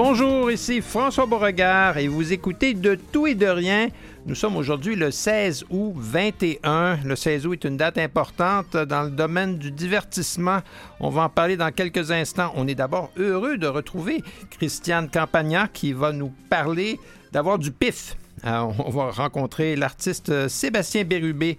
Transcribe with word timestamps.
Bonjour, 0.00 0.48
ici 0.48 0.80
François 0.80 1.26
Beauregard 1.26 1.98
et 1.98 2.06
vous 2.06 2.32
écoutez 2.32 2.72
De 2.72 2.94
tout 2.94 3.26
et 3.26 3.34
de 3.34 3.48
rien. 3.48 3.88
Nous 4.26 4.36
sommes 4.36 4.56
aujourd'hui 4.56 4.94
le 4.94 5.10
16 5.10 5.64
août 5.70 5.92
21. 5.96 7.00
Le 7.04 7.16
16 7.16 7.48
août 7.48 7.64
est 7.64 7.68
une 7.68 7.76
date 7.76 7.98
importante 7.98 8.76
dans 8.76 9.02
le 9.02 9.10
domaine 9.10 9.58
du 9.58 9.72
divertissement. 9.72 10.60
On 11.00 11.10
va 11.10 11.22
en 11.22 11.28
parler 11.28 11.56
dans 11.56 11.72
quelques 11.72 12.12
instants. 12.12 12.52
On 12.54 12.68
est 12.68 12.76
d'abord 12.76 13.10
heureux 13.16 13.58
de 13.58 13.66
retrouver 13.66 14.22
Christiane 14.50 15.10
Campagna 15.10 15.66
qui 15.66 15.92
va 15.92 16.12
nous 16.12 16.32
parler 16.48 17.00
d'avoir 17.32 17.58
du 17.58 17.72
pif. 17.72 18.16
Alors, 18.44 18.72
on 18.86 18.90
va 18.90 19.10
rencontrer 19.10 19.74
l'artiste 19.74 20.46
Sébastien 20.46 21.02
Bérubé 21.02 21.58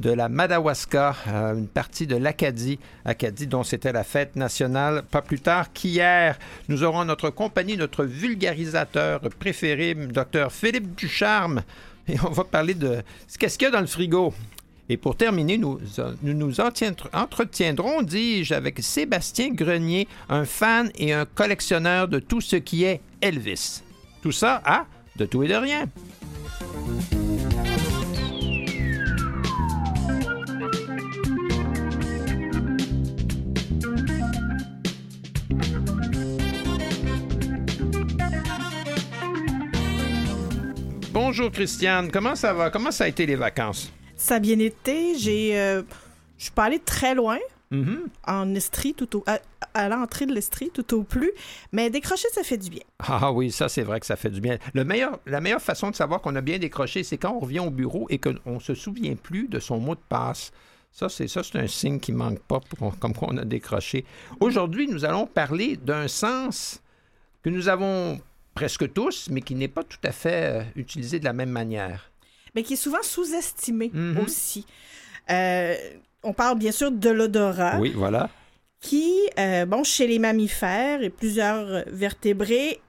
de 0.00 0.10
la 0.10 0.28
Madawaska, 0.28 1.14
euh, 1.28 1.54
une 1.54 1.68
partie 1.68 2.06
de 2.06 2.16
l'Acadie, 2.16 2.78
Acadie 3.04 3.46
dont 3.46 3.62
c'était 3.62 3.92
la 3.92 4.02
fête 4.02 4.34
nationale 4.34 5.02
pas 5.02 5.20
plus 5.20 5.40
tard 5.40 5.72
qu'hier. 5.72 6.38
Nous 6.68 6.82
aurons 6.82 7.04
notre 7.04 7.28
compagnie, 7.28 7.76
notre 7.76 8.04
vulgarisateur 8.04 9.20
préféré, 9.38 9.94
Dr 9.94 10.50
Philippe 10.50 10.94
Ducharme, 10.94 11.62
et 12.08 12.16
on 12.24 12.30
va 12.30 12.44
parler 12.44 12.74
de 12.74 13.02
qu'est-ce 13.38 13.58
qu'il 13.58 13.66
y 13.66 13.68
a 13.68 13.72
dans 13.72 13.80
le 13.80 13.86
frigo. 13.86 14.32
Et 14.88 14.96
pour 14.96 15.16
terminer, 15.16 15.58
nous 15.58 15.78
nous, 16.22 16.34
nous 16.34 16.60
entretiendrons, 16.60 18.02
dis-je, 18.02 18.54
avec 18.54 18.80
Sébastien 18.80 19.50
Grenier, 19.50 20.08
un 20.28 20.46
fan 20.46 20.90
et 20.96 21.12
un 21.12 21.26
collectionneur 21.26 22.08
de 22.08 22.18
tout 22.18 22.40
ce 22.40 22.56
qui 22.56 22.84
est 22.84 23.00
Elvis. 23.20 23.82
Tout 24.22 24.32
ça 24.32 24.62
à 24.64 24.86
De 25.16 25.26
tout 25.26 25.42
et 25.42 25.48
de 25.48 25.54
rien. 25.54 25.84
Bonjour 41.22 41.52
Christiane, 41.52 42.10
comment 42.10 42.34
ça 42.34 42.54
va? 42.54 42.70
Comment 42.70 42.90
ça 42.90 43.04
a 43.04 43.08
été 43.08 43.26
les 43.26 43.36
vacances? 43.36 43.92
Ça 44.16 44.36
a 44.36 44.38
bien 44.38 44.58
été. 44.58 45.18
J'ai, 45.18 45.60
euh, 45.60 45.82
je 46.38 46.44
suis 46.44 46.50
pas 46.50 46.64
allée 46.64 46.78
très 46.78 47.14
loin. 47.14 47.36
Mm-hmm. 47.70 47.98
En 48.26 48.54
Estrie, 48.54 48.94
tout 48.94 49.18
au, 49.18 49.24
à, 49.26 49.38
à 49.74 49.90
l'entrée 49.90 50.24
de 50.24 50.32
l'Estrie, 50.32 50.70
tout 50.72 50.94
au 50.94 51.02
plus. 51.02 51.30
Mais 51.72 51.90
décrocher, 51.90 52.26
ça 52.32 52.42
fait 52.42 52.56
du 52.56 52.70
bien. 52.70 52.80
Ah 53.00 53.32
oui, 53.32 53.50
ça 53.52 53.68
c'est 53.68 53.82
vrai 53.82 54.00
que 54.00 54.06
ça 54.06 54.16
fait 54.16 54.30
du 54.30 54.40
bien. 54.40 54.56
Le 54.72 54.82
meilleur, 54.82 55.20
la 55.26 55.42
meilleure 55.42 55.60
façon 55.60 55.90
de 55.90 55.94
savoir 55.94 56.22
qu'on 56.22 56.34
a 56.36 56.40
bien 56.40 56.58
décroché, 56.58 57.02
c'est 57.02 57.18
quand 57.18 57.34
on 57.34 57.40
revient 57.40 57.60
au 57.60 57.70
bureau 57.70 58.06
et 58.08 58.18
qu'on 58.18 58.58
se 58.58 58.74
souvient 58.74 59.14
plus 59.14 59.46
de 59.46 59.58
son 59.60 59.78
mot 59.78 59.94
de 59.94 60.00
passe. 60.08 60.52
Ça, 60.90 61.10
c'est 61.10 61.28
ça, 61.28 61.42
c'est 61.42 61.58
un 61.58 61.66
signe 61.66 62.00
qui 62.00 62.12
manque 62.12 62.40
pas, 62.40 62.60
pour- 62.60 62.98
comme 62.98 63.12
qu'on 63.12 63.36
a 63.36 63.44
décroché. 63.44 64.06
Aujourd'hui, 64.40 64.88
nous 64.88 65.04
allons 65.04 65.26
parler 65.26 65.76
d'un 65.76 66.08
sens 66.08 66.80
que 67.42 67.50
nous 67.50 67.68
avons 67.68 68.18
presque 68.60 68.92
tous, 68.92 69.28
mais 69.30 69.40
qui 69.40 69.54
n'est 69.54 69.68
pas 69.68 69.82
tout 69.84 70.02
à 70.04 70.12
fait 70.12 70.42
euh, 70.60 70.62
utilisé 70.76 71.18
de 71.18 71.24
la 71.24 71.32
même 71.32 71.48
manière. 71.50 72.10
Mais 72.54 72.62
qui 72.62 72.74
est 72.74 72.82
souvent 72.86 73.02
sous-estimé 73.02 73.90
Mhm. 73.94 74.18
aussi. 74.18 74.66
Euh, 75.30 75.74
on 76.22 76.34
parle 76.34 76.58
bien 76.58 76.72
sûr 76.72 76.90
de 76.90 77.08
l'odorat, 77.10 77.78
Oui, 77.80 77.92
voilà. 77.96 78.28
qui, 78.80 79.14
euh, 79.38 79.64
bon, 79.64 79.82
chez 79.82 80.06
les 80.06 80.18
mammifères 80.18 81.02
et 81.02 81.08
plusieurs 81.08 81.84
vertébrés, 81.86 82.80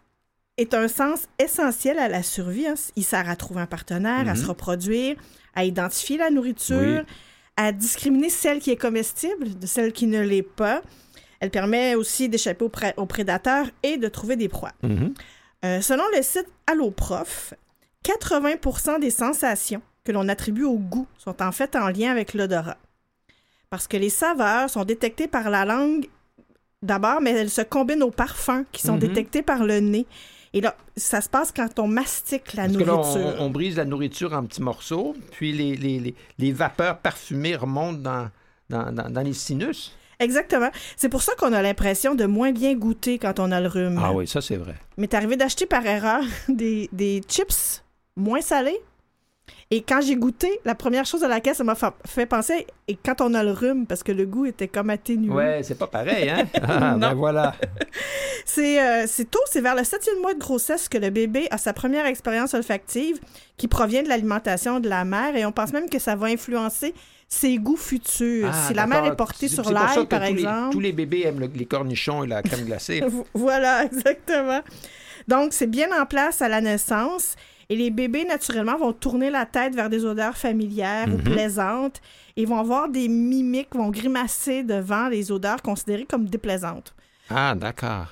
est 0.58 0.74
un 0.74 0.90
sens 0.90 1.28
essentiel 1.40 1.98
à 2.00 2.10
la 2.10 2.22
survie. 2.22 2.68
hein. 2.68 2.76
Il 2.98 3.06
sert 3.06 3.30
à 3.30 3.36
trouver 3.38 3.62
un 3.62 3.66
partenaire, 3.66 4.28
à 4.28 4.34
Mhm. 4.34 4.36
se 4.36 4.46
reproduire, 4.48 5.16
à 5.56 5.64
identifier 5.64 6.18
la 6.18 6.30
nourriture, 6.30 7.04
à 7.56 7.72
discriminer 7.72 8.30
celle 8.30 8.60
qui 8.60 8.72
est 8.72 8.76
comestible 8.88 9.58
de 9.58 9.66
celle 9.68 9.94
qui 9.94 10.06
ne 10.08 10.20
l'est 10.22 10.44
pas. 10.44 10.82
Elle 11.40 11.50
permet 11.50 11.96
aussi 11.96 12.28
d'échapper 12.30 12.66
aux, 12.66 12.70
pré- 12.70 12.94
aux 12.98 13.06
prédateurs 13.08 13.68
et 13.84 13.96
de 13.98 14.08
trouver 14.10 14.36
des 14.36 14.50
proies. 14.50 14.74
Mhm. 14.84 15.14
Euh, 15.64 15.82
selon 15.82 16.04
le 16.16 16.22
site 16.24 16.48
Alloprof, 16.68 17.54
80% 18.04 19.00
des 19.00 19.12
sensations 19.12 19.82
que 20.04 20.12
l'on 20.12 20.28
attribue 20.30 20.64
au 20.64 20.78
goût 20.78 21.08
sont 21.18 21.42
en 21.42 21.52
fait 21.52 21.76
en 21.76 21.90
lien 21.90 22.10
avec 22.12 22.34
l'odorat. 22.34 22.78
Parce 23.70 23.88
que 23.88 23.98
les 23.98 24.10
saveurs 24.10 24.70
sont 24.70 24.84
détectées 24.86 25.28
par 25.28 25.50
la 25.50 25.66
langue 25.66 26.08
d'abord, 26.82 27.22
mais 27.22 27.32
elles 27.32 27.50
se 27.52 27.62
combinent 27.62 28.02
aux 28.04 28.12
parfums 28.12 28.66
qui 28.72 28.82
sont 28.82 28.94
Mhm. 28.94 29.00
détectés 29.00 29.42
par 29.44 29.64
le 29.64 29.80
nez. 29.80 30.08
Et 30.54 30.60
là, 30.60 30.76
ça 30.98 31.22
se 31.22 31.30
passe 31.30 31.52
quand 31.54 31.80
on 31.80 31.88
mastique 31.88 32.54
la 32.56 32.64
Parce 32.64 32.76
que 32.76 32.84
là, 32.84 32.94
nourriture. 32.94 33.36
on, 33.40 33.46
on 33.46 33.50
brise 33.52 33.78
la 33.78 33.86
nourriture 33.86 34.34
en 34.34 34.44
petits 34.46 34.62
morceaux, 34.64 35.16
puis 35.32 35.54
les, 35.54 35.76
les, 35.78 36.00
les, 36.00 36.16
les 36.40 36.52
vapeurs 36.52 36.98
parfumées 36.98 37.56
remontent 37.56 38.00
dans, 38.00 38.30
dans, 38.70 38.92
dans, 38.92 39.10
dans 39.10 39.22
les 39.22 39.34
sinus. 39.34 39.96
Exactement. 40.22 40.70
C'est 40.96 41.10
pour 41.10 41.22
ça 41.24 41.34
qu'on 41.38 41.52
a 41.52 41.62
l'impression 41.62 42.16
de 42.16 42.26
moins 42.26 42.52
bien 42.52 42.74
goûter 42.76 43.18
quand 43.20 43.40
on 43.40 43.52
a 43.52 43.60
le 43.60 43.68
rhume. 43.68 44.00
Ah 44.02 44.14
oui, 44.14 44.28
ça 44.28 44.40
c'est 44.42 44.56
vrai. 44.58 44.76
Mais 44.98 45.08
t'es 45.08 45.18
arrivé 45.18 45.36
d'acheter 45.36 45.66
par 45.66 45.86
erreur 45.86 46.24
des, 46.48 46.90
des 46.94 47.22
chips 47.28 47.84
moins 48.16 48.42
salés? 48.42 48.80
Et 49.74 49.82
quand 49.82 50.02
j'ai 50.02 50.16
goûté, 50.18 50.50
la 50.66 50.76
première 50.76 51.06
chose 51.06 51.24
à 51.24 51.28
laquelle 51.30 51.56
ça 51.56 51.64
m'a 51.64 51.76
fa- 51.76 51.96
fait 52.06 52.26
penser, 52.26 52.68
et 52.90 52.96
quand 52.96 53.22
on 53.22 53.34
a 53.34 53.42
le 53.44 53.52
rhume, 53.52 53.86
parce 53.88 54.04
que 54.04 54.12
le 54.12 54.26
goût 54.26 54.46
était 54.46 54.68
comme 54.68 54.90
atténué. 54.90 55.30
Ouais, 55.34 55.62
c'est 55.64 55.78
pas 55.78 55.88
pareil, 55.88 56.30
hein? 56.30 56.46
Ah, 56.62 56.96
ben 56.98 57.14
voilà. 57.14 57.56
C'est 58.46 58.82
euh, 58.82 59.06
c'est 59.08 59.30
tôt, 59.30 59.40
c'est 59.50 59.62
vers 59.62 59.76
le 59.76 59.84
septième 59.84 60.20
mois 60.20 60.34
de 60.34 60.40
grossesse 60.40 60.90
que 60.90 60.98
le 60.98 61.10
bébé 61.10 61.48
a 61.52 61.58
sa 61.58 61.74
première 61.74 62.06
expérience 62.06 62.54
olfactive 62.54 63.20
qui 63.56 63.68
provient 63.68 64.02
de 64.04 64.10
l'alimentation 64.10 64.80
de 64.80 64.90
la 64.90 65.06
mère 65.06 65.36
et 65.36 65.46
on 65.46 65.52
pense 65.52 65.72
même 65.74 65.90
que 65.90 66.00
ça 66.00 66.16
va 66.16 66.28
influencer 66.28 66.94
ses 67.34 67.58
goûts 67.58 67.78
futurs. 67.78 68.50
Ah, 68.54 68.68
si 68.68 68.74
la 68.74 68.86
mère 68.88 69.06
est 69.06 69.16
portée 69.16 69.48
sur 69.48 69.72
l'ail, 69.72 70.06
par 70.06 70.20
tous 70.20 70.26
les- 70.34 70.42
exemple. 70.42 70.72
tous 70.74 70.80
les 70.82 70.92
bébés 70.92 71.22
aiment 71.22 71.40
le- 71.40 71.48
les 71.56 71.66
cornichons 71.66 72.26
et 72.26 72.28
la 72.28 72.42
crème 72.44 72.66
glacée. 72.66 73.00
Vo- 73.08 73.26
Voilà, 73.34 73.86
exactement. 73.92 74.60
Donc, 75.30 75.54
c'est 75.54 75.68
bien 75.68 75.88
en 76.00 76.06
place 76.06 76.42
à 76.42 76.50
la 76.50 76.60
naissance. 76.60 77.36
Et 77.70 77.78
les 77.78 77.90
bébés, 77.90 78.26
naturellement, 78.26 78.78
vont 78.78 78.92
tourner 78.92 79.30
la 79.30 79.46
tête 79.46 79.74
vers 79.76 79.90
des 79.90 80.04
odeurs 80.04 80.36
familières 80.36 81.08
ou 81.08 81.18
Mhm. 81.18 81.24
plaisantes 81.24 82.02
et 82.36 82.44
vont 82.46 82.60
avoir 82.60 82.90
des 82.90 83.08
mimiques, 83.08 83.74
vont 83.74 83.90
grimacer 83.92 84.64
devant 84.64 85.08
les 85.08 85.32
odeurs 85.32 85.62
considérées 85.62 86.06
comme 86.06 86.26
déplaisantes. 86.26 86.94
Ah, 87.30 87.56
d'accord. 87.56 88.08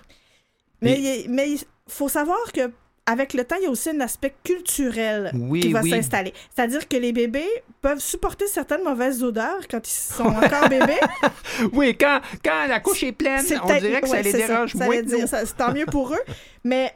Mais 0.82 0.98
il 1.26 1.30
mais 1.30 1.50
il 1.52 1.60
faut 1.90 2.08
savoir 2.08 2.40
que 2.54 2.72
avec 3.12 3.34
le 3.34 3.44
temps, 3.44 3.56
il 3.60 3.64
y 3.64 3.68
a 3.68 3.72
aussi 3.72 3.90
un 3.90 4.00
aspect 4.02 4.36
culturel 4.44 5.32
Oui, 5.34 5.62
qui 5.62 5.72
va 5.74 5.82
oui. 5.82 5.90
s'installer. 5.90 6.32
C'est-à-dire 6.56 6.88
que 6.88 6.96
les 6.96 7.12
bébés 7.12 7.48
peuvent 7.82 8.00
supporter 8.00 8.46
certaines 8.46 8.84
mauvaises 8.84 9.24
odeurs 9.24 9.68
quand 9.70 9.80
ils 9.88 9.92
sont 10.16 10.26
encore 10.26 10.70
bébés. 10.70 11.00
Oui, 11.74 11.98
quand, 12.00 12.22
quand 12.46 12.68
la 12.68 12.80
couche 12.80 13.04
est 13.04 13.12
pleine, 13.12 13.44
C'est 13.44 13.60
on 13.60 13.66
dirait 13.66 14.02
que 14.02 14.08
ça 14.08 14.22
les 14.22 14.32
dérange 14.32 14.74
ça 14.74 14.86
moins 14.86 15.28
ça- 15.28 15.46
C'est 15.46 15.58
tant 15.58 15.74
mieux 15.74 15.88
pour 15.88 16.14
eux. 16.14 16.20
Mais 16.64 16.94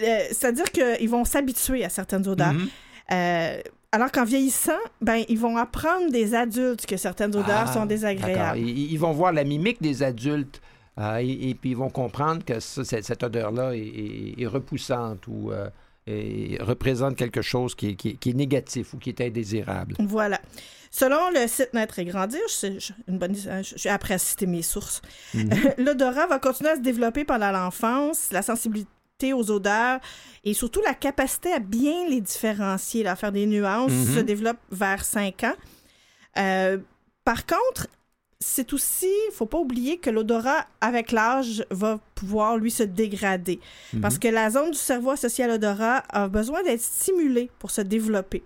euh, 0.00 0.18
c'est-à-dire 0.28 0.70
qu'ils 0.70 1.10
vont 1.10 1.24
s'habituer 1.24 1.84
à 1.84 1.88
certaines 1.88 2.26
odeurs. 2.28 2.52
Mhm. 2.52 2.68
Euh, 3.12 3.60
alors 3.90 4.10
qu'en 4.12 4.24
vieillissant, 4.24 4.78
ben, 5.00 5.22
ils 5.28 5.38
vont 5.38 5.56
apprendre 5.56 6.10
des 6.10 6.34
adultes 6.34 6.86
que 6.86 6.96
certaines 6.96 7.34
odeurs 7.36 7.66
Ah, 7.68 7.72
sont 7.72 7.84
désagréables. 7.84 8.58
Ils, 8.60 8.92
ils 8.92 8.98
vont 8.98 9.12
voir 9.12 9.32
la 9.32 9.44
mimique 9.44 9.82
des 9.82 10.02
adultes 10.02 10.62
euh, 10.98 11.16
et, 11.22 11.50
et 11.50 11.54
puis 11.54 11.70
ils 11.70 11.76
vont 11.76 11.90
comprendre 11.90 12.44
que 12.44 12.60
ça, 12.60 12.84
cette, 12.84 13.22
odeur-là 13.22 13.74
est, 13.74 13.78
est- 13.80 14.42
est 14.42 14.46
repoussante 14.46 15.26
ou 15.26 15.50
euh, 15.52 15.68
est- 16.06 16.60
représente 16.62 17.16
quelque 17.16 17.42
chose 17.42 17.74
qui 17.74 17.88
est, 17.90 17.94
qui 17.94 18.10
est- 18.10 18.14
qui 18.14 18.30
est 18.30 18.34
négatif 18.34 18.92
ou 18.94 18.98
qui 18.98 19.10
est 19.10 19.20
indésirable. 19.20 19.94
Voilà. 19.98 20.40
Selon 20.90 21.30
le 21.30 21.46
site 21.48 21.72
Naître 21.72 21.98
et 22.00 22.04
Grandir, 22.04 22.40
je, 22.48 22.78
je- 22.78 22.92
une 23.08 23.18
bonne, 23.18 23.34
je 23.34 23.88
à 23.88 24.18
citer 24.18 24.46
mes 24.46 24.60
sources, 24.62 25.00
Mhm. 25.32 25.50
l'odorat 25.78 26.26
va 26.26 26.38
continuer 26.38 26.70
à 26.70 26.76
se 26.76 26.80
développer 26.82 27.24
pendant 27.24 27.50
l'enfance, 27.50 28.28
la 28.30 28.42
sensibilité 28.42 29.32
aux 29.32 29.50
odeurs 29.50 30.00
et 30.44 30.52
surtout 30.52 30.82
la 30.84 30.92
capacité 30.94 31.52
à 31.52 31.60
bien 31.60 32.06
les 32.08 32.20
différencier, 32.20 33.06
à 33.06 33.16
faire 33.16 33.32
des 33.32 33.46
nuances, 33.46 33.90
Mhm. 33.92 34.14
se 34.16 34.20
développe 34.20 34.58
vers 34.70 35.04
5 35.04 35.44
ans. 35.44 35.54
Euh, 36.38 36.78
par 37.24 37.46
contre, 37.46 37.86
c'est 38.42 38.72
aussi, 38.72 39.06
il 39.28 39.32
faut 39.32 39.46
pas 39.46 39.58
oublier 39.58 39.96
que 39.98 40.10
l'odorat, 40.10 40.66
avec 40.80 41.12
l'âge, 41.12 41.64
va 41.70 41.98
pouvoir, 42.14 42.56
lui, 42.58 42.70
se 42.70 42.82
dégrader. 42.82 43.60
Mhm. 43.94 44.00
Parce 44.02 44.18
que 44.18 44.28
la 44.28 44.50
zone 44.50 44.70
du 44.72 44.76
cerveau 44.78 45.10
associée 45.10 45.44
à 45.44 45.48
l'odorat 45.48 46.02
a 46.10 46.28
besoin 46.28 46.62
d'être 46.62 46.80
stimulée 46.82 47.50
pour 47.58 47.70
se 47.70 47.80
développer. 47.80 48.42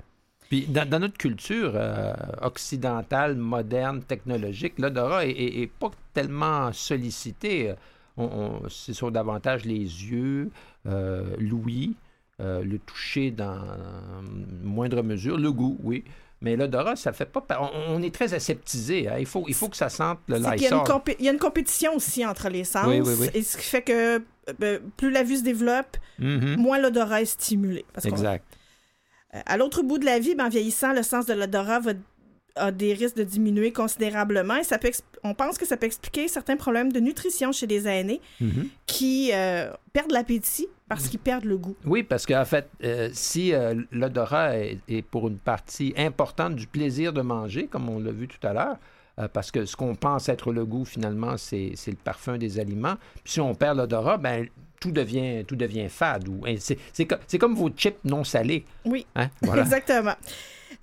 Puis 0.49 0.67
dans, 0.69 0.89
dans 0.89 1.01
notre 1.01 1.19
culture 1.19 1.73
euh, 1.75 2.13
occidentale, 2.43 3.35
moderne, 3.37 4.03
technologique, 4.03 4.75
l'odorat 4.79 5.27
est, 5.27 5.31
est- 5.33 5.63
est 5.63 5.67
pas 5.67 5.91
tellement 6.15 6.73
sollicité. 6.73 7.75
On, 8.17 8.25
on- 8.25 8.69
c'est 8.69 8.93
sur 8.93 9.11
davantage 9.11 9.65
les 9.65 9.81
yeux, 9.81 10.51
euh, 10.87 11.35
l'ouïe, 11.39 11.97
euh, 12.41 12.63
le 12.63 12.79
toucher 12.79 13.31
dans 13.31 13.59
moindre 14.63 15.03
mesure, 15.03 15.37
le 15.39 15.51
goût, 15.53 15.79
oui. 15.83 16.05
Mais 16.47 16.57
l'odorat, 16.57 16.97
ça 16.97 17.13
fait 17.13 17.27
pas. 17.27 17.41
pa- 17.41 17.59
On, 17.61 17.97
on 17.97 18.03
est 18.03 18.15
très 18.15 18.33
aseptisé. 18.35 19.09
hein. 19.09 19.17
Il, 19.19 19.27
faut, 19.27 19.45
il 19.49 19.55
faut 19.55 19.69
que 19.69 19.77
ça 19.77 19.89
sente 19.89 20.19
le 20.29 20.37
C'est 20.37 20.43
qu'il 20.53 20.63
y, 20.63 20.67
a 20.67 20.71
une 20.77 20.81
Lysol. 20.83 20.97
compé- 20.97 21.17
il 21.19 21.25
y 21.25 21.29
a 21.29 21.33
une 21.33 21.39
compétition 21.39 21.95
aussi 21.97 22.25
entre 22.25 22.49
les 22.49 22.65
sens. 22.65 22.87
Oui, 22.87 23.01
oui, 23.01 23.15
oui. 23.21 23.29
Et 23.35 23.43
ce 23.43 23.57
qui 23.57 23.65
fait 23.65 23.83
que 23.83 24.23
euh, 24.63 24.79
plus 24.97 25.11
la 25.11 25.23
vue 25.25 25.37
se 25.37 25.43
développe, 25.43 25.97
Mhm. 26.19 26.57
moins 26.57 26.79
l'odorat 26.79 27.23
est 27.23 27.25
stimulé. 27.27 27.85
Parce 27.93 28.07
Exact. 28.07 28.45
euh, 29.35 29.41
à 29.45 29.57
l'autre 29.57 29.83
bout 29.83 29.99
de 29.99 30.05
la 30.07 30.19
vie, 30.21 30.35
ben, 30.35 30.47
en 30.47 30.49
vieillissant, 30.49 30.93
le 30.93 31.03
sens 31.03 31.27
de 31.27 31.35
l'odorat 31.35 31.81
va 31.81 31.93
a 32.57 32.73
des 32.73 32.93
risques 32.95 33.17
de 33.17 33.25
diminuer 33.25 33.73
considérablement 33.73 34.57
et 34.57 34.65
ça 34.65 34.79
peut 34.79 34.91
on 35.25 35.35
pense 35.35 35.59
que 35.59 35.67
ça 35.67 35.77
peut 35.77 35.87
expliquer 35.87 36.29
certains 36.29 36.57
problèmes 36.57 36.93
de 36.93 37.01
nutrition 37.01 37.53
chez 37.53 37.67
les 37.67 37.87
aînés 37.89 38.21
Mhm. 38.41 38.69
qui 38.87 39.31
euh, 39.33 39.71
perdent 39.93 40.13
l'appétit 40.13 40.69
parce 40.89 41.09
qu'ils 41.09 41.19
perdent 41.19 41.45
le 41.47 41.57
goût. 41.59 41.77
Oui, 41.85 42.03
parce 42.03 42.27
qu'en 42.27 42.45
fait, 42.45 42.69
euh, 42.85 43.11
si 43.13 43.53
euh, 43.53 43.75
l'odorat 43.91 44.57
est, 44.57 44.79
est 44.89 45.03
pour 45.03 45.27
une 45.29 45.39
partie 45.39 45.93
importante 45.97 46.55
du 46.55 46.67
plaisir 46.67 47.13
de 47.13 47.23
manger, 47.23 47.67
comme 47.67 47.89
on 47.89 47.99
l'a 47.99 48.13
vu 48.13 48.29
tout 48.29 48.45
à 48.47 48.53
l'heure, 48.53 48.77
parce 49.33 49.51
que 49.51 49.65
ce 49.65 49.75
qu'on 49.77 49.95
pense 49.95 50.29
être 50.29 50.53
le 50.53 50.67
goût, 50.67 50.85
finalement, 50.85 51.39
c'est 51.39 51.73
le 51.87 51.95
parfum 51.95 52.37
des 52.37 52.61
aliments. 52.61 52.97
Puis 53.25 53.33
si 53.33 53.41
on 53.41 53.55
perd 53.55 53.79
l'odorat, 53.79 54.19
ben 54.19 54.47
tout 54.79 54.93
devient, 54.93 55.43
tout 55.49 55.57
devient 55.57 55.89
fade. 55.89 56.29
C'est 56.59 56.77
c'est 56.93 57.07
co- 57.07 57.17
c'est 57.27 57.39
comme 57.39 57.55
vos 57.55 57.71
chips 57.71 57.97
non 58.05 58.25
salés. 58.25 58.67
Oui. 58.85 59.07
Hein? 59.17 59.31
Voilà. 59.41 59.63
Exactement. 59.65 60.13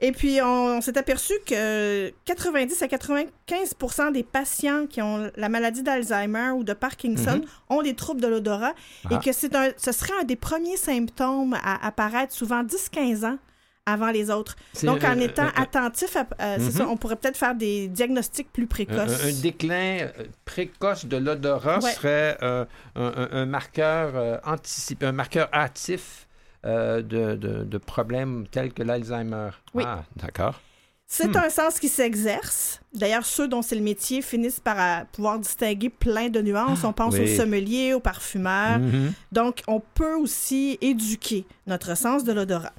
Et 0.05 0.11
puis, 0.11 0.41
on, 0.41 0.77
on 0.77 0.81
s'est 0.81 0.97
aperçu 0.97 1.31
que 1.45 2.11
90 2.25 2.81
à 2.83 2.87
95% 2.87 4.11
des 4.11 4.23
patients 4.23 4.85
qui 4.85 5.01
ont 5.01 5.31
la 5.37 5.47
maladie 5.47 5.81
d'Alzheimer 5.81 6.49
ou 6.55 6.65
de 6.65 6.73
Parkinson 6.73 7.37
Mhm. 7.37 7.45
ont 7.69 7.81
des 7.81 7.95
troubles 7.95 8.19
de 8.19 8.27
l'odorat 8.27 8.73
Ah. 9.05 9.15
et 9.15 9.19
que 9.23 9.31
c'est 9.31 9.55
un, 9.55 9.69
ce 9.77 9.93
serait 9.93 10.11
un 10.19 10.25
des 10.25 10.35
premiers 10.35 10.75
symptômes 10.75 11.53
à 11.63 11.85
apparaître 11.87 12.33
souvent 12.33 12.63
10-15 12.63 13.23
ans 13.23 13.37
avant 13.85 14.11
les 14.11 14.29
autres. 14.29 14.55
Donc, 14.83 15.03
en 15.05 15.17
étant 15.19 15.47
attentif, 15.55 16.15
à, 16.17 16.25
euh, 16.41 16.57
Mhm. 16.57 16.71
ça, 16.71 16.87
on 16.87 16.95
pourrait 16.97 17.17
peut-être 17.17 17.37
faire 17.37 17.55
des 17.55 17.87
diagnostics 17.87 18.51
plus 18.51 18.67
précoces. 18.67 19.23
un- 19.23 19.29
un 19.29 19.41
déclin 19.41 19.99
euh, 20.01 20.09
précoce 20.45 21.05
de 21.05 21.17
l'odorat 21.17 21.79
Ouais. 21.79 21.91
serait 21.91 22.37
euh, 22.43 22.65
un, 22.95 23.05
un- 23.15 23.29
un 23.31 23.45
marqueur 23.45 24.11
euh, 24.15 24.37
anticipé, 24.45 25.05
un 25.05 25.11
marqueur 25.13 25.49
hâtif 25.53 26.22
euh, 26.65 27.01
de, 27.01 27.35
de- 27.35 27.63
de 27.63 27.77
problèmes 27.77 28.45
tels 28.49 28.71
que 28.73 28.83
l'Alzheimer. 28.83 29.49
Oui. 29.73 29.83
Ah, 29.85 30.03
d'accord. 30.15 30.59
C'est 31.05 31.27
Hmm. 31.35 31.37
un 31.45 31.49
sens 31.49 31.79
qui 31.79 31.89
s'exerce. 31.89 32.79
D'ailleurs, 32.93 33.25
ceux 33.25 33.47
dont 33.47 33.61
c'est 33.61 33.75
le 33.75 33.81
métier 33.81 34.21
finissent 34.23 34.59
par 34.61 34.77
euh, 34.79 35.03
pouvoir 35.11 35.37
distinguer 35.37 35.89
plein 35.89 36.29
de 36.29 36.41
nuances. 36.41 36.83
On 36.83 36.93
pense 36.93 37.13
Oui. 37.15 37.23
aux 37.23 37.37
sommeliers, 37.37 37.93
aux 37.93 37.99
parfumeurs. 37.99 38.79
Mhm. 38.79 39.13
Donc, 39.31 39.61
on 39.67 39.79
peut 39.79 40.15
aussi 40.15 40.77
éduquer 40.81 41.45
notre 41.67 41.95
sens 41.95 42.23
de 42.23 42.31
l'odorat. 42.33 42.73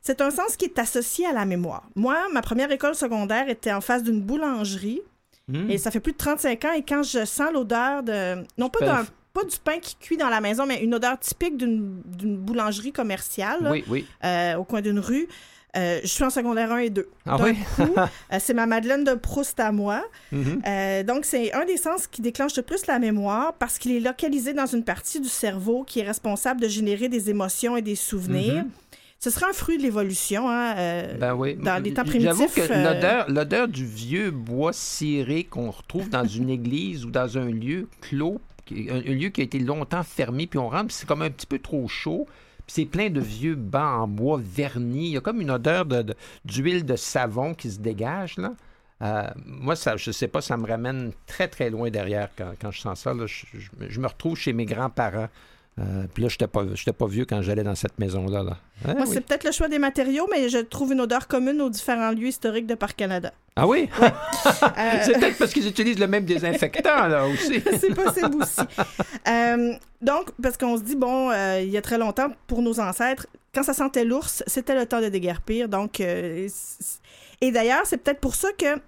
C'est 0.00 0.20
un 0.20 0.30
sens 0.30 0.56
qui 0.56 0.66
est 0.66 0.78
associé 0.78 1.26
à 1.26 1.32
la 1.32 1.44
mémoire. 1.44 1.84
Moi, 1.96 2.16
ma 2.32 2.42
première 2.42 2.70
école 2.70 2.94
secondaire 2.94 3.48
était 3.48 3.72
en 3.72 3.80
face 3.80 4.02
d'une 4.02 4.20
boulangerie 4.20 5.00
Mhm. 5.48 5.70
et 5.70 5.78
ça 5.78 5.90
fait 5.90 6.00
plus 6.00 6.12
de 6.12 6.18
35 6.18 6.64
ans 6.66 6.72
et 6.72 6.82
quand 6.82 7.02
je 7.02 7.24
sens 7.24 7.52
l'odeur 7.52 8.02
de... 8.04 8.44
Non 8.58 8.68
pas, 8.68 8.84
d'un, 8.84 9.06
pas 9.32 9.44
du 9.44 9.56
pain 9.62 9.78
qui 9.80 9.96
cuit 9.96 10.16
dans 10.16 10.28
la 10.28 10.40
maison, 10.40 10.66
mais 10.66 10.82
une 10.82 10.94
odeur 10.94 11.18
typique 11.18 11.56
d'une, 11.56 12.02
boulangerie 12.36 12.92
commerciale 12.92 13.68
Oui, 13.70 13.84
oui. 13.88 14.06
euh, 14.24 14.56
au 14.56 14.64
coin 14.64 14.80
d'une 14.80 14.98
rue, 14.98 15.26
euh, 15.74 16.00
je 16.02 16.08
suis 16.08 16.22
en 16.22 16.28
secondaire 16.28 16.70
1 16.70 16.78
et 16.78 16.90
2. 16.90 17.08
Ah 17.26 17.36
oui? 17.42 17.56
euh, 17.80 18.06
c'est 18.38 18.52
ma 18.52 18.66
Madeleine 18.66 19.04
de 19.04 19.14
Proust 19.14 19.58
à 19.58 19.72
moi. 19.72 20.02
Mhm. 20.30 20.60
Euh, 20.66 21.02
donc, 21.02 21.24
c'est 21.24 21.52
un 21.54 21.64
des 21.64 21.78
sens 21.78 22.06
qui 22.06 22.20
déclenche 22.20 22.54
le 22.56 22.62
plus 22.62 22.86
la 22.86 22.98
mémoire 22.98 23.54
parce 23.54 23.78
qu'il 23.78 23.92
est 23.92 24.00
localisé 24.00 24.52
dans 24.52 24.66
une 24.66 24.84
partie 24.84 25.18
du 25.20 25.28
cerveau 25.30 25.82
qui 25.84 26.00
est 26.00 26.04
responsable 26.04 26.60
de 26.60 26.68
générer 26.68 27.08
des 27.08 27.30
émotions 27.30 27.76
et 27.76 27.82
des 27.82 27.96
souvenirs. 27.96 28.64
Mhm. 28.64 28.70
Ce 29.18 29.30
serait 29.30 29.46
un 29.48 29.52
fruit 29.54 29.78
de 29.78 29.82
l'évolution. 29.84 30.50
Hein, 30.50 30.74
euh, 30.76 31.14
Ben 31.16 31.34
oui. 31.34 31.54
dans 31.54 31.80
les 31.82 31.94
temps 31.94 32.02
J'avoue 32.04 32.46
primitifs, 32.48 32.54
que 32.68 32.72
euh, 32.72 32.92
l'odeur, 32.94 33.30
l'odeur 33.30 33.68
du 33.68 33.86
vieux 33.86 34.30
bois 34.32 34.72
ciré 34.72 35.44
qu'on 35.44 35.70
retrouve 35.70 36.10
dans 36.10 36.26
une 36.26 36.50
église 36.50 37.04
ou 37.06 37.10
dans 37.10 37.38
un 37.38 37.48
lieu 37.48 37.88
clos, 38.00 38.40
un, 38.90 39.00
lieu 39.00 39.28
qui 39.28 39.40
a 39.40 39.44
été 39.44 39.58
longtemps 39.58 40.02
fermé, 40.02 40.46
puis 40.46 40.58
on 40.58 40.68
rentre, 40.68 40.88
puis 40.88 40.96
c'est 40.96 41.06
comme 41.06 41.22
un 41.22 41.30
petit 41.30 41.46
peu 41.46 41.58
trop 41.58 41.88
chaud. 41.88 42.26
Puis 42.66 42.74
c'est 42.74 42.84
plein 42.84 43.10
de 43.10 43.20
vieux 43.20 43.56
bancs 43.56 44.02
en 44.02 44.08
bois 44.08 44.40
vernis. 44.42 45.06
Il 45.06 45.12
y 45.12 45.16
a 45.16 45.20
comme 45.20 45.40
une 45.40 45.50
odeur 45.50 45.84
de- 45.84 46.14
d'huile 46.44 46.84
de, 46.84 46.96
savon 46.96 47.54
qui 47.54 47.70
se 47.70 47.80
dégage, 47.80 48.36
là. 48.38 48.52
Euh, 49.02 49.28
moi, 49.46 49.74
ça, 49.74 49.96
je 49.96 50.12
sais 50.12 50.28
pas, 50.28 50.40
ça 50.40 50.56
me 50.56 50.64
ramène 50.64 51.10
très, 51.26 51.48
très 51.48 51.70
loin 51.70 51.90
derrière 51.90 52.28
quand, 52.36 52.70
je 52.70 52.80
sens 52.80 53.00
ça. 53.00 53.12
je 53.26 54.00
me 54.00 54.06
retrouve 54.06 54.36
chez 54.36 54.52
mes 54.52 54.64
grands-parents. 54.64 55.28
Euh, 55.78 56.04
puis 56.12 56.22
là, 56.22 56.28
je 56.28 56.34
n'étais 56.34 56.46
pas, 56.46 56.64
pas 56.64 57.06
vieux 57.06 57.24
quand 57.24 57.40
j'allais 57.40 57.62
dans 57.62 57.74
cette 57.74 57.98
maison-là. 57.98 58.42
Là. 58.42 58.58
Ah 58.84 58.94
moi, 58.94 59.04
oui. 59.06 59.10
c'est 59.10 59.22
peut-être 59.22 59.44
le 59.44 59.52
choix 59.52 59.68
des 59.68 59.78
matériaux, 59.78 60.28
mais 60.30 60.50
je 60.50 60.58
trouve 60.58 60.92
une 60.92 61.00
odeur 61.00 61.28
commune 61.28 61.62
aux 61.62 61.70
différents 61.70 62.10
lieux 62.10 62.28
historiques 62.28 62.66
de 62.66 62.74
Parc 62.74 62.96
Canada. 62.96 63.32
Ah 63.56 63.66
oui? 63.66 63.88
Euh, 64.78 65.00
C'est 65.02 65.18
peut-être 65.18 65.38
parce 65.38 65.52
qu'ils 65.52 65.66
utilisent 65.66 65.98
le 65.98 66.06
même 66.06 66.24
désinfectant, 66.24 67.06
là, 67.06 67.26
aussi. 67.26 67.62
c'est 67.80 67.94
possible 67.94 68.42
aussi. 68.42 68.60
Euh, 69.28 69.72
donc, 70.00 70.30
parce 70.42 70.56
qu'on 70.56 70.76
se 70.76 70.82
dit, 70.82 70.96
bon, 70.96 71.30
il 71.58 71.68
y 71.68 71.76
a 71.76 71.82
très 71.82 71.98
longtemps, 71.98 72.28
pour 72.46 72.62
nos 72.62 72.80
ancêtres, 72.80 73.26
quand 73.54 73.62
ça 73.62 73.72
sentait 73.72 74.04
l'ours, 74.04 74.42
c'était 74.46 74.74
le 74.74 74.86
temps 74.86 75.00
de 75.00 75.08
déguerpir. 75.08 75.68
Donc, 75.68 76.00
et 76.00 77.50
d'ailleurs, 77.50 77.82
c'est 77.84 77.98
peut-être 77.98 78.20
pour 78.20 78.34
ça 78.34 78.48
que 78.56 78.78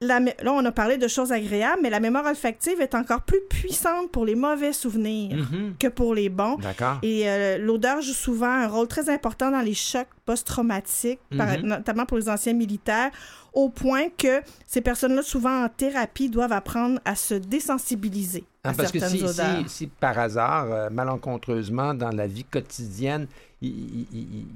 la 0.00 0.20
là, 0.20 0.52
on 0.52 0.64
a 0.64 0.72
parlé 0.72 0.98
de 0.98 1.08
choses 1.08 1.32
agréables, 1.32 1.80
mais 1.82 1.88
la 1.90 2.00
mémoire 2.00 2.26
olfactive 2.26 2.80
est 2.80 2.94
encore 2.94 3.22
plus 3.22 3.40
puissante 3.48 4.10
pour 4.10 4.26
les 4.26 4.34
mauvais 4.34 4.72
souvenirs 4.72 5.36
Mhm. 5.50 5.74
que 5.78 5.86
pour 5.88 6.14
les 6.14 6.28
bons. 6.28 6.56
D'accord. 6.56 6.98
Et 7.02 7.28
euh, 7.28 7.58
l'odeur 7.58 8.00
joue 8.02 8.12
souvent 8.12 8.50
un 8.50 8.66
rôle 8.68 8.88
très 8.88 9.08
important 9.08 9.50
dans 9.50 9.60
les 9.60 9.74
chocs 9.74 10.08
post-traumatiques, 10.26 11.20
Mhm. 11.30 11.60
notamment 11.62 12.06
pour 12.06 12.18
les 12.18 12.28
anciens 12.28 12.52
militaires, 12.54 13.10
au 13.52 13.68
point 13.68 14.08
que 14.18 14.42
ces 14.66 14.80
personnes-là, 14.80 15.22
souvent 15.22 15.64
en 15.64 15.68
thérapie, 15.68 16.28
doivent 16.28 16.52
apprendre 16.52 16.98
à 17.04 17.14
se 17.14 17.34
désensibiliser 17.34 18.44
Ah, 18.64 18.70
à 18.70 18.72
parce 18.74 18.90
que 18.92 18.98
certaines 18.98 19.18
si, 19.18 19.24
odeurs. 19.24 19.68
si, 19.68 19.76
si 19.76 19.86
par 19.86 20.18
hasard, 20.18 20.66
euh, 20.72 20.90
malencontreusement, 20.90 21.94
dans 21.94 22.10
la 22.10 22.26
vie 22.26 22.44
quotidienne, 22.44 23.26
ils 23.62 23.70
il, 23.70 24.06
il- 24.12 24.46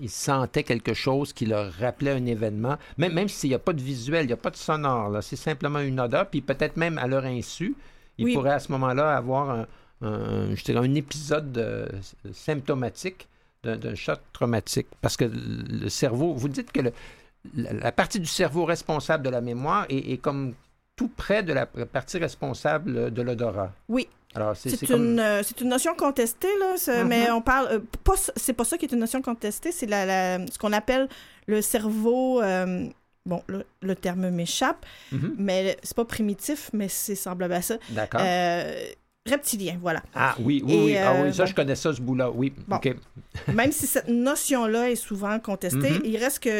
il- 0.00 0.10
sentaient 0.10 0.62
quelque 0.64 0.94
chose 0.94 1.32
qui 1.32 1.46
leur 1.46 1.72
rappelait 1.74 2.12
un 2.12 2.26
événement, 2.26 2.76
même, 2.98 3.12
même 3.12 3.28
s'il 3.28 3.50
n'y 3.50 3.54
a 3.54 3.58
pas 3.58 3.72
de 3.72 3.80
visuel, 3.82 4.24
il 4.24 4.28
n'y 4.28 4.32
a 4.32 4.36
pas 4.38 4.50
de 4.50 4.56
sonore, 4.56 5.10
là, 5.10 5.22
c'est 5.22 5.36
simplement 5.36 5.80
une 5.80 6.00
odeur, 6.00 6.26
puis 6.28 6.40
peut-être 6.40 6.76
même 6.76 6.98
à 6.98 7.06
leur 7.06 7.24
insu, 7.24 7.74
ils 8.18 8.24
Oui. 8.26 8.34
pourraient 8.34 8.52
à 8.54 8.58
ce 8.60 8.72
moment-là 8.72 9.16
avoir 9.16 9.50
un, 9.50 9.66
un- 10.02 10.54
je 10.54 10.64
dirais 10.64 10.78
un 10.86 10.94
épisode 10.94 11.56
euh, 11.58 11.86
symptomatique 12.32 13.28
d'un 13.62 13.76
d'un 13.76 13.94
choc 13.94 14.20
traumatique. 14.32 14.86
Parce 15.00 15.16
que 15.16 15.24
le 15.24 15.88
cerveau, 15.88 16.32
vous 16.34 16.48
dites 16.48 16.70
que 16.72 16.80
le- 16.80 16.92
la, 17.54 17.72
la 17.72 17.92
partie 17.92 18.20
du 18.20 18.26
cerveau 18.26 18.64
responsable 18.64 19.24
de 19.24 19.30
la 19.30 19.40
mémoire 19.40 19.86
est, 19.88 20.12
est 20.12 20.18
comme 20.18 20.54
tout 20.96 21.08
près 21.08 21.42
de 21.42 21.52
la 21.52 21.66
partie 21.66 22.18
responsable 22.18 23.10
de 23.12 23.22
l'odorat. 23.22 23.72
Oui. 23.88 24.08
C'est 24.78 24.86
comme... 24.86 25.04
une, 25.12 25.20
euh, 25.20 25.42
c'est 25.42 25.60
une 25.60 25.68
notion 25.68 25.94
contestée, 25.94 26.48
là, 26.60 26.74
Mhm. 27.02 27.08
mais 27.08 27.30
on 27.30 27.40
parle. 27.42 27.68
euh, 27.72 27.78
pas 28.04 28.14
c'est 28.36 28.52
pas 28.52 28.64
ça 28.64 28.76
qui 28.78 28.84
est 28.86 28.92
une 28.92 28.98
notion 29.00 29.22
contestée, 29.22 29.72
c'est 29.72 29.86
la, 29.86 30.04
la- 30.06 30.46
ce 30.46 30.58
qu'on 30.58 30.72
appelle 30.72 31.08
le 31.46 31.62
cerveau. 31.62 32.42
euh, 32.42 32.86
bon, 33.24 33.42
le, 33.48 33.64
le 33.82 33.94
terme 33.96 34.30
m'échappe, 34.30 34.84
Mhm. 35.12 35.34
mais 35.38 35.76
c'est 35.82 35.96
pas 35.96 36.04
primitif, 36.04 36.70
mais 36.72 36.88
c'est 36.88 37.16
semblable 37.16 37.54
à 37.54 37.62
ça. 37.62 37.76
D'accord. 37.90 38.20
Euh, 38.22 38.86
reptilien, 39.26 39.78
voilà. 39.80 40.02
Ah 40.14 40.34
oui, 40.40 40.62
oui, 40.64 40.72
et, 40.74 40.84
oui. 40.84 40.96
Ah, 40.96 41.12
euh, 41.14 41.24
oui, 41.26 41.34
ça, 41.34 41.44
bon. 41.44 41.50
je 41.50 41.54
connais 41.54 41.74
ça, 41.74 41.92
ce 41.92 42.00
bout-là. 42.00 42.30
Oui, 42.30 42.52
Bon. 42.68 42.78
Même 43.52 43.70
si 43.72 43.86
cette 43.86 44.08
notion-là 44.08 44.90
est 44.90 44.94
souvent 44.96 45.38
contestée, 45.38 45.90
Mhm. 45.90 46.00
il 46.04 46.16
reste 46.16 46.38
que 46.40 46.50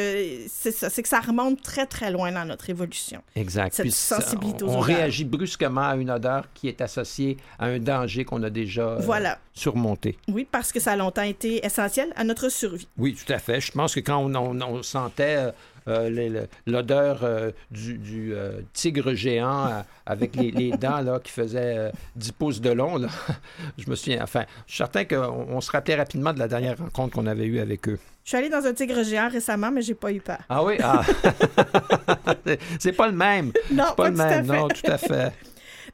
c'est 0.47 0.71
ça, 0.71 0.89
c'est 0.89 1.01
que 1.01 1.09
ça 1.09 1.19
remonte 1.19 1.61
très 1.61 1.85
très 1.87 2.11
loin 2.11 2.31
dans 2.31 2.45
notre 2.45 2.69
évolution. 2.69 3.21
Exact. 3.35 3.73
Cette 3.73 3.83
Puis 3.85 3.91
ça, 3.91 4.21
sensibilité 4.21 4.63
aux 4.63 4.69
on, 4.69 4.77
on 4.77 4.79
réagit 4.79 5.25
brusquement 5.25 5.87
à 5.89 5.95
une 5.95 6.11
odeur 6.11 6.45
qui 6.53 6.67
est 6.67 6.81
associée 6.81 7.37
à 7.57 7.65
un 7.65 7.79
danger 7.79 8.25
qu'on 8.25 8.43
a 8.43 8.49
déjà 8.49 8.81
euh, 8.89 8.99
Voilà. 8.99 9.39
surmonté. 9.53 10.17
Oui, 10.27 10.47
parce 10.49 10.71
que 10.71 10.79
ça 10.79 10.91
a 10.91 10.95
longtemps 10.95 11.23
été 11.23 11.65
essentiel 11.65 12.09
à 12.15 12.23
notre 12.23 12.49
survie. 12.49 12.87
Oui, 12.97 13.15
tout 13.15 13.31
à 13.33 13.39
fait. 13.39 13.59
Je 13.59 13.71
pense 13.71 13.95
que 13.95 13.99
quand 13.99 14.17
on, 14.17 14.35
on- 14.35 14.61
on 14.61 14.83
sentait 14.83 15.51
euh, 15.87 16.45
l'odeur 16.65 17.23
euh, 17.23 17.51
du, 17.71 17.97
du, 17.97 18.33
euh, 18.33 18.61
tigre 18.73 19.13
géant 19.13 19.83
avec 20.05 20.35
les, 20.35 20.51
les 20.51 20.71
dents 20.77 21.01
là, 21.01 21.19
qui 21.19 21.31
faisaient 21.31 21.77
euh, 21.77 21.91
10 22.15 22.31
pouces 22.33 22.61
de 22.61 22.71
long, 22.71 22.97
là, 22.97 23.07
je 23.77 23.89
me 23.89 23.95
souviens, 23.95 24.21
enfin, 24.23 24.45
je 24.65 24.73
suis 24.73 24.77
certain 24.77 25.05
qu'on 25.05 25.47
on 25.49 25.61
se 25.61 25.71
rappelait 25.71 25.95
rapidement 25.95 26.33
de 26.33 26.39
la 26.39 26.47
dernière 26.47 26.77
rencontre 26.77 27.15
qu'on 27.15 27.27
avait 27.27 27.45
eue 27.45 27.59
avec 27.59 27.87
eux. 27.89 27.99
Je 28.23 28.29
suis 28.29 28.37
allée 28.37 28.49
dans 28.49 28.65
un 28.65 28.73
tigre 28.73 29.03
géant 29.03 29.29
récemment, 29.29 29.71
mais 29.71 29.81
j'ai 29.81 29.93
pas 29.95 30.11
eu 30.11 30.19
peur. 30.19 30.39
Ah 30.49 30.63
oui? 30.63 30.75
Ah. 30.83 31.01
C'est- 32.79 32.91
pas 32.91 33.07
le 33.07 33.13
même. 33.15 33.51
Non, 33.71 33.85
pas 33.95 34.09
le 34.09 34.15
tout 34.15 34.21
à 34.21 34.25
même, 34.29 34.45
fait. 34.45 34.57
non, 34.57 34.67
tout 34.67 34.91
à 34.91 34.97
fait. 34.97 35.33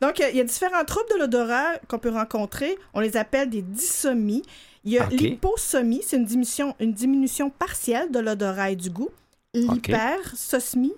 Donc, 0.01 0.19
il 0.19 0.35
y 0.35 0.39
a 0.41 0.43
différents 0.43 0.83
troubles 0.83 1.09
de 1.13 1.19
l'odorat 1.19 1.73
qu'on 1.87 1.99
peut 1.99 2.09
rencontrer. 2.09 2.75
On 2.93 2.99
les 2.99 3.17
appelle 3.17 3.49
des 3.49 3.61
dysomies. 3.61 4.41
Il 4.83 4.91
y 4.91 4.99
a 4.99 5.05
l'hyposomie, 5.07 6.01
c'est 6.05 6.17
une 6.17 6.25
diminution, 6.25 6.75
une 6.79 6.91
diminution 6.93 7.49
partielle 7.49 8.11
de 8.11 8.19
l'odorat 8.19 8.71
et 8.71 8.75
du 8.75 8.89
goût. 8.89 9.09
L'hypersosmie, 9.97 10.93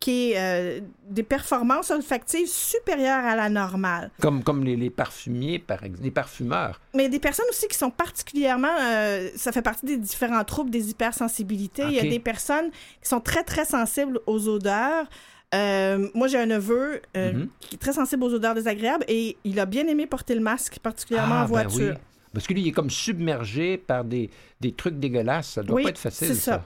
qui 0.00 0.30
est 0.32 0.38
euh, 0.38 0.80
des 1.10 1.24
performances 1.24 1.90
olfactives 1.90 2.46
supérieures 2.46 3.24
à 3.24 3.34
la 3.34 3.48
normale. 3.48 4.10
Comme, 4.20 4.44
comme 4.44 4.62
les, 4.64 4.76
les 4.76 4.90
parfumiers, 4.90 5.58
par 5.58 5.82
exemple, 5.82 6.04
les 6.04 6.10
parfumeurs. 6.12 6.80
Mais 6.94 7.08
des 7.08 7.18
personnes 7.18 7.46
aussi 7.50 7.66
qui 7.66 7.76
sont 7.76 7.90
particulièrement, 7.90 8.76
euh, 8.80 9.28
ça 9.34 9.50
fait 9.50 9.62
partie 9.62 9.86
des 9.86 9.96
différents 9.96 10.44
troubles 10.44 10.70
des 10.70 10.90
hypersensibilités. 10.90 11.82
Il 11.88 11.94
y 11.94 11.98
a 12.00 12.02
des 12.08 12.20
personnes 12.20 12.70
qui 13.02 13.08
sont 13.08 13.20
très, 13.20 13.42
très 13.42 13.64
sensibles 13.64 14.20
aux 14.26 14.46
odeurs. 14.48 15.06
Euh, 15.54 16.08
moi, 16.14 16.28
j'ai 16.28 16.38
un 16.38 16.46
neveu 16.46 17.00
Mhm. 17.16 17.48
qui 17.58 17.74
est 17.74 17.78
très 17.78 17.94
sensible 17.94 18.22
aux 18.22 18.32
odeurs 18.34 18.54
désagréables 18.54 19.04
et 19.08 19.36
il 19.44 19.58
a 19.58 19.66
bien 19.66 19.86
aimé 19.88 20.06
porter 20.06 20.34
le 20.34 20.40
masque, 20.42 20.78
particulièrement 20.80 21.36
Ah, 21.38 21.44
en 21.44 21.48
ben 21.48 21.66
voiture. 21.66 21.94
oui. 21.94 22.00
Parce 22.34 22.46
que 22.46 22.52
lui, 22.52 22.60
il 22.60 22.68
est 22.68 22.72
comme 22.72 22.90
submergé 22.90 23.78
par 23.78 24.04
des, 24.04 24.30
des 24.60 24.72
trucs 24.72 25.00
dégueulasses. 25.00 25.48
Ça 25.54 25.62
doit 25.62 25.74
Oui, 25.76 25.82
pas 25.84 25.88
être 25.88 25.98
facile, 25.98 26.28
c'est 26.28 26.34
ça. 26.34 26.52
ça. 26.52 26.64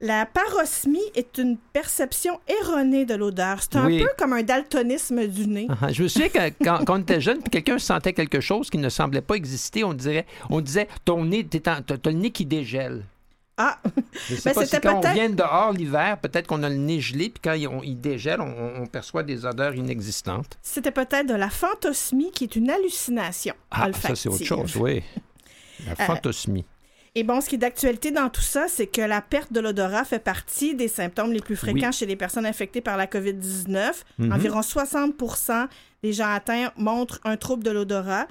La 0.00 0.26
parosmie 0.26 1.02
est 1.16 1.38
une 1.38 1.56
perception 1.72 2.38
erronée 2.62 3.04
de 3.04 3.14
l'odeur. 3.16 3.58
C'est 3.60 3.74
un 3.76 3.86
Oui. 3.86 3.98
peu 4.00 4.08
comme 4.16 4.32
un 4.32 4.44
daltonisme 4.44 5.26
du 5.26 5.48
nez. 5.48 5.66
Ah, 5.82 5.92
Je 5.92 6.04
me 6.04 6.08
souviens 6.08 6.28
que 6.28 6.38
quand, 6.64 6.84
quand 6.84 6.98
on 6.98 7.02
était 7.02 7.20
jeune, 7.20 7.40
puis 7.40 7.50
quelqu'un 7.50 7.80
sentait 7.80 8.12
quelque 8.12 8.40
chose 8.40 8.70
qui 8.70 8.78
ne 8.78 8.88
semblait 8.90 9.22
pas 9.22 9.34
exister, 9.34 9.82
on 9.82 9.94
dirait, 9.94 10.24
on 10.50 10.60
disait, 10.60 10.86
ton 11.04 11.24
nez, 11.24 11.44
t'as 11.44 11.80
le 12.04 12.12
nez 12.12 12.30
qui 12.30 12.46
dégèle. 12.46 13.04
Ah, 13.56 13.80
Je 14.28 14.36
sais 14.36 14.50
Ben, 14.50 14.54
pas 14.54 14.66
si 14.66 14.78
quand 14.80 15.00
on 15.04 15.12
vient 15.12 15.30
dehors 15.30 15.72
l'hiver, 15.72 16.18
peut-être 16.20 16.46
qu'on 16.46 16.62
a 16.62 16.68
le 16.68 16.76
nez 16.76 17.00
gelé, 17.00 17.28
puis 17.30 17.40
quand 17.42 17.54
il, 17.54 17.66
on- 17.66 17.82
il 17.82 18.00
dégèle, 18.00 18.40
on, 18.40 18.82
on 18.82 18.86
perçoit 18.86 19.24
des 19.24 19.44
odeurs 19.44 19.74
inexistantes. 19.74 20.56
c'était 20.62 20.92
peut-être 20.92 21.26
de 21.26 21.34
la 21.34 21.50
phantosmie 21.50 22.30
qui 22.30 22.44
est 22.44 22.54
une 22.54 22.70
hallucination 22.70 23.54
Ah, 23.72 23.88
ça 23.92 24.14
c'est 24.14 24.28
autre 24.28 24.44
chose, 24.44 24.76
oui. 24.76 25.02
La 25.86 25.92
Euh, 25.92 26.06
phantosmie. 26.06 26.64
Et 27.14 27.24
bon, 27.24 27.40
ce 27.40 27.48
qui 27.48 27.54
est 27.56 27.58
d'actualité 27.58 28.10
dans 28.10 28.28
tout 28.28 28.40
ça, 28.42 28.66
c'est 28.68 28.86
que 28.86 29.00
la 29.00 29.20
perte 29.20 29.52
de 29.52 29.60
l'odorat 29.60 30.04
fait 30.04 30.18
partie 30.18 30.74
des 30.74 30.88
symptômes 30.88 31.32
les 31.32 31.40
plus 31.40 31.56
fréquents 31.56 31.86
Oui. 31.88 31.92
chez 31.92 32.06
les 32.06 32.16
personnes 32.16 32.46
infectées 32.46 32.80
par 32.80 32.96
la 32.96 33.06
COVID-19. 33.06 34.04
Mhm. 34.18 34.32
Environ 34.32 34.60
60% 34.62 35.66
des 36.02 36.12
gens 36.12 36.28
atteints 36.30 36.70
montrent 36.76 37.20
un 37.24 37.36
trouble 37.36 37.64
de 37.64 37.70
l'odorat. 37.70 38.26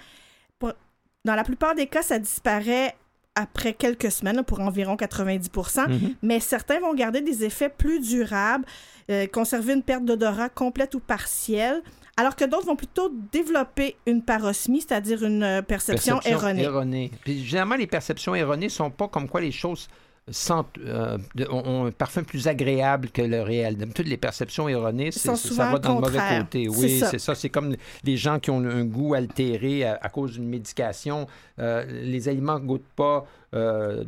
Dans 1.26 1.36
la 1.36 1.44
plupart 1.44 1.76
des 1.76 1.88
cas, 1.88 2.04
ça 2.04 2.20
disparaît 2.20 2.96
après 3.36 3.74
quelques 3.74 4.12
semaines, 4.12 4.44
pour 4.44 4.62
environ 4.62 4.96
90 4.96 5.50
Mhm. 5.90 6.16
mais 6.24 6.40
certains 6.40 6.80
vont 6.80 6.94
garder 6.94 7.20
des 7.22 7.44
effets 7.44 7.70
plus 7.70 8.00
durables, 8.00 8.66
euh, 9.12 9.28
conserver 9.28 9.74
une 9.74 9.84
perte 9.84 10.06
d'odorat 10.06 10.48
complète 10.50 10.96
ou 10.96 11.00
partielle, 11.00 11.82
alors 12.18 12.36
que 12.36 12.46
d'autres 12.46 12.66
vont 12.66 12.76
plutôt 12.76 13.12
développer 13.32 13.96
une 14.08 14.24
parosmie, 14.24 14.82
c'est-à-dire 14.82 15.24
une 15.24 15.44
euh, 15.44 15.62
perception, 15.62 16.20
erronée. 16.26 16.64
erronée. 16.64 17.12
Puis 17.22 17.46
généralement, 17.46 17.76
les 17.76 17.88
perceptions 17.88 18.34
erronées 18.34 18.70
sont 18.70 18.90
pas 18.90 19.08
comme 19.08 19.30
quoi 19.30 19.40
les 19.40 19.52
choses 19.52 19.88
sentent, 20.30 20.78
euh, 20.86 21.18
un 21.50 21.92
parfum 21.92 22.24
plus 22.24 22.48
agréable 22.48 23.10
que 23.10 23.22
le 23.22 23.42
réel. 23.42 23.78
D'habitude, 23.78 24.08
les 24.08 24.18
perceptions 24.18 24.68
erronées, 24.68 25.12
ça 25.12 25.34
va 25.54 25.80
dans 25.80 25.96
le 25.96 26.02
mauvais 26.02 26.20
côté. 26.40 26.68
Oui, 26.68 27.00
c'est 27.00 27.20
ça. 27.20 27.36
C'est 27.36 27.50
comme 27.50 27.76
les 28.04 28.18
gens 28.18 28.40
qui 28.40 28.50
ont 28.52 28.64
un 28.64 28.84
goût 28.84 29.14
altéré 29.14 29.86
à, 29.86 29.98
à 30.02 30.10
cause 30.10 30.34
d'une 30.34 30.48
médication. 30.48 31.28
Euh, 31.60 31.86
les 31.88 32.28
aliments 32.30 32.60
goûtent 32.60 32.92
pas, 32.96 33.26
euh, 33.54 34.04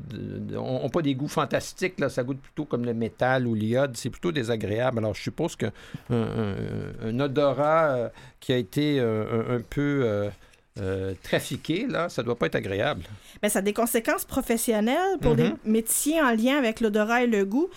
ont, 0.58 0.90
pas 0.90 1.02
des 1.02 1.16
goûts 1.16 1.28
fantastiques. 1.28 2.00
Là. 2.00 2.10
Ça 2.10 2.24
goûte 2.24 2.40
plutôt 2.40 2.66
comme 2.66 2.86
le 2.86 2.94
métal 2.94 3.48
ou 3.48 3.56
l'iode. 3.56 3.96
C'est 3.96 4.10
plutôt 4.10 4.32
désagréable. 4.32 5.00
Alors, 5.00 5.16
je 5.16 5.22
suppose 5.22 5.56
qu'un 5.56 5.72
un, 6.10 6.56
un 7.04 7.20
odorat 7.20 7.90
euh, 7.92 8.10
qui 8.40 8.54
a 8.54 8.58
été 8.58 9.00
un, 9.00 9.56
un 9.56 9.62
peu... 9.70 10.30
euh, 10.80 11.14
trafiqué, 11.24 11.86
là, 11.88 12.10
ça 12.10 12.24
doit 12.24 12.38
pas 12.38 12.48
être 12.48 12.56
agréable. 12.56 13.04
Ben, 13.42 13.50
ça 13.50 13.60
a 13.60 13.62
des 13.62 13.74
conséquences 13.74 14.26
professionnelles 14.26 15.18
pour 15.22 15.36
des 15.36 15.44
Mhm. 15.50 15.58
métiers 15.66 16.22
en 16.22 16.32
lien 16.32 16.58
avec 16.58 16.80
l'odorat 16.82 17.24
et 17.24 17.28
le 17.28 17.46
goût. 17.46 17.70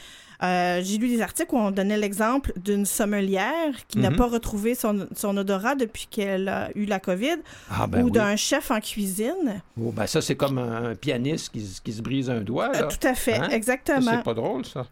Euh, 0.43 0.81
J'ai 0.83 0.99
lu 0.99 1.09
des 1.09 1.23
articles 1.23 1.55
où 1.55 1.59
on 1.59 1.71
donnait 1.71 1.97
l'exemple 1.97 2.53
d'une 2.57 2.85
sommelière 2.85 3.73
qui 3.87 3.99
n'a 4.01 4.11
Mhm. 4.11 4.17
pas 4.17 4.27
retrouvé 4.27 4.75
son, 4.75 5.07
son 5.15 5.37
odorat 5.37 5.77
depuis 5.77 6.09
qu'elle 6.11 6.49
a 6.49 6.71
eu 6.75 6.85
la 6.85 6.99
COVID, 6.99 7.37
Ah, 7.71 7.87
ben 7.87 8.03
ou 8.03 8.07
oui. 8.07 8.11
d'un 8.11 8.35
chef 8.35 8.73
en 8.73 8.81
cuisine. 8.81 9.63
Oh, 9.81 9.93
ben 9.93 10.07
ça, 10.09 10.21
c'est 10.21 10.35
comme 10.35 10.59
un, 10.59 10.97
pianiste 10.97 11.51
qui, 11.53 11.61
se- 11.65 11.81
qui 11.81 11.93
se 11.93 12.03
brise 12.03 12.29
un 12.29 12.41
doigt. 12.41 12.73
Euh, 12.75 12.89
tout 12.89 13.07
à 13.07 13.15
fait, 13.15 13.35
Hein? 13.37 13.51
Exactement. 13.51 14.01
C'est 14.17 14.25
pas 14.25 14.35
drôle, 14.35 14.65
ça. 14.67 14.85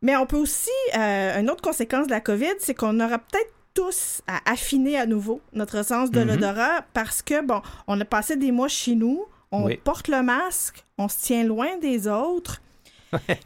Mais 0.00 0.16
on 0.16 0.24
peut 0.26 0.38
aussi, 0.38 0.70
euh, 0.96 1.40
une 1.40 1.50
autre 1.50 1.62
conséquence 1.62 2.06
de 2.06 2.12
la 2.12 2.20
COVID, 2.20 2.54
c'est 2.58 2.74
qu'on 2.74 2.98
aura 3.00 3.18
peut-être 3.18 3.50
tous 3.74 4.22
à 4.26 4.40
affiner 4.50 4.96
à 4.98 5.06
nouveau 5.06 5.40
notre 5.52 5.84
sens 5.84 6.10
de 6.10 6.20
Mhm. 6.20 6.28
l'odorat 6.28 6.84
parce 6.94 7.22
que, 7.22 7.42
bon, 7.44 7.60
on 7.88 8.00
a 8.00 8.04
passé 8.04 8.36
des 8.36 8.52
mois 8.52 8.68
chez 8.68 8.94
nous, 8.94 9.24
on 9.52 9.64
Oui. 9.66 9.76
porte 9.76 10.08
le 10.08 10.22
masque, 10.22 10.84
on 10.98 11.08
se 11.08 11.18
tient 11.20 11.44
loin 11.44 11.76
des 11.78 12.06
autres. 12.08 12.60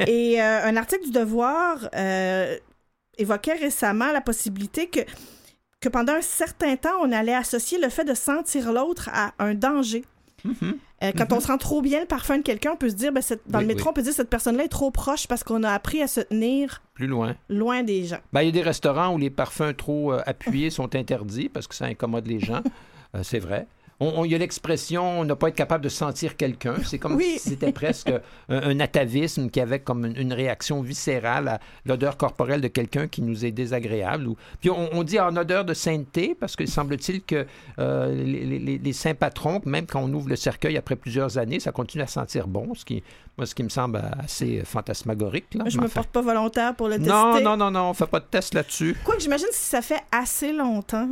Et 0.06 0.40
euh, 0.40 0.64
un 0.64 0.76
article 0.76 1.04
du 1.04 1.10
Devoir 1.12 1.88
euh, 1.94 2.56
évoquait 3.18 3.54
récemment 3.54 4.12
la 4.12 4.20
possibilité 4.22 4.86
que, 4.88 5.00
que 5.80 5.88
pendant 5.88 6.14
un 6.14 6.22
certain 6.22 6.76
temps, 6.76 6.98
on 7.02 7.12
allait 7.12 7.34
associer 7.34 7.78
le 7.78 7.88
fait 7.90 8.04
de 8.04 8.14
sentir 8.14 8.72
l'autre 8.72 9.10
à 9.12 9.32
un 9.38 9.54
danger. 9.54 10.04
Mhm. 10.44 10.78
Euh, 11.02 11.12
quand 11.16 11.32
on 11.32 11.40
sent 11.40 11.58
trop 11.58 11.80
bien 11.82 12.00
le 12.00 12.06
parfum 12.06 12.38
de 12.38 12.42
quelqu'un, 12.42 12.72
on 12.72 12.76
peut 12.76 12.88
se 12.90 12.94
dire, 12.94 13.12
ben, 13.12 13.20
cette- 13.20 13.42
dans 13.48 13.58
Oui, 13.58 13.64
le 13.64 13.68
métro, 13.68 13.86
oui. 13.86 13.90
on 13.90 13.92
peut 13.94 14.02
dire 14.02 14.12
cette 14.12 14.30
personne-là 14.30 14.64
est 14.64 14.68
trop 14.68 14.90
proche 14.90 15.26
parce 15.26 15.42
qu'on 15.44 15.62
a 15.64 15.70
appris 15.70 16.02
à 16.02 16.06
se 16.08 16.20
tenir 16.20 16.82
Plus 16.94 17.06
loin. 17.06 17.34
loin 17.48 17.82
des 17.82 18.04
gens. 18.04 18.18
Ben, 18.32 18.42
il 18.42 18.46
y 18.46 18.48
a 18.48 18.52
des 18.52 18.62
restaurants 18.62 19.14
où 19.14 19.18
les 19.18 19.30
parfums 19.30 19.74
trop 19.76 20.12
euh, 20.12 20.22
appuyés 20.26 20.70
sont 20.70 20.94
interdits 20.96 21.48
parce 21.48 21.66
que 21.66 21.74
ça 21.74 21.86
incommode 21.86 22.26
les 22.26 22.40
gens. 22.40 22.62
Euh, 23.14 23.20
c'est 23.22 23.38
vrai. 23.38 23.66
Il 24.00 24.30
y 24.30 24.34
a 24.36 24.38
l'expression 24.38 25.24
ne 25.24 25.34
pas 25.34 25.48
être 25.48 25.56
capable 25.56 25.82
de 25.82 25.88
sentir 25.88 26.36
quelqu'un. 26.36 26.74
C'est 26.84 26.98
comme 27.00 27.16
Oui. 27.16 27.34
si 27.38 27.48
c'était 27.50 27.72
presque 27.72 28.10
un, 28.48 28.62
un 28.62 28.78
atavisme 28.80 29.50
qui 29.50 29.60
avait 29.60 29.80
comme 29.80 30.04
une, 30.04 30.16
une 30.16 30.32
réaction 30.32 30.82
viscérale 30.82 31.48
à 31.48 31.60
l'odeur 31.84 32.16
corporelle 32.16 32.60
de 32.60 32.68
quelqu'un 32.68 33.08
qui 33.08 33.22
nous 33.22 33.44
est 33.44 33.50
désagréable. 33.50 34.28
Ou... 34.28 34.36
Puis 34.60 34.70
on, 34.70 34.88
on 34.92 35.02
dit 35.02 35.18
en 35.18 35.36
odeur 35.36 35.64
de 35.64 35.74
sainteté 35.74 36.36
parce 36.38 36.54
que 36.54 36.64
semble-t-il 36.64 37.22
que 37.22 37.44
euh, 37.80 38.14
les, 38.14 38.58
les- 38.60 38.78
les 38.78 38.92
saints 38.92 39.14
patrons, 39.14 39.60
même 39.64 39.86
quand 39.86 40.00
on 40.02 40.12
ouvre 40.12 40.28
le 40.28 40.36
cercueil 40.36 40.76
après 40.76 40.94
plusieurs 40.94 41.36
années, 41.38 41.58
ça 41.58 41.72
continue 41.72 42.04
à 42.04 42.06
sentir 42.06 42.46
bon, 42.46 42.74
ce 42.74 42.84
qui, 42.84 43.02
moi, 43.36 43.46
ce 43.46 43.54
qui 43.56 43.64
me 43.64 43.68
semble 43.68 44.00
assez 44.22 44.62
fantasmagorique. 44.64 45.54
Là. 45.54 45.64
Je 45.66 45.78
me 45.80 45.88
porte 45.88 46.10
pas 46.10 46.22
volontaire 46.22 46.76
pour 46.76 46.86
le 46.88 46.98
tester. 46.98 47.10
Non, 47.10 47.40
non, 47.40 47.56
non, 47.56 47.70
non, 47.72 47.90
on 47.90 47.94
fait 47.94 48.06
pas 48.06 48.20
de 48.20 48.26
test 48.26 48.54
là-dessus. 48.54 48.96
Quoique, 49.04 49.22
j'imagine 49.22 49.48
si 49.50 49.64
ça 49.66 49.82
fait 49.82 50.02
assez 50.12 50.52
longtemps. 50.52 51.08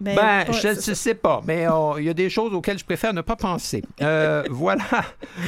Ben, 0.00 0.16
Ben, 0.16 0.44
pas- 0.46 0.52
je 0.52 0.68
ne 0.90 0.94
sais 0.94 1.14
pas, 1.14 1.40
mais 1.46 1.66
euh, 1.68 1.94
il 1.98 2.04
y 2.04 2.08
a 2.08 2.14
des 2.14 2.28
choses 2.28 2.52
auxquelles 2.52 2.78
je 2.78 2.84
préfère 2.84 3.14
ne 3.14 3.20
pas 3.20 3.36
penser. 3.36 3.82
Euh, 4.02 4.42
voilà. 4.50 4.84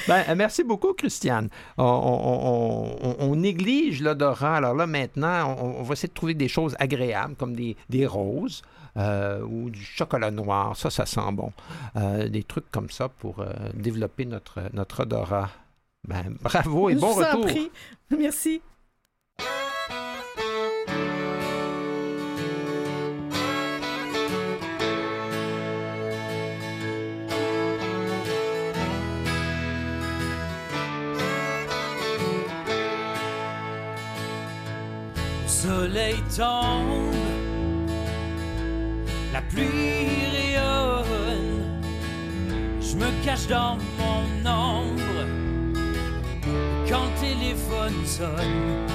Ben, 0.06 0.34
merci 0.36 0.62
beaucoup, 0.64 0.92
Christiane. 0.94 1.48
On, 1.76 1.84
on- 1.84 2.96
on- 3.08 3.16
on 3.30 3.36
néglige 3.36 4.00
l'odorat. 4.02 4.56
Alors 4.56 4.74
là, 4.74 4.86
maintenant, 4.86 5.56
on, 5.60 5.82
va 5.82 5.92
essayer 5.94 6.08
de 6.08 6.14
trouver 6.14 6.34
des 6.34 6.48
choses 6.48 6.76
agréables, 6.78 7.34
comme 7.34 7.54
des, 7.56 7.76
des 7.90 8.06
roses 8.06 8.62
euh, 8.96 9.42
ou 9.42 9.68
du 9.70 9.82
chocolat 9.84 10.30
noir. 10.30 10.76
Ça, 10.76 10.90
ça 10.90 11.06
sent 11.06 11.32
bon. 11.32 11.52
Euh, 11.96 12.28
des 12.28 12.42
trucs 12.44 12.70
comme 12.70 12.88
ça 12.90 13.08
pour 13.08 13.44
développer 13.74 14.24
notre, 14.26 14.60
notre 14.72 15.02
odorat. 15.02 15.50
Ben, 16.06 16.36
bravo 16.40 16.88
et 16.88 16.94
Je 16.94 16.98
bon 17.00 17.12
vous 17.14 17.22
en 17.22 17.26
retour. 17.40 17.50
Merci. 18.16 18.62
Soleil 35.66 36.22
tombe, 36.36 37.12
la 39.32 39.42
pluie 39.42 40.22
rayonne, 40.34 41.80
je 42.80 42.94
me 42.96 43.24
cache 43.24 43.48
dans 43.48 43.76
mon 43.98 44.48
ombre 44.48 45.22
quand 46.88 47.08
téléphone 47.20 47.98
sonne. 48.04 48.86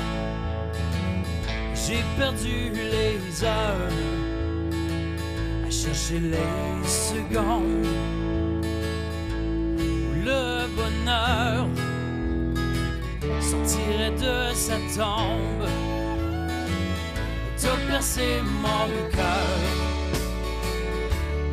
J'ai 1.75 2.03
perdu 2.17 2.71
les 2.93 3.43
heures 3.43 3.97
à 5.67 5.69
chercher 5.69 6.19
les 6.19 6.87
secondes 6.87 7.85
où 9.77 10.13
le 10.25 10.67
bonheur 10.77 11.67
sortirait 13.41 14.11
de 14.11 14.53
sa 14.55 14.77
tombe. 14.95 15.80
T'as 17.61 17.77
percé 17.87 18.41
mon 18.41 18.87
cœur 19.15 19.59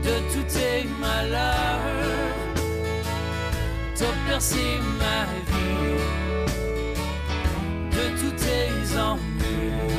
de 0.02 0.14
tous 0.32 0.46
tes 0.54 0.88
malheurs. 0.98 2.34
T'as 3.94 4.16
percé 4.26 4.80
ma 4.98 5.26
vie 5.50 6.00
de 7.90 8.04
tous 8.18 8.34
tes 8.42 8.98
ennuis. 8.98 9.92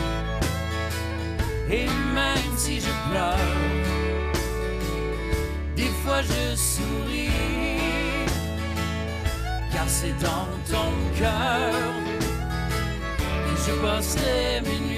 Et 1.69 1.85
même 2.15 2.57
si 2.57 2.79
je 2.79 2.93
pleure, 3.07 3.37
des 5.75 5.91
fois 6.03 6.21
je 6.23 6.55
souris, 6.55 7.29
car 9.71 9.87
c'est 9.87 10.17
dans 10.19 10.49
ton 10.71 10.91
cœur 11.19 11.93
que 13.45 13.53
je 13.63 13.73
passerai 13.79 14.61
mes 14.61 14.79
nuits. 14.79 14.88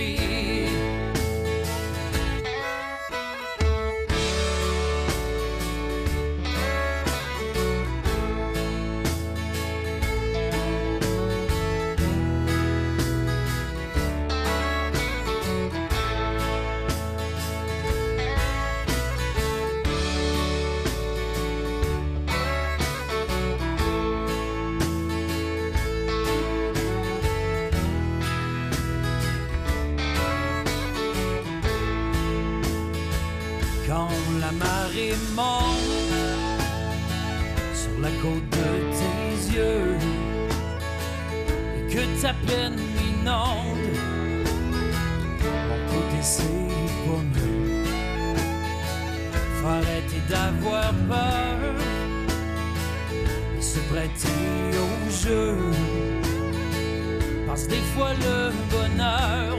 Parce 57.47 57.67
des 57.67 57.83
fois 57.93 58.13
le 58.13 58.51
bonheur, 58.69 59.57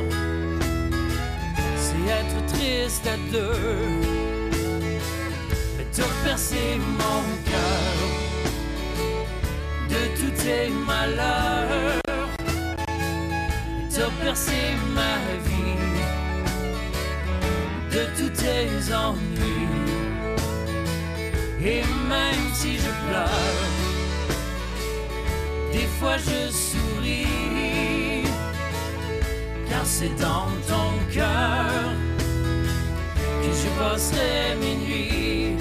c'est 1.76 2.05
être 2.21 2.47
triste 2.47 3.07
à 3.07 3.17
deux. 3.31 3.79
Mais 5.76 5.87
t'as 5.93 6.12
percé 6.25 6.79
mon 6.79 7.23
cœur 7.50 7.95
de 9.88 10.02
tous 10.19 10.43
tes 10.43 10.69
malheurs. 10.87 12.00
Et 13.81 13.95
t'as 13.95 14.11
percé 14.25 14.59
ma 14.95 15.17
vie 15.49 15.83
de 17.95 18.02
tous 18.17 18.33
tes 18.43 18.95
ennuis. 18.95 19.69
Et 21.64 21.83
même 22.09 22.47
si 22.55 22.76
je 22.79 22.91
pleure, 23.07 23.72
des 25.73 25.88
fois 25.99 26.17
je 26.19 26.50
souris, 26.52 28.25
car 29.69 29.85
c'est 29.85 30.14
dans 30.21 30.49
ton 30.69 30.91
cœur 31.12 31.95
que 33.43 33.50
je 33.61 33.69
passerai 33.79 34.57
mes 34.61 34.76
nuits. 34.76 35.57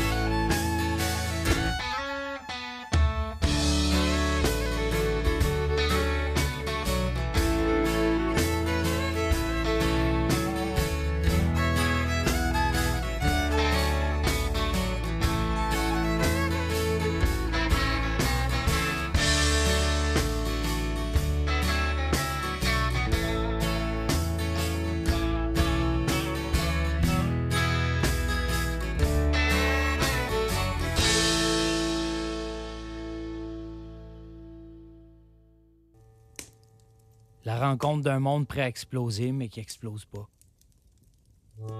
Rencontre 37.71 38.03
d'un 38.03 38.19
monde 38.19 38.47
prêt 38.47 38.61
à 38.61 38.67
exploser, 38.67 39.31
mais 39.31 39.47
qui 39.47 39.59
explose 39.59 40.05
pas. 40.05 40.27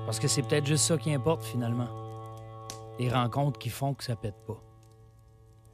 Parce 0.06 0.20
que 0.20 0.28
c'est 0.28 0.42
peut-être 0.42 0.66
juste 0.66 0.86
ça 0.86 0.98
qui 0.98 1.14
importe 1.14 1.44
finalement. 1.44 1.90
Les 2.98 3.10
rencontres 3.10 3.60
qui 3.60 3.70
font 3.70 3.94
que 3.94 4.04
ça 4.04 4.16
pète 4.16 4.36
pas. 4.48 4.62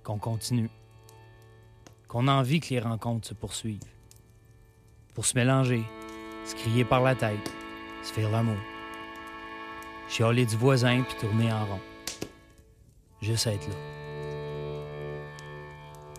Qu'on 0.04 0.18
continue. 0.18 0.70
Qu'on 2.08 2.28
a 2.28 2.32
envie 2.32 2.60
que 2.60 2.70
les 2.70 2.80
rencontres 2.80 3.28
se 3.28 3.34
poursuivent. 3.34 3.80
Pour 5.14 5.26
se 5.26 5.38
mélanger, 5.38 5.84
se 6.46 6.56
crier 6.56 6.86
par 6.86 7.02
la 7.02 7.16
tête, 7.16 7.52
se 8.04 8.14
faire 8.14 8.32
l'amour. 8.32 8.58
Chialer 10.08 10.46
du 10.46 10.56
voisin 10.56 11.04
puis 11.04 11.18
tourner 11.20 11.52
en 11.52 11.66
rond. 11.66 11.82
Juste 13.22 13.48
être 13.48 13.68
là. 13.68 13.76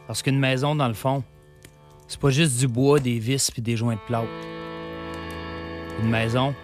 Parce 0.07 0.23
qu'une 0.23 0.39
maison, 0.39 0.75
dans 0.77 0.89
le 0.89 0.95
fond, 0.95 1.25
c'est 2.09 2.19
pas 2.19 2.31
juste 2.31 2.59
du 2.59 2.67
bois, 2.67 3.01
des 3.01 3.19
vis 3.19 3.51
puis 3.51 3.61
des 3.61 3.77
joints 3.77 3.97
de 3.97 4.01
plâtre. 4.07 4.27
Une 6.01 6.09
maison, 6.09 6.55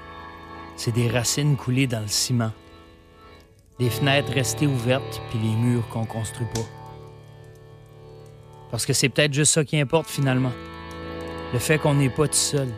c'est 0.74 0.92
des 0.92 1.09
racines 1.09 1.57
coulées 1.57 1.87
dans 1.87 2.00
le 2.00 2.09
ciment. 2.09 2.52
Des 3.78 3.90
fenêtres 3.90 4.33
restées 4.33 4.66
ouvertes 4.66 5.20
puis 5.28 5.38
les 5.38 5.54
murs 5.54 5.87
qu'on 5.90 6.07
construit 6.07 6.46
pas. 6.54 6.62
Parce 8.70 8.87
que 8.87 8.94
c'est 8.94 9.11
peut-être 9.11 9.35
juste 9.35 9.52
ça 9.52 9.64
qui 9.64 9.78
importe 9.78 10.09
finalement. 10.09 10.52
Le 11.52 11.59
fait 11.59 11.78
qu'on 11.78 11.94
n'est 11.94 12.11
pas 12.11 12.26
tout 12.26 12.35
seul. 12.35 12.68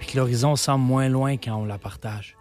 Puis 0.00 0.08
que 0.08 0.16
l'horizon 0.16 0.56
semble 0.56 0.84
moins 0.84 1.08
loin 1.08 1.36
quand 1.36 1.54
on 1.54 1.64
la 1.64 1.78
partage. 1.78 2.36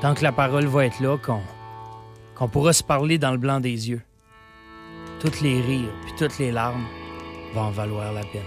Tant 0.00 0.14
que 0.14 0.22
la 0.22 0.32
parole 0.32 0.66
va 0.66 0.86
être 0.86 1.00
là, 1.00 1.18
qu'on 1.18 2.48
pourra 2.48 2.72
se 2.72 2.84
parler 2.84 3.18
dans 3.18 3.32
le 3.32 3.38
blanc 3.38 3.58
des 3.58 3.90
yeux. 3.90 4.02
Toutes 5.18 5.40
les 5.40 5.60
rires 5.60 5.92
puis 6.04 6.12
toutes 6.16 6.38
les 6.38 6.52
larmes 6.52 6.86
va 7.54 7.62
en 7.62 7.70
valoir 7.70 8.12
la 8.12 8.22
peine. 8.22 8.42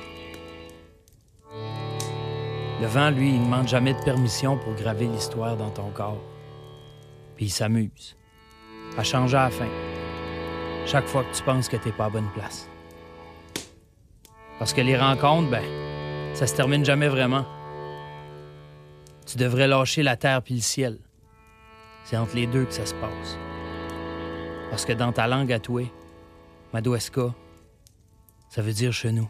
Le 2.81 2.87
vent, 2.87 3.11
lui, 3.11 3.29
il 3.29 3.39
ne 3.39 3.45
demande 3.45 3.67
jamais 3.67 3.93
de 3.93 4.03
permission 4.03 4.57
pour 4.57 4.73
graver 4.73 5.05
l'histoire 5.05 5.55
dans 5.55 5.69
ton 5.69 5.91
corps. 5.91 6.21
Puis 7.35 7.45
il 7.45 7.49
s'amuse. 7.51 8.17
À 8.97 9.03
changer 9.03 9.37
à 9.37 9.43
la 9.45 9.49
fin. 9.51 9.67
Chaque 10.87 11.05
fois 11.05 11.23
que 11.23 11.35
tu 11.35 11.43
penses 11.43 11.69
que 11.69 11.77
t'es 11.77 11.91
pas 11.91 12.05
à 12.05 12.09
bonne 12.09 12.29
place. 12.33 12.67
Parce 14.57 14.73
que 14.73 14.81
les 14.81 14.97
rencontres, 14.97 15.49
ben, 15.49 15.63
ça 16.33 16.47
se 16.47 16.55
termine 16.55 16.83
jamais 16.83 17.07
vraiment. 17.07 17.45
Tu 19.27 19.37
devrais 19.37 19.67
lâcher 19.67 20.01
la 20.01 20.17
terre 20.17 20.41
puis 20.41 20.55
le 20.55 20.61
ciel. 20.61 20.97
C'est 22.03 22.17
entre 22.17 22.35
les 22.35 22.47
deux 22.47 22.65
que 22.65 22.73
ça 22.73 22.85
se 22.85 22.95
passe. 22.95 23.37
Parce 24.71 24.85
que 24.85 24.93
dans 24.93 25.11
ta 25.11 25.27
langue 25.27 25.53
à 25.53 25.59
toi, 25.59 25.83
Madoueska, 26.73 27.33
ça 28.51 28.61
veut 28.61 28.73
dire 28.73 28.91
chez 28.91 29.13
nous. 29.13 29.29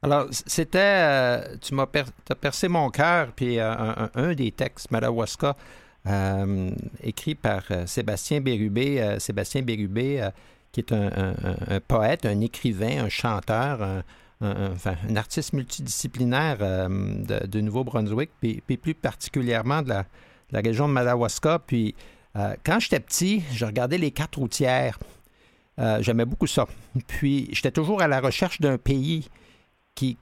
Alors, 0.00 0.26
c'était. 0.30 0.78
euh, 0.78 1.56
tu 1.60 1.74
m'as 1.74 1.86
per- 1.86 2.04
percé 2.40 2.68
mon 2.68 2.88
cœur, 2.90 3.32
puis 3.34 3.58
euh, 3.58 3.74
un, 4.14 4.34
des 4.34 4.52
textes, 4.52 4.92
Madawaska, 4.92 5.56
euh, 6.06 6.70
écrit 7.02 7.34
par 7.34 7.64
Sébastien 7.86 8.40
Bérubé. 8.40 9.16
Sébastien 9.18 9.62
Bérubé, 9.62 10.28
qui 10.70 10.78
est 10.78 10.92
un, 10.92 11.34
poète, 11.88 12.24
un 12.24 12.40
écrivain, 12.40 13.04
un 13.04 13.08
chanteur, 13.08 13.82
un, 14.40 15.16
artiste 15.16 15.54
multidisciplinaire 15.54 16.58
de, 16.58 17.60
Nouveau-Brunswick, 17.60 18.30
puis, 18.40 18.62
puis 18.64 18.76
plus 18.76 18.94
particulièrement 18.94 19.82
de 19.82 19.88
la, 19.88 20.02
de 20.02 20.52
la 20.52 20.60
région 20.60 20.86
de 20.86 20.92
Madawaska. 20.92 21.58
Puis, 21.66 21.96
euh, 22.38 22.54
quand 22.64 22.78
j'étais 22.78 23.00
petit, 23.00 23.42
je 23.52 23.64
regardais 23.64 23.98
les 23.98 24.10
cartes 24.10 24.36
routières. 24.36 24.98
Euh, 25.78 26.02
J'aimais 26.02 26.24
beaucoup 26.24 26.46
ça. 26.46 26.66
Puis, 27.06 27.48
j'étais 27.52 27.70
toujours 27.70 28.00
à 28.02 28.08
la 28.08 28.20
recherche 28.20 28.60
d'un 28.60 28.78
pays 28.78 29.28
qui, 29.94 30.16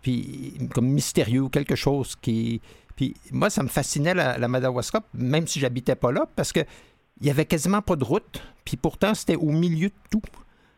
puis 0.00 0.54
comme 0.72 0.86
mystérieux 0.86 1.50
quelque 1.50 1.74
chose 1.74 2.16
qui 2.22 2.62
puis 2.96 3.14
moi 3.30 3.50
ça 3.50 3.62
me 3.62 3.68
fascinait 3.68 4.14
la, 4.14 4.38
la 4.38 4.48
Madawaska 4.48 5.02
même 5.12 5.46
si 5.46 5.60
j'habitais 5.60 5.96
pas 5.96 6.12
là 6.12 6.26
parce 6.34 6.50
que 6.50 6.60
il 7.20 7.26
y 7.26 7.30
avait 7.30 7.44
quasiment 7.44 7.82
pas 7.82 7.96
de 7.96 8.04
route 8.04 8.42
puis 8.64 8.78
pourtant 8.78 9.14
c'était 9.14 9.36
au 9.36 9.50
milieu 9.52 9.88
de 9.88 9.94
tout 10.10 10.22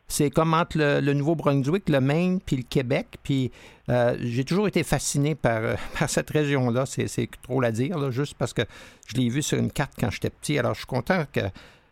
c'est 0.07 0.31
comme 0.31 0.55
entre 0.55 0.79
le, 0.79 1.01
le 1.01 1.13
Nouveau-Brunswick, 1.15 1.89
le 1.89 2.01
Maine, 2.01 2.41
puis 2.45 2.57
le 2.57 2.63
Québec. 2.63 3.07
Puis 3.23 3.51
euh, 3.89 4.17
j'ai 4.21 4.45
toujours 4.45 4.69
été 4.69 4.83
fasciné 4.83 5.35
par, 5.35 5.63
euh, 5.63 5.75
par 5.99 6.09
cette 6.11 6.31
région-là. 6.31 6.87
C'est, 6.87 7.09
c'est 7.09 7.29
trop 7.43 7.61
la 7.61 7.73
dire, 7.73 7.99
là, 7.99 8.11
juste 8.11 8.35
parce 8.39 8.53
que 8.53 8.63
je 9.07 9.17
l'ai 9.17 9.29
vu 9.29 9.43
sur 9.43 9.59
une 9.59 9.71
carte 9.71 9.93
quand 9.99 10.11
j'étais 10.11 10.31
petit. 10.31 10.59
Alors 10.59 10.75
je 10.75 10.81
suis 10.81 10.87
content 10.87 11.25
que 11.33 11.41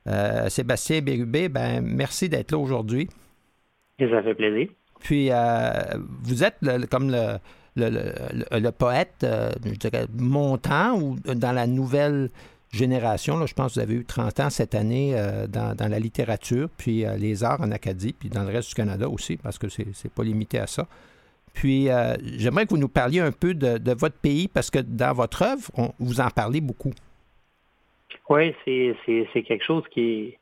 euh, 0.09 0.49
Sébastien 0.49 1.01
Bérubé, 1.01 1.49
ben 1.49 1.81
merci 1.81 2.29
d'être 2.29 2.53
là 2.53 2.59
aujourd'hui. 2.59 3.09
Ça 3.99 4.23
fait 4.23 4.35
plaisir. 4.35 4.69
Puis, 5.01 5.31
vous 6.23 6.43
êtes 6.45 6.57
le- 6.61 6.87
comme 6.87 7.11
le, 7.11 7.39
le, 7.77 8.71
poète, 8.71 9.25
je 9.65 9.75
dirais, 9.77 10.07
montant 10.17 10.99
ou 11.01 11.17
dans 11.21 11.53
la 11.53 11.67
nouvelle 11.67 12.31
génération. 12.73 13.39
Là, 13.39 13.47
je 13.47 13.55
pense 13.55 13.75
que 13.75 13.81
vous 13.81 13.85
avez 13.85 13.95
eu 13.95 14.05
30 14.05 14.41
ans 14.41 14.51
cette 14.51 14.75
année 14.75 15.13
euh, 15.15 15.47
dans, 15.47 15.77
la 15.79 15.99
littérature, 15.99 16.69
puis 16.77 17.05
euh, 17.05 17.17
les 17.17 17.45
arts 17.45 17.61
en 17.61 17.71
Acadie, 17.71 18.15
puis 18.15 18.29
dans 18.29 18.43
le 18.43 18.51
reste 18.51 18.71
du 18.71 18.75
Canada 18.75 19.09
aussi, 19.09 19.37
parce 19.37 19.59
que 19.59 19.69
c'est 19.69 19.87
n'est 19.87 20.11
pas 20.15 20.25
limité 20.25 20.59
à 20.59 20.67
ça. 20.67 20.87
Puis, 21.55 21.91
euh, 21.91 22.15
j'aimerais 22.39 22.65
que 22.65 22.71
vous 22.71 22.79
nous 22.79 22.89
parliez 22.89 23.21
un 23.21 23.31
peu 23.31 23.53
de, 23.53 23.93
votre 23.93 24.17
pays, 24.17 24.49
parce 24.49 24.71
que 24.71 24.79
dans 24.79 25.13
votre 25.13 25.43
œuvre, 25.43 25.71
on- 25.77 25.93
vous 26.01 26.21
en 26.21 26.31
parlez 26.31 26.63
beaucoup. 26.63 26.93
Oui, 28.31 28.55
c'est, 28.65 29.43
quelque 29.43 29.65
chose 29.65 29.85
qui 29.91 30.01
est, 30.01 30.39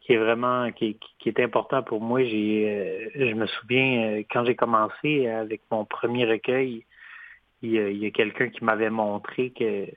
qui 0.00 0.14
est 0.14 0.16
vraiment 0.16 0.72
qui, 0.72 0.96
est- 1.26 1.40
important 1.40 1.82
pour 1.82 2.00
moi. 2.00 2.24
J'ai, 2.24 3.10
je 3.14 3.34
me 3.34 3.46
souviens 3.46 4.22
quand 4.30 4.46
j'ai 4.46 4.54
commencé 4.54 5.26
avec 5.26 5.60
mon 5.70 5.84
premier 5.84 6.24
recueil, 6.24 6.84
il 7.60 7.72
y 7.72 8.06
a 8.06 8.10
quelqu'un 8.10 8.48
qui 8.48 8.64
m'avait 8.64 8.88
montré 8.88 9.50
que 9.50 9.88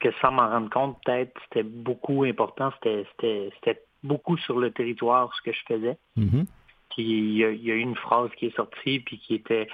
que 0.00 0.08
sans 0.20 0.32
m'en 0.32 0.48
rendre 0.48 0.70
compte, 0.70 0.98
peut-être 1.04 1.32
c'était 1.44 1.62
beaucoup 1.62 2.24
important, 2.24 2.72
c'était, 2.82 3.82
beaucoup 4.02 4.36
sur 4.36 4.58
le 4.60 4.70
territoire 4.70 5.34
ce 5.34 5.42
que 5.42 5.52
je 5.52 5.62
faisais. 5.66 5.96
Mhm. 6.16 6.46
Puis 6.90 7.02
il 7.02 7.32
y, 7.32 7.38
y 7.38 7.70
a 7.72 7.74
eu 7.74 7.80
une 7.80 7.96
phrase 7.96 8.30
qui 8.36 8.46
est 8.46 8.56
sortie 8.56 9.00
puis 9.00 9.18
qui 9.18 9.34
était 9.34 9.68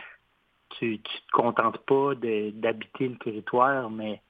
tu, 0.78 0.98
tu 0.98 1.20
te 1.22 1.30
contentes 1.32 1.78
pas 1.78 2.14
d'habiter 2.14 3.08
le 3.08 3.16
territoire, 3.16 3.90
mais 3.90 4.20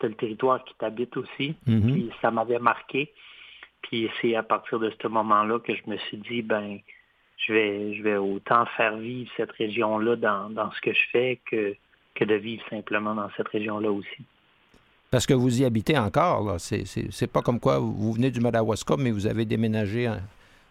tu 0.00 0.06
as 0.06 0.08
le 0.08 0.14
territoire 0.14 0.64
qui 0.64 0.74
t'habite 0.74 1.16
aussi. 1.16 1.54
Mhm. 1.66 1.92
Puis 1.92 2.10
ça 2.20 2.30
m'avait 2.30 2.58
marqué. 2.58 3.12
Puis 3.82 4.10
c'est 4.20 4.34
à 4.34 4.42
partir 4.42 4.78
de 4.78 4.92
ce 5.00 5.08
moment-là 5.08 5.58
que 5.60 5.74
je 5.74 5.82
me 5.86 5.96
suis 5.96 6.16
dit, 6.18 6.42
ben, 6.42 6.78
je 7.36 7.52
vais, 7.52 7.94
je 7.94 8.02
vais 8.02 8.16
autant 8.16 8.66
faire 8.76 8.96
vivre 8.96 9.30
cette 9.36 9.52
région-là 9.52 10.16
dans, 10.16 10.50
dans 10.50 10.70
ce 10.72 10.80
que 10.80 10.92
je 10.92 11.08
fais 11.10 11.40
que, 11.46 11.74
que 12.14 12.24
de 12.24 12.34
vivre 12.34 12.62
simplement 12.70 13.14
dans 13.14 13.28
cette 13.36 13.48
région-là 13.48 13.90
aussi. 13.90 14.24
Parce 15.12 15.26
que 15.26 15.34
vous 15.34 15.60
y 15.60 15.64
habitez 15.64 15.96
encore, 15.96 16.42
là. 16.42 16.56
C'est, 16.58 17.26
pas 17.30 17.42
comme 17.42 17.60
quoi 17.60 17.78
vous 17.78 18.12
venez 18.14 18.30
du 18.30 18.40
Madawaska, 18.40 18.96
mais 18.98 19.10
vous 19.12 19.26
avez 19.28 19.44
déménagé 19.44 20.06
à, 20.08 20.18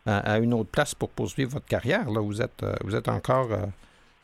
à- 0.06 0.34
à 0.34 0.40
une 0.40 0.54
autre 0.54 0.70
place 0.72 0.94
pour 0.96 1.10
poursuivre 1.12 1.52
votre 1.52 1.68
carrière. 1.68 2.10
Là. 2.10 2.20
Vous 2.20 2.42
êtes, 2.42 2.62
euh, 2.64 2.74
vous 2.84 2.96
êtes 2.96 3.08
encore. 3.08 3.52
euh, 3.54 3.66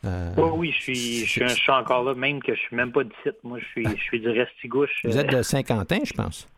euh, 0.04 0.34
Oui, 0.36 0.72
je 0.72 0.82
suis, 0.82 0.94
je 1.24 1.24
suis, 1.30 1.48
je 1.48 1.54
suis 1.54 1.70
encore 1.72 2.02
là, 2.02 2.14
même 2.14 2.42
que 2.42 2.52
je 2.54 2.60
suis 2.60 2.74
même 2.76 2.90
pas 2.92 3.04
du 3.04 3.12
site. 3.22 3.36
Moi, 3.44 3.58
je 3.60 3.64
suis, 3.66 3.84
je 3.86 4.02
suis 4.02 4.20
du 4.20 4.28
Restigouche. 4.28 4.90
vous 5.04 5.16
êtes 5.16 5.30
de 5.32 5.40
Saint-Quentin, 5.42 6.00
je 6.04 6.12
pense. 6.12 6.48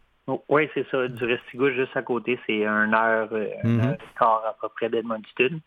Oui, 0.48 0.68
c'est 0.74 0.86
ça, 0.90 1.06
du 1.08 1.24
Restigouche 1.24 1.74
juste 1.74 1.94
à 1.96 2.02
côté. 2.02 2.38
C'est 2.46 2.64
un 2.64 2.92
heure, 2.94 3.30
heure 3.32 3.36
et 3.36 3.52
quart 4.18 4.42
à 4.48 4.56
peu 4.60 4.68
près 4.74 4.88
d'Edmundston. 4.88 5.60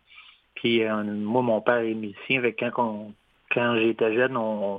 Puis 0.55 0.83
euh, 0.83 1.03
moi, 1.03 1.41
mon 1.43 1.61
père 1.61 1.77
est 1.79 1.93
musicien. 1.93 2.41
Que 2.41 2.69
quand, 2.71 3.11
quand 3.53 3.75
j'étais 3.77 4.15
jeune, 4.15 4.35
on, 4.37 4.77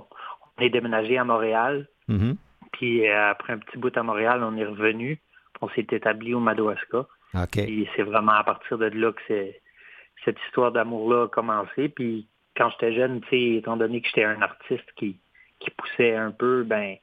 on 0.59 0.62
est 0.62 0.70
déménagé 0.70 1.16
à 1.18 1.24
Montréal. 1.24 1.87
Mhm. 2.09 2.37
Puis 2.75 3.09
euh, 3.09 3.31
après 3.31 3.53
un 3.53 3.59
petit 3.59 3.79
bout 3.79 3.97
à 3.97 4.03
Montréal, 4.03 4.43
on 4.43 4.57
est 4.57 4.65
revenu. 4.65 5.19
On 5.61 5.69
s'est 5.71 5.87
établi 5.91 6.35
au 6.35 6.41
Madawaska. 6.41 7.07
OK. 7.35 7.51
Puis 7.53 7.89
c'est 7.97 8.03
vraiment 8.03 8.33
à 8.33 8.45
partir 8.45 8.79
de 8.79 8.87
là 8.87 9.13
que 9.13 9.53
cette 10.25 10.37
histoire 10.47 10.73
d'amour-là 10.73 11.25
a 11.25 11.29
commencé. 11.29 11.89
Puis 11.89 12.27
quand 12.57 12.71
j'étais 12.71 12.95
jeune, 12.95 13.21
tu 13.23 13.29
sais, 13.31 13.59
étant 13.59 13.77
donné 13.77 14.01
que 14.01 14.09
j'étais 14.09 14.25
un 14.25 14.43
artiste 14.43 14.91
qui, 14.97 15.17
qui 15.61 15.71
poussait 15.71 16.15
un 16.15 16.31
peu, 16.31 16.65
ben 16.65 16.97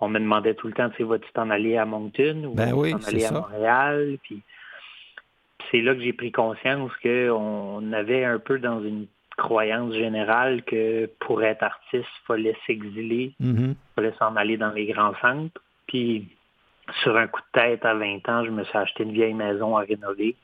on 0.00 0.08
me 0.08 0.18
demandait 0.18 0.54
tout 0.54 0.66
le 0.66 0.72
temps, 0.72 0.90
tu 0.90 0.98
sais, 0.98 1.04
vas-tu 1.04 1.30
t'en 1.32 1.48
aller 1.50 1.76
à 1.76 1.84
Moncton 1.84 2.44
ou 2.44 2.54
Ben 2.54 2.72
oui, 2.74 2.90
t'en 2.90 2.98
aller 3.06 3.24
à. 3.24 3.32
Montréal? 3.32 4.18
Puis 4.22 4.42
c'est 5.70 5.80
là 5.80 5.94
que 5.94 6.00
j'ai 6.00 6.12
pris 6.12 6.32
conscience 6.32 6.90
qu'on 7.02 7.92
avait 7.92 8.24
un 8.24 8.38
peu 8.38 8.58
dans 8.58 8.82
une 8.82 9.06
croyance 9.42 9.92
générale 9.94 10.62
que 10.62 11.10
pour 11.18 11.42
être 11.42 11.64
artiste, 11.64 12.06
il 12.22 12.26
fallait 12.26 12.56
s'exiler, 12.66 13.34
il 13.40 13.74
fallait 13.96 14.14
s'en 14.18 14.36
aller 14.36 14.56
dans 14.56 14.70
les 14.70 14.86
grands 14.86 15.14
centres. 15.20 15.60
Puis 15.88 16.28
sur 17.02 17.16
un 17.16 17.26
coup 17.26 17.40
de 17.40 17.60
tête 17.60 17.84
à 17.84 17.94
20 17.94 18.28
ans, 18.28 18.44
je 18.44 18.50
me 18.50 18.64
suis 18.64 18.78
acheté 18.78 19.02
une 19.02 19.12
vieille 19.12 19.34
maison 19.34 19.76
à 19.76 19.80
rénover. 19.80 20.36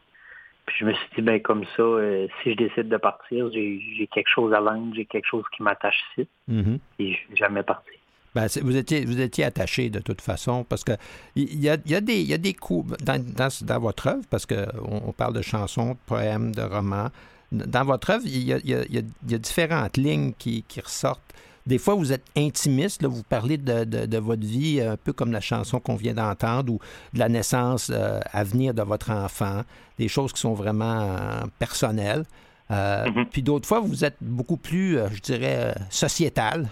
Puis 0.67 0.77
je 0.81 0.85
me 0.85 0.93
suis 0.93 1.09
dit, 1.17 1.23
ben 1.23 1.41
comme 1.41 1.65
ça, 1.77 1.83
euh, 1.83 2.27
si 2.43 2.51
je 2.51 2.57
décide 2.57 2.89
de 2.89 2.97
partir, 2.97 3.51
j'ai 3.53 4.09
quelque 4.13 4.29
chose 4.29 4.53
à 4.53 4.61
vendre, 4.61 4.93
j'ai 4.95 5.07
quelque 5.07 5.27
chose 5.27 5.45
qui 5.57 5.63
m'attache 5.63 5.99
ici. 6.13 6.29
Mhm. 6.49 6.79
Et 6.99 7.13
je 7.13 7.17
suis 7.17 7.37
jamais 7.37 7.63
parti. 7.63 7.93
Ben, 8.35 8.47
vous 8.63 8.77
étiez, 8.77 9.05
vous 9.05 9.21
étiez 9.21 9.45
attaché 9.45 9.89
de 9.89 10.01
toute 10.01 10.21
façon, 10.21 10.65
parce 10.65 10.85
que 10.85 10.93
il 11.35 11.59
y 11.59 11.71
a, 11.71 11.77
y 11.87 11.95
a 11.95 12.01
des, 12.01 12.21
y 12.23 12.35
a 12.35 12.39
des 12.39 12.53
coups 12.53 12.97
dans, 13.03 13.19
dans, 13.19 13.49
dans 13.63 13.81
votre 13.81 14.09
œuvre, 14.09 14.25
parce 14.31 14.45
qu'on 14.45 15.01
on 15.09 15.13
parle 15.13 15.35
de 15.35 15.43
chansons, 15.43 15.93
de 15.93 15.99
poèmes, 16.07 16.55
de 16.55 16.63
romans. 16.63 17.09
Dans 17.53 17.85
votre 17.85 18.11
œuvre, 18.11 18.25
il 18.27 18.43
y 18.45 18.53
a, 18.53 18.59
il 18.59 18.69
y 18.71 18.75
a- 18.75 18.85
il 18.85 18.95
y 18.95 18.99
a- 18.99 19.03
il 19.27 19.33
y 19.33 19.35
a 19.35 19.39
différentes 19.39 19.97
lignes 19.97 20.33
qui, 20.39 20.65
qui 20.69 20.81
ressortent. 20.81 21.21
Des 21.67 21.79
fois, 21.79 21.95
vous 21.95 22.13
êtes 22.13 22.25
intimiste, 22.37 23.03
là, 23.03 23.09
vous 23.09 23.23
parlez 23.23 23.57
de, 23.59 23.85
de- 23.85 24.07
de 24.07 24.19
votre 24.19 24.47
vie, 24.47 24.81
un 24.81 24.97
peu 24.97 25.13
comme 25.13 25.33
la 25.33 25.41
chanson 25.41 25.81
qu'on 25.81 25.97
vient 25.97 26.15
d'entendre, 26.15 26.73
ou 26.73 26.81
de 27.13 27.19
la 27.19 27.29
naissance 27.29 27.91
euh, 27.93 28.21
à 28.33 28.45
venir 28.45 28.73
de 28.75 28.83
votre 28.83 29.11
enfant, 29.11 29.63
des 29.99 30.09
choses 30.09 30.33
qui 30.33 30.41
sont 30.41 30.55
vraiment 30.55 31.01
euh, 31.17 31.41
personnelles. 31.59 32.25
Euh, 32.71 33.11
Mhm. 33.11 33.27
Puis 33.27 33.43
d'autres 33.43 33.67
fois, 33.67 33.81
vous 33.81 34.05
êtes 34.05 34.17
beaucoup 34.21 34.57
plus, 34.59 34.99
euh, 34.99 35.09
je 35.13 35.21
dirais, 35.21 35.57
euh, 35.59 35.73
sociétal. 35.91 36.69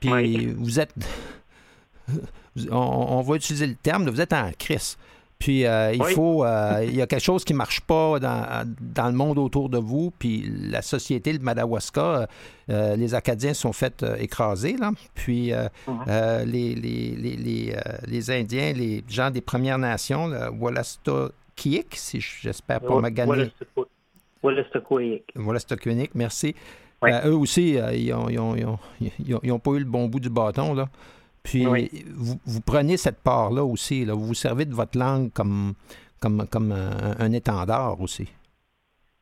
Puis 0.00 0.10
Oui. 0.12 0.54
vous 0.58 0.80
êtes. 0.80 0.92
On, 2.70 2.76
on 2.76 3.20
va 3.22 3.36
utiliser 3.36 3.66
le 3.66 3.74
terme, 3.76 4.08
vous 4.10 4.20
êtes 4.20 4.32
en 4.34 4.50
crise. 4.58 4.96
Puis 5.42 5.66
euh, 5.66 5.92
il 5.92 6.00
Oui. 6.00 6.12
faut. 6.14 6.44
euh, 6.44 6.84
il 6.86 6.94
y 6.94 7.02
a 7.02 7.06
quelque 7.08 7.24
chose 7.24 7.42
qui 7.44 7.52
ne 7.52 7.58
marche 7.58 7.80
pas 7.80 8.20
dans, 8.20 8.64
dans 8.80 9.06
le 9.06 9.12
monde 9.12 9.38
autour 9.38 9.68
de 9.68 9.78
vous. 9.78 10.12
Puis 10.16 10.48
la 10.70 10.82
société, 10.82 11.32
le 11.32 11.40
Madawaska, 11.40 12.00
euh, 12.00 12.26
euh, 12.70 12.94
les 12.96 13.12
Acadiens 13.12 13.52
sont 13.52 13.72
fait 13.72 14.04
euh, 14.04 14.14
écraser. 14.20 14.76
Là. 14.78 14.92
Puis 15.14 15.52
Mhm. 15.88 16.44
les, 16.46 16.74
les, 16.76 17.16
les, 17.24 17.36
les, 17.36 17.76
les 18.06 18.30
Indiens, 18.30 18.72
les 18.72 19.02
gens 19.08 19.30
des 19.32 19.40
Premières 19.40 19.78
Nations, 19.78 20.30
Wallastokiik, 20.60 21.96
si 21.96 22.20
je- 22.20 22.36
j'espère 22.42 22.80
pas 22.80 23.00
maganer. 23.00 23.50
Wallastoquaik. 24.42 25.32
Wallastokiik, 25.36 26.14
merci. 26.14 26.54
Eux 27.24 27.34
aussi, 27.34 27.76
ils 27.94 28.10
n'ont 28.10 28.28
ils 28.28 28.38
ont, 28.38 28.54
ils 28.56 28.64
ont- 28.64 28.78
ils 29.26 29.34
ont- 29.34 29.40
ils 29.42 29.52
ont 29.52 29.58
pas 29.58 29.72
eu 29.72 29.80
le 29.80 29.84
bon 29.84 30.06
bout 30.06 30.20
du 30.20 30.30
bâton. 30.30 30.72
Là. 30.74 30.88
Puis 31.42 31.66
Oui. 31.66 31.90
vous, 32.14 32.36
vous 32.46 32.60
prenez 32.60 32.96
cette 32.96 33.20
part-là 33.22 33.64
aussi. 33.64 34.04
Là. 34.04 34.14
Vous 34.14 34.26
vous 34.26 34.34
servez 34.34 34.64
de 34.64 34.74
votre 34.74 34.98
langue 34.98 35.32
comme, 35.32 35.74
comme, 36.20 36.46
comme 36.50 36.72
un, 36.72 37.16
un 37.18 37.32
étendard 37.32 38.00
aussi. 38.00 38.30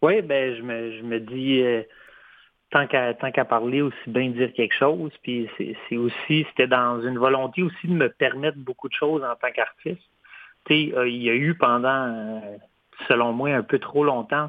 Oui, 0.03 0.23
ben 0.23 0.57
je 0.57 0.63
me, 0.63 0.97
je 0.99 1.03
me 1.03 1.21
dis 1.21 1.61
euh, 1.63 1.83
tant 2.71 2.87
qu'à 2.87 3.13
tant 3.15 3.31
qu'à 3.31 3.45
parler, 3.45 3.83
aussi 3.83 3.97
bien 4.07 4.31
dire 4.31 4.53
quelque 4.55 4.75
chose. 4.75 5.13
Puis 5.23 5.49
c'est 5.59 5.77
c'est 5.89 5.97
aussi, 5.97 6.47
c'était 6.51 6.67
dans 6.69 7.03
une 7.03 7.19
volonté 7.19 7.63
aussi 7.63 7.87
de 7.87 7.93
me 7.95 8.09
permettre 8.09 8.59
beaucoup 8.59 8.89
de 8.89 8.95
choses 8.95 9.23
en 9.23 9.35
tant 9.37 9.53
qu'artiste. 9.55 10.01
Tu 10.67 10.89
sais, 10.91 10.97
euh, 10.97 11.09
il 11.09 11.23
y 11.23 11.31
a 11.31 11.35
eu 11.35 11.55
pendant, 11.55 12.07
euh, 12.15 12.41
selon 13.09 13.33
moi, 13.33 13.51
un 13.51 13.63
peu 13.63 13.79
trop 13.79 14.05
longtemps, 14.05 14.49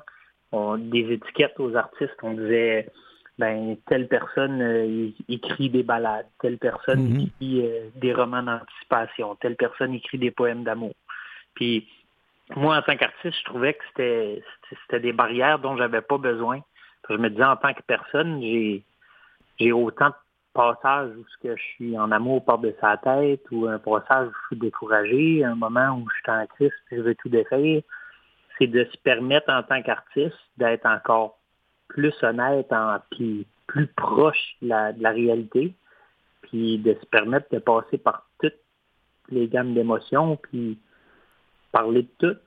on- 0.51 0.77
des 0.77 1.11
étiquettes 1.13 1.57
aux 1.59 1.75
artistes. 1.75 2.15
On 2.23 2.33
disait 2.33 2.87
ben 3.37 3.75
telle 3.87 4.07
personne 4.07 4.61
euh, 4.61 5.09
écrit 5.27 5.69
des 5.69 5.83
ballades, 5.83 6.27
telle 6.39 6.57
personne 6.57 7.07
Mhm. 7.07 7.19
écrit 7.21 7.65
euh, 7.65 7.89
des 7.95 8.13
romans 8.13 8.43
d'anticipation, 8.43 9.35
telle 9.35 9.55
personne 9.55 9.93
écrit 9.93 10.17
des 10.17 10.31
poèmes 10.31 10.63
d'amour. 10.63 10.93
Puis 11.55 11.87
moi, 12.55 12.77
en 12.77 12.81
tant 12.81 12.97
qu'artiste, 12.97 13.37
je 13.39 13.45
trouvais 13.45 13.73
que 13.73 14.41
c'était 14.69 14.99
des 14.99 15.13
barrières 15.13 15.59
dont 15.59 15.77
j'avais 15.77 16.01
pas 16.01 16.17
besoin. 16.17 16.59
Je 17.09 17.15
me 17.15 17.29
disais, 17.29 17.43
en 17.43 17.55
tant 17.55 17.73
que 17.73 17.81
personne, 17.81 18.41
j'ai 18.41 18.83
j'ai 19.59 19.71
autant 19.71 20.09
de 20.09 20.15
passages 20.53 21.11
où 21.17 21.25
je 21.43 21.55
suis 21.75 21.97
en 21.97 22.11
amour 22.11 22.43
par-dessus 22.43 22.77
la 22.81 22.97
tête, 22.97 23.41
ou 23.51 23.67
un 23.67 23.77
passage 23.79 24.27
où 24.27 24.31
je 24.31 24.47
suis 24.47 24.59
découragé, 24.59 25.43
un 25.43 25.55
moment 25.55 25.97
où 25.97 26.07
je 26.09 26.15
suis 26.15 26.31
en 26.31 26.45
crise 26.47 26.71
et 26.91 26.97
je 26.97 27.01
veux 27.01 27.15
tout 27.15 27.29
défaire. 27.29 27.81
C'est 28.57 28.67
de 28.67 28.83
se 28.85 28.97
permettre 28.97 29.51
en 29.51 29.63
tant 29.63 29.81
qu'artiste 29.81 30.37
d'être 30.57 30.85
encore 30.85 31.37
plus 31.93 32.13
honnête, 32.23 32.71
en, 32.71 32.97
puis 33.11 33.45
plus 33.67 33.87
proche 33.87 34.55
de 34.61 34.69
la, 34.69 34.93
de 34.93 35.03
la 35.03 35.11
réalité, 35.11 35.73
puis 36.43 36.77
de 36.77 36.93
se 36.93 37.05
permettre 37.05 37.47
de 37.51 37.59
passer 37.59 37.97
par 37.97 38.27
toutes 38.41 38.53
les 39.29 39.47
gammes 39.47 39.73
d'émotions, 39.73 40.37
puis 40.37 40.77
parler 41.71 42.03
de 42.03 42.09
tout. 42.19 42.39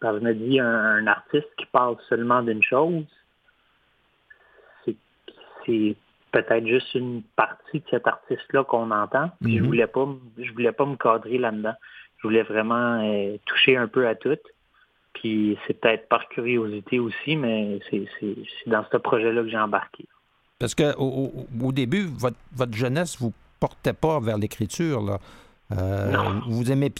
Parce 0.00 0.14
que 0.14 0.20
je 0.20 0.24
me 0.26 0.34
dis, 0.34 0.60
un, 0.60 0.66
un 0.66 1.06
artiste 1.06 1.48
qui 1.56 1.66
parle 1.66 1.96
seulement 2.08 2.42
d'une 2.42 2.62
chose, 2.62 3.04
c'est 5.66 5.96
peut-être 6.30 6.66
juste 6.66 6.94
une 6.94 7.22
partie 7.36 7.80
de 7.80 7.84
cet 7.90 8.06
artiste-là 8.06 8.64
qu'on 8.64 8.90
entend. 8.90 9.30
Puis 9.40 9.56
je 9.56 9.62
Mhm. 9.62 9.66
voulais 9.66 9.86
pas, 9.86 10.06
je 10.36 10.52
voulais 10.52 10.72
pas 10.72 10.84
me 10.84 10.96
cadrer 10.96 11.38
là-dedans. 11.38 11.74
Je 12.18 12.26
voulais 12.26 12.42
vraiment 12.42 13.00
euh, 13.02 13.36
toucher 13.46 13.76
un 13.76 13.86
peu 13.88 14.06
à 14.06 14.14
tout. 14.14 14.36
Puis 15.14 15.56
c'est 15.66 15.80
peut-être 15.80 16.08
par 16.08 16.28
curiosité 16.28 16.98
aussi, 16.98 17.36
mais 17.36 17.78
c'est 17.90 18.04
dans 18.66 18.84
ce 18.90 18.96
projet-là 18.98 19.42
que 19.42 19.48
j'ai 19.48 19.58
embarqué. 19.58 20.06
Parce 20.58 20.74
que 20.74 20.94
au, 20.96 21.06
au- 21.06 21.46
début, 21.72 22.06
votre, 22.18 22.36
votre 22.54 22.74
jeunesse 22.74 23.16
vous 23.18 23.32
portait 23.60 23.92
pas 23.92 24.20
vers 24.20 24.38
l'écriture. 24.38 25.18
Euh, 25.72 26.10
Non. 26.12 26.42
vous 26.48 26.70
aimez 26.70 26.90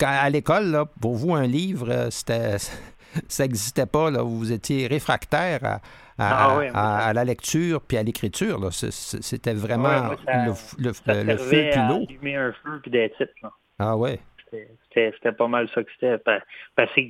à 0.00 0.30
l'école, 0.30 0.84
pour 1.00 1.14
vous, 1.14 1.34
un 1.34 1.46
livre, 1.46 1.90
euh, 1.90 2.10
c'était 2.10 2.56
ça 3.28 3.42
n'existait 3.44 3.86
pas. 3.86 4.10
Là. 4.10 4.22
Vous 4.22 4.52
étiez 4.52 4.86
réfractaire 4.86 5.60
à, 5.64 5.74
à- 5.74 5.80
Ah 6.18 6.60
à- 6.74 7.06
à 7.08 7.12
la 7.12 7.24
lecture 7.24 7.80
puis 7.80 7.96
à 7.96 8.02
l'écriture. 8.02 8.72
C'était 8.72 9.54
vraiment 9.54 10.10
ça- 10.24 10.44
le, 10.46 10.52
le, 10.88 10.92
Ça 10.92 11.24
le 11.24 11.36
feu 11.36 11.68
puis 11.72 11.80
l'eau. 11.88 12.04
allumer 12.08 12.36
un 12.36 12.52
feu 12.52 12.78
puis 12.82 12.90
d'être 12.90 13.16
titre, 13.16 13.32
là. 13.42 13.50
Ah 13.80 13.96
ouais. 13.96 14.20
C'était- 14.92 15.32
pas 15.32 15.48
mal 15.48 15.68
ça 15.74 15.82
que 15.82 15.90
c'était. 15.92 16.18
Pa- 16.18 16.42
Parce 16.76 16.92
que 16.94 17.02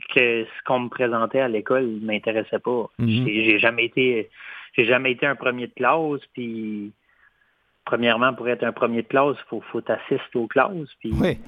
ce 0.45 0.65
qu'on 0.65 0.81
me 0.81 0.89
présentait 0.89 1.41
à 1.41 1.49
l'école 1.49 1.87
ne 1.87 2.07
m'intéressait 2.07 2.59
pas. 2.59 2.87
Mhm. 2.99 3.09
J'ai 3.27 3.45
j'ai 3.45 3.59
jamais 3.59 3.85
été 3.87 4.31
j'ai 4.77 4.85
jamais 4.87 5.13
été 5.13 5.27
un 5.27 5.37
premier 5.37 5.67
de 5.69 5.73
classe, 5.75 6.21
puis 6.33 6.93
premièrement, 7.85 8.33
pour 8.35 8.49
être 8.49 8.65
un 8.65 8.73
premier 8.73 9.03
de 9.03 9.07
classe, 9.09 9.37
il 9.39 9.49
faut, 9.49 9.61
faut 9.71 9.81
t'assister 9.81 10.37
aux 10.39 10.47
classes, 10.47 10.89
puis 11.01 11.13
Oui. 11.21 11.39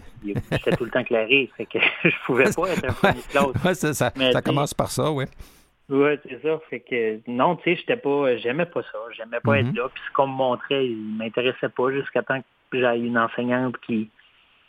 j'étais 0.53 0.77
tout 0.77 0.85
le 0.85 0.91
temps 0.91 1.03
clairé, 1.05 1.51
fait 1.57 1.67
que 1.67 1.79
je 2.05 2.15
pouvais 2.27 2.45
pas 2.45 2.69
être 2.73 2.85
un 2.85 2.93
premier 2.93 3.15
de 3.23 3.29
classe. 3.29 3.65
Ouais, 3.65 3.75
ça, 3.75 3.95
ça- 3.95 4.13
Mais 4.17 4.33
ça 4.33 4.41
tu 4.41 4.45
sais- 4.45 4.55
commence 4.55 4.75
par 4.75 4.91
ça, 4.91 5.11
oui. 5.11 5.25
Ouais, 5.89 6.19
c'est 6.29 6.43
ça. 6.43 6.59
Fait 6.69 6.81
que 6.81 7.21
non, 7.29 7.55
tu 7.57 7.63
sais, 7.71 7.77
j'étais 7.77 7.97
pas, 7.97 8.37
j'aimais 8.39 8.67
pas 8.67 8.83
ça. 8.83 8.99
J'aimais 9.17 9.39
pas 9.41 9.53
Mhm. 9.63 9.69
être 9.69 9.77
là. 9.77 9.89
Puis 9.95 10.03
ce 10.09 10.13
qu'on 10.15 10.27
me 10.27 10.35
montrait, 10.35 10.85
il 10.89 10.97
m'intéressait 11.17 11.69
pas 11.69 11.93
jusqu'à 11.93 12.23
temps 12.23 12.41
que 12.73 12.81
j'aille 12.81 13.07
une 13.07 13.17
enseignante 13.17 13.77
qui, 13.87 14.11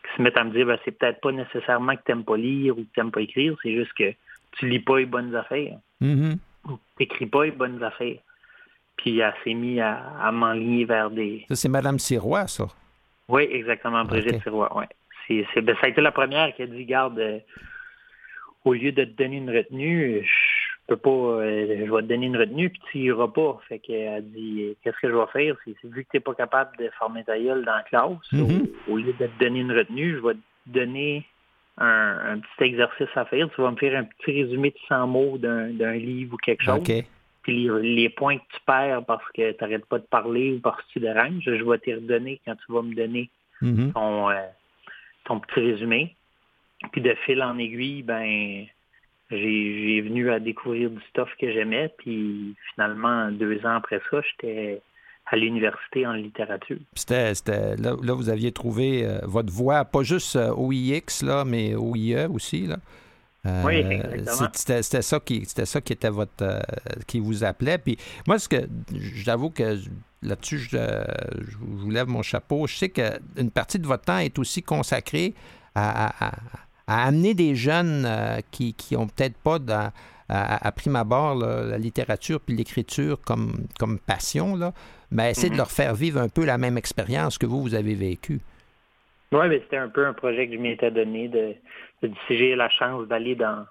qui 0.08 0.18
se 0.18 0.22
mette 0.22 0.38
à 0.38 0.44
me 0.44 0.52
dire, 0.52 0.66
ben, 0.66 0.78
c'est 0.86 0.92
peut-être 0.92 1.22
pas 1.22 1.32
nécessairement 1.32 1.96
que 1.96 2.04
t'aimes 2.04 2.24
pas 2.24 2.38
lire 2.38 2.78
ou 2.78 2.84
que 2.84 2.94
t'aimes 2.96 3.12
pas 3.12 3.22
écrire, 3.22 3.56
c'est 3.62 3.74
juste 3.74 3.94
que 3.94 4.14
tu 4.54 4.68
lis 4.68 4.80
pas 4.80 4.98
les 5.00 5.06
bonnes 5.06 5.36
affaires. 5.36 5.78
Mhm. 6.00 6.38
ou 6.70 6.80
T'écris 6.98 7.26
pas 7.26 7.46
les 7.46 7.52
bonnes 7.52 7.84
affaires. 7.84 8.18
Puis 8.98 9.20
elle 9.20 9.34
s'est 9.44 9.54
mise 9.54 9.80
à, 9.80 10.32
m'enligner 10.32 10.86
vers 10.86 11.12
des. 11.12 11.46
Ça, 11.50 11.56
c'est 11.56 11.70
Mme 11.70 12.00
Sirois, 12.00 12.48
ça. 12.48 12.68
Oui, 13.30 13.48
exactement, 13.52 14.04
Brigitte 14.06 14.42
Sirois, 14.42 14.76
oui. 14.76 14.86
C'est, 15.28 15.62
ben, 15.62 15.76
ça 15.76 15.88
a 15.88 15.90
été 15.90 16.02
la 16.02 16.12
première 16.12 16.56
qui 16.56 16.64
a 16.64 16.68
dit 16.68 16.86
Garde, 16.86 17.20
euh, 17.20 17.40
au 18.64 18.74
lieu 18.74 18.92
de 18.92 19.04
te 19.04 19.10
donner 19.12 19.38
une 19.38 19.50
retenue, 19.50 20.24
je 20.24 20.57
peux 20.88 20.98
pas, 20.98 21.10
euh, 21.10 21.86
je 21.86 21.92
vais 21.92 22.02
te 22.02 22.08
donner 22.08 22.28
une 22.28 22.38
retenue, 22.38 22.70
puis 22.70 22.82
tu 22.92 22.98
iras 23.00 23.28
pas. 23.28 23.60
Fait 23.68 23.80
qu'elle 23.80 24.24
dit 24.32 24.76
Qu'est-ce 24.84 24.98
que 24.98 25.10
je 25.10 25.16
vais 25.16 25.28
faire? 25.34 25.56
C'est, 25.66 25.76
Vu 25.84 26.04
que 26.04 26.10
tu 26.12 26.18
n'es 26.18 26.22
pas 26.22 26.34
capable 26.34 26.78
de 26.78 26.90
former 26.98 27.24
ta 27.24 27.38
gueule 27.38 27.66
dans 27.66 27.76
la 27.76 27.84
classe, 27.84 28.08
Mm-hmm. 28.32 28.68
au, 28.90 28.98
lieu 28.98 29.14
de 29.20 29.28
te 29.28 29.40
donner 29.44 29.60
une 29.60 29.72
retenue, 29.72 30.16
je 30.16 30.28
vais 30.28 30.34
te 30.34 30.40
donner 30.68 31.26
un, 31.78 32.40
petit 32.40 32.70
exercice 32.70 33.10
à 33.16 33.26
faire. 33.26 33.50
Tu 33.54 33.62
vas 33.62 33.72
me 33.72 33.78
faire 33.78 34.00
un 34.00 34.04
petit 34.04 34.44
résumé 34.44 34.72
de 34.72 34.78
100 34.88 35.08
mots 35.08 35.38
d'un, 35.38 35.94
livre 35.94 36.34
ou 36.34 36.38
quelque 36.38 36.64
chose. 36.64 36.84
Puis 37.44 37.70
les, 37.82 38.10
points 38.10 38.38
que 38.38 38.44
tu 38.54 38.60
perds 38.66 39.06
parce 39.06 39.24
que 39.34 39.52
tu 39.52 39.58
n'arrêtes 39.62 39.86
pas 39.86 40.00
de 40.00 40.06
parler 40.06 40.56
ou 40.56 40.60
parce 40.60 40.82
que 40.82 40.94
tu 40.94 41.00
déranges, 41.00 41.44
je 41.44 41.64
vais 41.64 41.78
te 41.78 41.92
redonner 41.92 42.42
quand 42.46 42.56
tu 42.56 42.72
vas 42.72 42.82
me 42.82 42.94
donner 42.94 43.30
Mhm. 43.62 43.94
ton, 43.94 44.30
euh, 44.30 44.36
ton 45.26 45.40
petit 45.40 45.60
résumé. 45.60 46.16
Puis 46.92 47.02
de 47.02 47.14
fil 47.26 47.42
en 47.42 47.58
aiguille, 47.58 48.04
ben 48.04 48.68
j'ai, 49.32 50.02
venu 50.02 50.32
à 50.32 50.40
découvrir 50.40 50.90
du 50.90 51.02
stuff 51.10 51.30
que 51.40 51.52
j'aimais. 51.52 51.94
Puis 51.98 52.56
finalement, 52.74 53.32
deux 53.32 53.60
ans 53.66 53.76
après 53.76 54.02
ça, 54.10 54.22
j'étais 54.22 54.82
à 55.30 55.36
l'université 55.36 56.08
en 56.08 56.14
littérature. 56.14 56.78
C'était, 56.96 57.34
là, 57.76 57.96
là, 58.02 58.14
vous 58.14 58.30
aviez 58.30 58.52
trouvé 58.52 59.06
euh, 59.06 59.20
votre 59.24 59.52
voie, 59.52 59.84
pas 59.84 60.04
juste 60.04 60.36
euh, 60.38 60.52
au 60.54 60.72
IX, 60.72 61.02
là, 61.24 61.44
mais 61.46 61.76
au 61.76 61.96
IE 61.96 62.26
aussi. 62.32 62.68
Là. 62.68 62.78
Euh, 63.46 63.64
Oui, 63.66 63.76
exactement. 63.76 64.50
C'était, 64.54 64.84
c'était 64.84 65.02
ça 65.02 65.20
qui 65.20 65.46
c'était 65.46 65.66
ça 65.66 65.82
qui 65.82 65.94
était 65.94 66.10
votre 66.10 66.32
euh, 66.42 66.60
qui 67.08 67.20
vous 67.20 67.44
appelait. 67.44 67.78
Puis 67.78 67.98
moi, 68.26 68.40
ce 68.40 68.48
que 68.48 68.58
j'avoue 69.16 69.50
que 69.50 69.78
là-dessus, 70.24 70.60
je, 70.60 70.78
je 70.78 71.58
vous 71.60 71.92
lève 71.92 72.08
mon 72.08 72.22
chapeau. 72.22 72.66
Je 72.68 72.76
sais 72.76 72.90
qu'une 72.90 73.52
partie 73.52 73.80
de 73.80 73.86
votre 73.88 74.06
temps 74.06 74.18
est 74.20 74.40
aussi 74.40 74.64
consacrée 74.64 75.34
à, 75.76 76.08
à- 76.08 76.28
à- 76.30 76.40
à 76.88 77.06
amener 77.06 77.34
des 77.34 77.56
jeunes 77.56 78.06
euh, 78.06 78.40
qui 78.52 78.74
qui 78.74 78.96
ont 78.96 79.08
peut-être 79.08 79.38
pas 79.38 79.60
dans- 79.60 79.92
à, 80.30 80.68
à 80.68 80.72
prime 80.74 80.96
abord 80.98 81.36
là, 81.36 81.64
la 81.64 81.78
littérature 81.78 82.42
puis 82.42 82.54
l'écriture 82.56 83.22
comme, 83.22 83.66
comme 83.80 83.98
passion, 83.98 84.56
là, 84.58 84.74
mais 85.10 85.32
essayer 85.32 85.48
de 85.50 85.54
Mhm. 85.54 85.58
leur 85.60 85.72
faire 85.72 85.96
vivre 85.96 86.20
un 86.20 86.28
peu 86.28 86.44
la 86.46 86.58
même 86.58 86.78
expérience 86.78 87.38
que 87.38 87.46
vous, 87.46 87.62
vous 87.62 87.76
avez 87.76 87.96
vécue. 87.96 88.40
Oui, 89.32 89.48
mais 89.50 89.60
c'était 89.60 89.78
un 89.78 89.88
peu 89.90 90.06
un 90.06 90.14
projet 90.14 90.48
que 90.48 90.54
je 90.56 90.60
m'étais 90.60 90.92
donné 90.92 91.28
de, 91.30 91.54
de 92.02 92.12
si 92.28 92.38
j'ai 92.38 92.56
la 92.56 92.70
chance 92.70 93.08
d'aller 93.08 93.36
dans, 93.36 93.66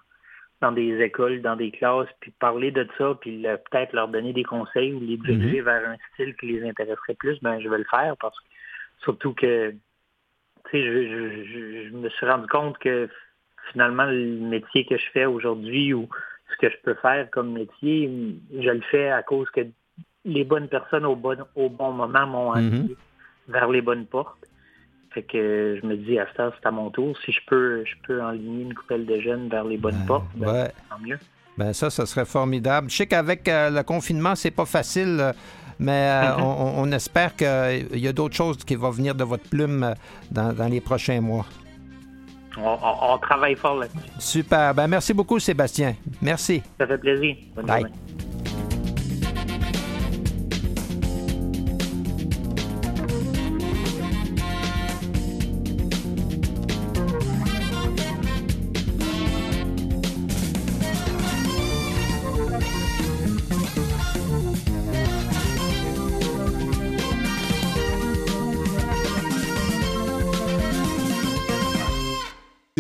dans 0.63 0.73
des 0.73 0.99
écoles, 1.03 1.43
dans 1.43 1.57
des 1.57 1.71
classes, 1.71 2.09
puis 2.21 2.31
parler 2.39 2.71
de 2.71 2.89
ça, 2.97 3.15
puis 3.21 3.43
le- 3.43 3.59
peut-être 3.71 3.93
leur 3.93 4.09
donner 4.09 4.33
des 4.33 4.45
conseils 4.45 4.95
ou 4.95 5.01
les 5.01 5.19
diriger 5.19 5.61
vers 5.61 5.87
un 5.91 5.97
style 6.15 6.35
qui 6.37 6.47
les 6.47 6.67
intéresserait 6.67 7.15
plus, 7.19 7.39
ben 7.43 7.61
je 7.61 7.69
vais 7.69 7.79
le 7.79 7.87
faire 7.91 8.15
parce 8.19 8.39
que 8.41 8.45
surtout 9.03 9.35
que 9.35 9.75
je, 10.73 11.89
je, 11.89 11.97
me 11.97 12.09
suis 12.11 12.27
rendu 12.27 12.47
compte 12.49 12.79
que 12.79 13.09
finalement 13.73 14.05
le 14.05 14.39
métier 14.39 14.85
que 14.85 14.97
je 14.97 15.05
fais 15.13 15.25
aujourd'hui 15.25 15.93
ou 15.95 16.09
ce 16.53 16.57
que 16.59 16.71
je 16.71 16.77
peux 16.85 16.95
faire 16.95 17.29
comme 17.31 17.53
métier, 17.53 18.11
je 18.53 18.71
le 18.71 18.81
fais 18.91 19.11
à 19.11 19.23
cause 19.23 19.49
que 19.51 19.63
les 20.25 20.45
bonnes 20.45 20.69
personnes 20.69 21.05
au 21.05 21.17
bon 21.17 21.37
au 21.55 21.69
bon 21.69 21.93
moment 21.93 22.27
m'ont 22.27 22.53
amené 22.53 22.97
vers 23.49 23.69
les 23.69 23.81
bonnes 23.83 24.07
portes. 24.07 24.37
Fait 25.11 25.23
que 25.23 25.79
je 25.81 25.87
me 25.87 25.97
dis 25.97 26.19
à 26.19 26.27
ça, 26.37 26.53
c'est 26.57 26.67
à 26.67 26.71
mon 26.71 26.91
tour. 26.91 27.17
Si 27.25 27.33
je 27.33 27.41
peux, 27.47 27.85
je 27.85 27.95
peux 28.07 28.23
enligner 28.23 28.65
une 28.65 28.75
coupelle 28.75 29.07
de 29.07 29.19
jeunes 29.21 29.49
vers 29.49 29.65
les 29.65 29.79
bonnes 29.79 30.05
portes, 30.07 30.27
ben, 30.35 30.47
Ouais. 30.49 30.73
tant 30.91 30.99
mieux. 30.99 31.19
Ben 31.57 31.73
ça, 31.73 31.89
ça 31.89 32.05
serait 32.05 32.27
formidable. 32.27 32.91
Je 32.91 32.97
sais 32.97 33.07
qu'avec 33.07 33.49
euh, 33.49 33.71
le 33.71 33.83
confinement, 33.83 34.35
c'est 34.35 34.51
pas 34.51 34.67
facile, 34.67 35.17
euh, 35.21 35.33
mais 35.79 36.09
euh, 36.11 36.37
on, 36.39 36.75
on 36.79 36.93
espère 36.93 37.35
qu'il 37.37 37.89
y 37.99 38.09
a 38.09 38.13
d'autres 38.13 38.35
choses 38.37 38.59
qui 38.65 38.75
vont 38.75 38.91
venir 38.91 39.15
de 39.15 39.25
votre 39.25 39.49
plume 39.49 39.83
euh, 39.85 39.95
dans, 40.31 40.53
dans 40.53 40.69
les 40.69 40.81
prochains 40.81 41.21
mois. 41.21 41.47
On, 42.59 42.63
on- 42.63 43.13
on 43.15 43.19
travaille 43.19 43.55
fort 43.55 43.77
là-dessus. 43.77 43.99
Super. 44.19 44.73
Ben 44.75 44.87
merci 44.89 45.13
beaucoup, 45.13 45.39
Sébastien. 45.39 45.95
Merci. 46.23 46.63
Ça 46.81 46.87
fait 46.87 46.99
plaisir. 46.99 47.37
Bonne 47.55 47.67
Bye. 47.67 47.81
journée. 47.83 48.46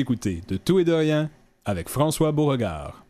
Écoutez 0.01 0.43
de 0.47 0.59
tout 0.59 0.79
et 0.79 0.85
de 0.85 0.93
rien 0.93 1.31
avec 1.65 1.89
François 1.89 2.31
Beauregard. 2.31 3.03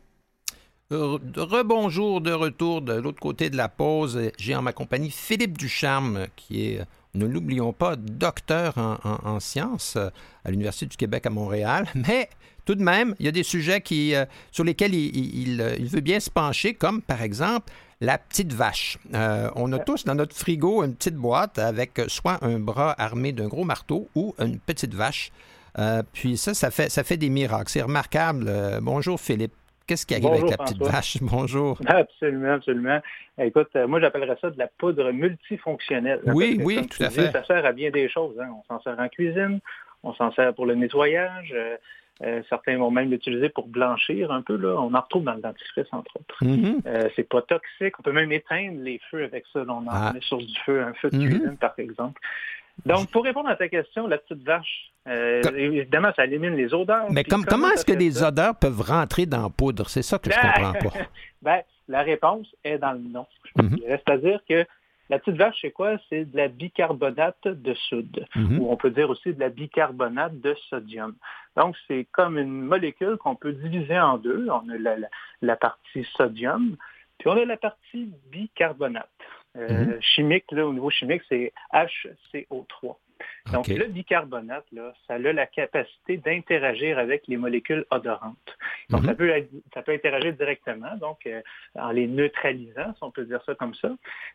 Re- 0.89 1.19
Rebonjour 1.35 2.21
de 2.21 2.31
retour 2.31 2.81
de 2.81 2.93
l'autre 2.93 3.19
côté 3.19 3.49
de 3.49 3.57
la 3.57 3.67
pause. 3.67 4.17
J'ai 4.39 4.55
en 4.55 4.61
ma 4.61 4.71
compagnie 4.71 5.11
Philippe 5.11 5.57
Ducharme, 5.57 6.27
qui 6.37 6.65
est, 6.65 6.81
ne 7.13 7.25
l'oublions 7.25 7.73
pas, 7.73 7.97
docteur 7.97 8.77
en, 8.77 8.93
en- 9.03 9.19
en 9.31 9.39
sciences 9.41 9.95
euh, 9.97 10.09
à 10.45 10.51
l'Université 10.51 10.85
du 10.85 10.95
Québec 10.95 11.25
à 11.25 11.29
Montréal. 11.29 11.87
Mais 11.95 12.29
tout 12.63 12.75
de 12.75 12.83
même, 12.83 13.15
il 13.19 13.25
y 13.25 13.29
a 13.29 13.33
des 13.33 13.43
sujets 13.43 13.83
euh, 13.91 14.25
sur 14.53 14.63
lesquels 14.63 14.93
euh, 14.95 15.75
il 15.77 15.87
veut 15.89 15.99
bien 15.99 16.21
se 16.21 16.29
pencher, 16.29 16.73
comme 16.73 17.01
par 17.01 17.21
exemple 17.21 17.69
la 17.99 18.17
petite 18.17 18.53
vache. 18.53 18.97
Euh, 19.13 19.49
on 19.57 19.73
a 19.73 19.79
tous 19.79 20.05
dans 20.05 20.15
notre 20.15 20.37
frigo 20.37 20.85
une 20.85 20.95
petite 20.95 21.15
boîte 21.15 21.59
avec 21.59 21.99
soit 22.07 22.41
un 22.45 22.59
bras 22.59 22.95
armé 22.97 23.33
d'un 23.33 23.47
gros 23.49 23.65
marteau 23.65 24.07
ou 24.15 24.33
une 24.39 24.57
petite 24.57 24.93
vache. 24.93 25.33
Euh, 25.79 26.01
puis 26.13 26.37
ça, 26.37 26.53
ça 26.53 26.71
fait, 26.71 26.89
ça 26.89 27.03
fait 27.03 27.17
des 27.17 27.29
miracles. 27.29 27.69
C'est 27.69 27.81
remarquable. 27.81 28.45
Euh, 28.47 28.79
bonjour 28.81 29.19
Philippe. 29.19 29.53
Qu'est-ce 29.85 30.05
qui 30.05 30.15
arrive 30.15 30.25
Bonjour, 30.27 30.47
avec 30.49 30.57
la 30.59 30.65
petite 30.65 30.77
François. 30.77 30.95
vache? 30.97 31.17
Bonjour. 31.21 31.79
Absolument, 31.85 32.53
absolument. 32.55 32.99
Écoute, 33.37 33.69
euh, 33.77 33.87
moi 33.87 34.01
j'appellerais 34.01 34.37
ça 34.41 34.49
de 34.49 34.57
la 34.59 34.67
poudre 34.67 35.11
multifonctionnelle. 35.11 36.19
Oui, 36.25 36.59
oui, 36.61 36.85
tout 36.87 37.01
à 37.03 37.07
dis, 37.07 37.15
fait. 37.15 37.31
Ça 37.31 37.43
sert 37.45 37.65
à 37.65 37.71
bien 37.71 37.89
des 37.89 38.09
choses. 38.09 38.35
hein. 38.39 38.49
On 38.51 38.63
s'en 38.67 38.81
sert 38.81 38.99
en 38.99 39.07
cuisine, 39.07 39.59
on 40.03 40.13
s'en 40.13 40.31
sert 40.33 40.53
pour 40.53 40.65
le 40.65 40.75
nettoyage. 40.75 41.53
euh, 41.55 41.77
euh, 42.23 42.41
certains 42.49 42.77
vont 42.79 42.89
même 42.89 43.11
l'utiliser 43.11 43.47
pour 43.49 43.67
blanchir 43.67 44.31
un 44.31 44.41
peu. 44.41 44.57
Là. 44.57 44.69
On 44.81 44.91
en 44.95 45.01
retrouve 45.01 45.23
dans 45.23 45.35
le 45.35 45.41
dentifrice, 45.41 45.85
entre 45.91 46.11
autres. 46.19 46.35
Mhm. 46.43 46.81
Euh, 46.87 47.07
c'est 47.15 47.29
pas 47.29 47.43
toxique. 47.43 47.93
On 47.99 48.01
peut 48.01 48.11
même 48.11 48.31
éteindre 48.31 48.79
les 48.81 48.99
feux 49.11 49.23
avec 49.23 49.45
ça. 49.53 49.59
Là, 49.59 49.65
on 49.69 49.85
en 49.85 49.91
Ah. 49.91 50.11
met 50.13 50.21
sur 50.21 50.39
du 50.39 50.53
feu, 50.65 50.81
un 50.81 50.93
feu 50.95 51.11
de 51.11 51.17
Mhm. 51.17 51.29
cuisine, 51.29 51.57
par 51.57 51.75
exemple. 51.77 52.19
Donc, 52.85 53.09
pour 53.11 53.23
répondre 53.23 53.49
à 53.49 53.55
ta 53.55 53.67
question, 53.67 54.07
la 54.07 54.17
petite 54.17 54.43
vache, 54.43 54.91
euh, 55.07 55.41
évidemment, 55.55 56.11
ça 56.15 56.25
élimine 56.25 56.55
les 56.55 56.73
odeurs. 56.73 57.11
Mais 57.11 57.23
comme, 57.23 57.45
comment 57.45 57.69
est-ce 57.71 57.85
que 57.85 57.93
ça? 58.11 58.27
odeurs 58.29 58.55
peuvent 58.55 58.81
rentrer 58.81 59.25
dans 59.25 59.43
la 59.43 59.49
poudre? 59.49 59.89
C'est 59.89 60.01
ça 60.03 60.19
que 60.19 60.29
je 60.31 60.35
comprends 60.39 60.73
pas. 60.73 60.99
ben, 61.41 61.61
la 61.87 62.01
réponse 62.03 62.47
est 62.63 62.77
dans 62.77 62.91
le 62.93 62.99
nom. 62.99 63.25
Mhm. 63.55 63.77
C'est-à-dire 63.87 64.41
que 64.47 64.65
la 65.09 65.19
petite 65.19 65.37
vache, 65.37 65.55
c'est 65.61 65.71
quoi? 65.71 65.97
C'est 66.09 66.25
de 66.25 66.35
la 66.35 66.49
bicarbonate 66.49 67.47
de 67.47 67.73
soude, 67.73 68.25
Mhm. 68.35 68.59
ou 68.59 68.71
on 68.71 68.75
peut 68.75 68.91
dire 68.91 69.09
aussi 69.09 69.33
de 69.33 69.39
la 69.39 69.49
bicarbonate 69.49 70.39
de 70.41 70.53
sodium. 70.69 71.15
Donc, 71.55 71.75
c'est 71.87 72.05
comme 72.11 72.37
une 72.37 72.61
molécule 72.61 73.17
qu'on 73.17 73.35
peut 73.35 73.53
diviser 73.53 73.97
en 73.99 74.17
deux. 74.17 74.47
On 74.49 74.69
a 74.69 74.77
la, 74.77 74.97
la- 74.97 75.07
la 75.41 75.55
partie 75.55 76.05
sodium, 76.15 76.75
puis 77.17 77.29
on 77.29 77.37
a 77.37 77.45
la 77.45 77.57
partie 77.57 78.11
bicarbonate. 78.31 79.09
Euh, 79.57 79.85
Mhm. 79.95 80.01
Chimique, 80.01 80.51
là, 80.51 80.65
au 80.67 80.73
niveau 80.73 80.89
chimique, 80.89 81.23
c'est 81.29 81.51
HCO3. 81.73 82.95
Donc, 83.51 83.67
le 83.67 83.85
bicarbonate, 83.85 84.65
là, 84.71 84.93
ça 85.07 85.15
a 85.15 85.17
la 85.17 85.47
capacité 85.47 86.17
d'interagir 86.17 86.99
avec 86.99 87.23
les 87.27 87.37
molécules 87.37 87.85
odorantes. 87.89 88.57
Donc, 88.89 89.01
Mhm. 89.01 89.07
ça, 89.07 89.15
peut, 89.15 89.29
être- 89.29 89.49
ça 89.73 89.81
peut 89.81 89.93
interagir 89.93 90.33
directement, 90.33 90.95
donc 90.97 91.25
euh, 91.25 91.41
en 91.75 91.91
les 91.91 92.07
neutralisant, 92.07 92.93
si 92.93 93.03
on 93.03 93.09
peut 93.09 93.25
dire 93.25 93.41
ça 93.45 93.55
comme 93.55 93.73
ça. 93.75 93.89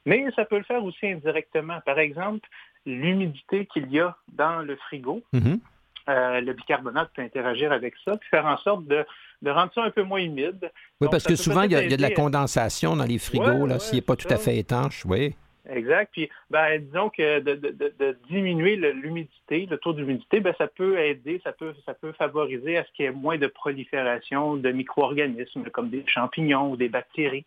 Mais 0.06 0.26
ça 0.34 0.44
peut 0.44 0.58
le 0.58 0.64
faire 0.64 0.82
aussi 0.82 1.06
indirectement. 1.06 1.80
Par 1.82 1.98
exemple, 2.00 2.48
l'humidité 2.86 3.66
qu'il 3.66 3.90
y 3.92 4.00
a 4.00 4.16
dans 4.32 4.60
le 4.62 4.74
frigo, 4.76 5.22
Mhm. 5.32 5.60
euh, 6.08 6.40
le 6.40 6.52
bicarbonate 6.54 7.10
peut 7.14 7.22
interagir 7.22 7.70
avec 7.70 7.94
ça, 8.04 8.16
puis 8.16 8.28
faire 8.30 8.46
en 8.46 8.56
sorte 8.58 8.86
de, 8.86 9.04
de 9.42 9.50
rendre 9.50 9.72
ça 9.74 9.82
un 9.82 9.90
peu 9.90 10.02
moins 10.02 10.20
humide. 10.20 10.70
Oui, 11.00 11.08
parce 11.10 11.24
que 11.24 11.36
souvent, 11.36 11.62
il 11.62 11.72
y, 11.72 11.76
a, 11.76 11.82
il 11.82 11.90
y 11.90 11.94
a 11.94 11.96
de 11.96 12.02
la 12.02 12.10
condensation 12.10 12.96
dans 12.96 13.04
les 13.04 13.18
frigos, 13.18 13.44
Ouais, 13.44 13.68
là, 13.68 13.74
ouais, 13.74 13.80
s'il 13.80 13.96
n'est 13.96 14.02
pas 14.02 14.16
tout 14.16 14.28
à 14.30 14.36
fait 14.36 14.56
étanche, 14.56 15.04
oui. 15.04 15.34
Exact. 15.70 16.10
Puis, 16.12 16.28
ben, 16.50 16.80
disons 16.80 17.08
que 17.08 17.40
de, 17.40 17.54
de- 17.54 18.18
diminuer 18.28 18.76
l'humidité, 18.76 19.66
le 19.70 19.78
taux 19.78 19.92
d'humidité, 19.92 20.40
ben, 20.40 20.54
ça 20.58 20.66
peut 20.66 20.98
aider, 20.98 21.40
ça 21.44 21.52
peut, 21.52 21.72
ça 21.86 21.94
peut 21.94 22.12
favoriser 22.12 22.78
à 22.78 22.84
ce 22.84 22.92
qu'il 22.92 23.04
y 23.04 23.08
ait 23.08 23.12
moins 23.12 23.38
de 23.38 23.46
prolifération 23.46 24.56
de 24.56 24.70
micro-organismes 24.70 25.64
comme 25.70 25.88
des 25.88 26.02
champignons 26.06 26.70
ou 26.72 26.76
des 26.76 26.88
bactéries. 26.88 27.44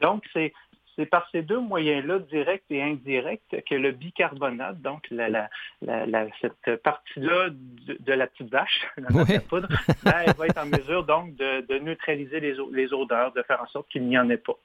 Donc, 0.00 0.22
c'est 0.32 0.52
c'est 0.98 1.06
par 1.06 1.28
ces 1.30 1.42
deux 1.42 1.60
moyens-là, 1.60 2.18
directs 2.18 2.64
et 2.70 2.82
indirects, 2.82 3.64
que 3.68 3.74
le 3.76 3.92
bicarbonate, 3.92 4.80
donc 4.82 5.06
la, 5.12 5.28
la- 5.28 5.48
la- 5.80 6.06
la- 6.06 6.26
cette 6.40 6.82
partie-là 6.82 7.50
de, 7.50 7.96
de 8.00 8.12
la 8.12 8.26
petite 8.26 8.50
vache, 8.50 8.84
Oui. 8.98 9.22
la 9.28 9.40
poudre, 9.40 9.68
ben, 10.02 10.12
elle 10.26 10.34
va 10.34 10.46
être 10.46 10.58
en 10.58 10.66
mesure 10.66 11.04
donc 11.04 11.36
de, 11.36 11.60
de 11.66 11.78
neutraliser 11.78 12.40
les 12.40 12.92
odeurs, 12.92 13.32
de 13.32 13.42
faire 13.42 13.62
en 13.62 13.66
sorte 13.68 13.88
qu'il 13.90 14.02
n'y 14.08 14.18
en 14.18 14.28
ait 14.28 14.36
pas. 14.38 14.58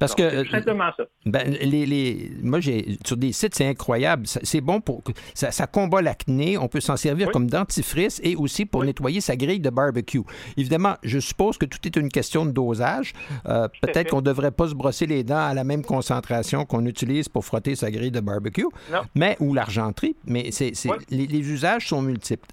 Parce 0.00 0.14
que. 0.16 0.28
C'est 0.28 0.44
tout 0.44 0.50
simplement 0.50 0.90
ça. 0.96 1.04
Ben, 1.26 1.48
les, 1.62 1.86
les, 1.86 2.32
moi, 2.42 2.58
j'ai 2.58 2.98
sur 3.06 3.16
des 3.16 3.30
sites, 3.30 3.54
c'est 3.54 3.66
incroyable. 3.66 4.24
C'est 4.26 4.60
bon 4.60 4.80
pour. 4.80 5.02
Ça, 5.34 5.52
ça 5.52 5.68
combat 5.68 6.02
l'acné. 6.02 6.58
On 6.58 6.66
peut 6.66 6.80
s'en 6.80 6.96
servir 6.96 7.28
Oui. 7.28 7.32
comme 7.32 7.48
dentifrice 7.48 8.20
et 8.24 8.34
aussi 8.34 8.66
pour 8.66 8.80
Oui. 8.80 8.88
nettoyer 8.88 9.20
sa 9.20 9.36
grille 9.36 9.60
de 9.60 9.70
barbecue. 9.70 10.22
Évidemment, 10.56 10.94
je 11.04 11.18
suppose 11.20 11.56
que 11.58 11.66
tout 11.66 11.78
est 11.86 11.94
une 11.96 12.08
question 12.08 12.44
de 12.46 12.50
dosage. 12.50 13.12
Euh, 13.46 13.68
Peut-être 13.82 14.10
qu'on 14.10 14.16
ne 14.16 14.22
devrait 14.22 14.50
pas 14.50 14.68
se 14.68 14.74
brosser 14.74 15.06
les 15.06 15.22
dents 15.22 15.36
à 15.46 15.54
la 15.54 15.62
même 15.64 15.84
concentration 15.84 16.64
qu'on 16.64 16.84
utilise 16.86 17.28
pour 17.28 17.44
frotter 17.44 17.76
sa 17.76 17.90
grille 17.90 18.10
de 18.10 18.20
barbecue, 18.20 18.64
Non. 18.90 19.02
mais 19.14 19.36
ou 19.38 19.54
l'argenterie. 19.54 20.16
Mais 20.26 20.50
c'est, 20.50 20.74
c'est- 20.74 20.88
Oui. 20.90 20.96
les, 21.10 21.26
les 21.26 21.50
usages 21.50 21.88
sont 21.88 22.00
multiples. 22.02 22.48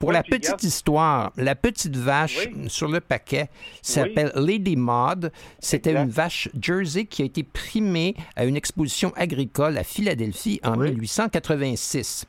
Pour 0.00 0.08
Oui, 0.08 0.14
la 0.14 0.22
petite 0.22 0.44
regarde- 0.46 0.62
histoire, 0.64 1.32
la 1.36 1.54
petite 1.54 1.94
vache 1.94 2.48
Oui. 2.56 2.70
sur 2.70 2.88
le 2.88 3.00
paquet 3.00 3.50
s'appelle 3.82 4.32
Lady 4.34 4.74
Maud. 4.74 5.30
C'était 5.58 5.94
une 5.94 6.08
vache 6.08 6.48
Jersey 6.58 7.04
qui 7.04 7.20
a 7.20 7.26
été 7.26 7.42
primée 7.42 8.14
à 8.34 8.46
une 8.46 8.56
exposition 8.56 9.12
agricole 9.14 9.76
à 9.76 9.84
Philadelphie 9.84 10.58
en 10.64 10.78
Oui. 10.78 10.92
1886. 10.92 12.24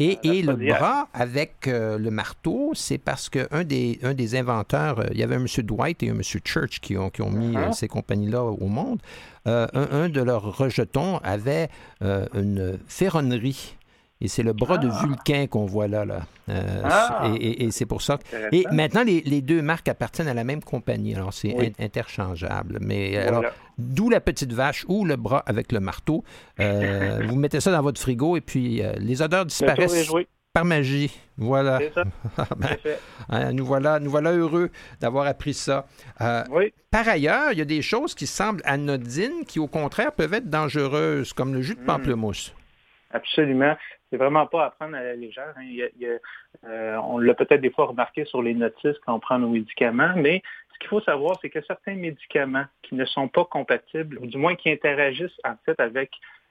Et, 0.00 0.16
Ah, 0.24 0.28
et 0.28 0.42
le 0.42 0.54
bras 0.56 1.08
avec 1.14 1.66
euh, 1.68 1.98
le 1.98 2.10
marteau, 2.10 2.72
c'est 2.74 2.98
parce 2.98 3.28
qu'un 3.28 3.62
des, 3.64 3.98
un 4.02 4.14
des 4.14 4.34
inventeurs, 4.36 4.98
euh, 5.00 5.04
il 5.12 5.18
y 5.18 5.22
avait 5.24 5.34
un 5.36 5.40
monsieur 5.40 5.62
Dwight 5.64 6.02
et 6.04 6.10
un 6.10 6.14
monsieur 6.14 6.40
Church 6.44 6.80
qui 6.80 6.96
ont, 6.96 7.10
qui 7.10 7.22
ont 7.22 7.30
mis 7.30 7.54
Uh-huh. 7.56 7.68
euh, 7.68 7.72
ces 7.72 7.86
compagnies-là 7.88 8.42
au 8.42 8.66
monde. 8.66 9.00
Un, 9.44 9.66
un 9.72 10.08
de 10.08 10.20
leurs 10.20 10.56
rejetons 10.58 11.18
avait 11.18 11.68
une 12.02 12.78
ferronnerie. 12.86 13.76
Et 14.20 14.26
c'est 14.28 14.42
le 14.42 14.52
bras 14.52 14.78
de 14.78 14.88
Vulcain 14.88 15.46
qu'on 15.46 15.64
voit 15.64 15.86
là. 15.86 16.04
là. 16.04 16.22
Euh, 16.48 16.80
Ah. 16.84 17.28
et 17.32 17.36
et- 17.36 17.64
et 17.64 17.70
c'est 17.70 17.86
pour 17.86 18.02
ça. 18.02 18.18
que-. 18.18 18.54
Et 18.54 18.64
maintenant, 18.72 19.04
les, 19.04 19.20
les 19.20 19.42
deux 19.42 19.62
marques 19.62 19.88
appartiennent 19.88 20.26
à 20.28 20.34
la 20.34 20.42
même 20.44 20.62
compagnie. 20.62 21.14
Alors, 21.14 21.32
c'est 21.32 21.54
Oui. 21.56 21.72
in- 21.78 21.84
interchangeable. 21.84 22.78
Mais 22.80 23.12
Voilà. 23.12 23.28
alors, 23.28 23.44
d'où 23.78 24.10
la 24.10 24.20
petite 24.20 24.52
vache 24.52 24.84
ou 24.88 25.04
le 25.04 25.14
bras 25.16 25.44
avec 25.46 25.70
le 25.70 25.78
marteau. 25.80 26.24
Euh, 26.58 27.20
vous 27.32 27.36
mettez 27.36 27.60
ça 27.60 27.70
dans 27.70 27.82
votre 27.82 28.00
frigo 28.00 28.36
et 28.36 28.40
puis 28.40 28.82
euh, 28.82 28.92
les 28.98 29.22
odeurs 29.22 29.46
disparaissent 29.46 30.10
par 30.52 30.64
magie. 30.64 31.16
Voilà. 31.36 31.78
C'est 31.78 31.94
ça. 31.94 32.04
Ben, 32.56 32.68
C'est 32.70 32.78
fait. 32.80 32.98
hein, 33.28 33.52
nous, 33.52 33.64
voilà 33.64 34.00
nous 34.00 34.10
voilà 34.10 34.32
heureux 34.32 34.70
d'avoir 35.00 35.26
appris 35.28 35.54
ça. 35.54 35.86
Euh, 36.20 36.42
Oui. 36.50 36.72
par 36.90 37.06
ailleurs, 37.06 37.52
il 37.52 37.58
y 37.58 37.62
a 37.62 37.64
des 37.64 37.82
choses 37.82 38.14
qui 38.16 38.26
semblent 38.26 38.62
anodines 38.64 39.44
qui, 39.46 39.60
au 39.60 39.68
contraire, 39.68 40.10
peuvent 40.10 40.34
être 40.34 40.50
dangereuses, 40.50 41.32
comme 41.32 41.54
le 41.54 41.62
jus 41.62 41.76
de 41.76 41.82
Mm. 41.82 41.86
pamplemousse. 41.86 42.52
Absolument. 43.12 43.74
C'est 44.10 44.16
vraiment 44.16 44.46
pas 44.46 44.66
à 44.66 44.70
prendre 44.70 44.96
à 44.96 45.02
la 45.02 45.14
légère. 45.14 45.52
hein. 45.56 45.62
Il 45.62 45.74
y 45.74 45.82
a- 45.82 45.88
il 45.96 46.02
y 46.02 46.06
a, 46.10 46.18
euh, 46.68 46.96
on 47.04 47.18
l'a 47.18 47.34
peut-être 47.34 47.60
des 47.60 47.70
fois 47.70 47.86
remarqué 47.86 48.24
sur 48.24 48.42
les 48.42 48.54
notices 48.54 48.96
quand 49.04 49.14
on 49.14 49.20
prend 49.20 49.38
nos 49.38 49.48
médicaments, 49.48 50.12
mais 50.16 50.42
ce 50.74 50.78
qu'il 50.78 50.88
faut 50.88 51.00
savoir, 51.00 51.36
c'est 51.40 51.50
que 51.50 51.60
certains 51.62 51.94
médicaments 51.94 52.64
qui 52.82 52.94
ne 52.94 53.04
sont 53.04 53.28
pas 53.28 53.44
compatibles, 53.44 54.18
ou 54.20 54.26
du 54.26 54.36
moins 54.38 54.54
qui 54.56 54.70
interagissent 54.70 55.40
en 55.44 55.54
fait 55.64 55.78
avec 55.80 56.10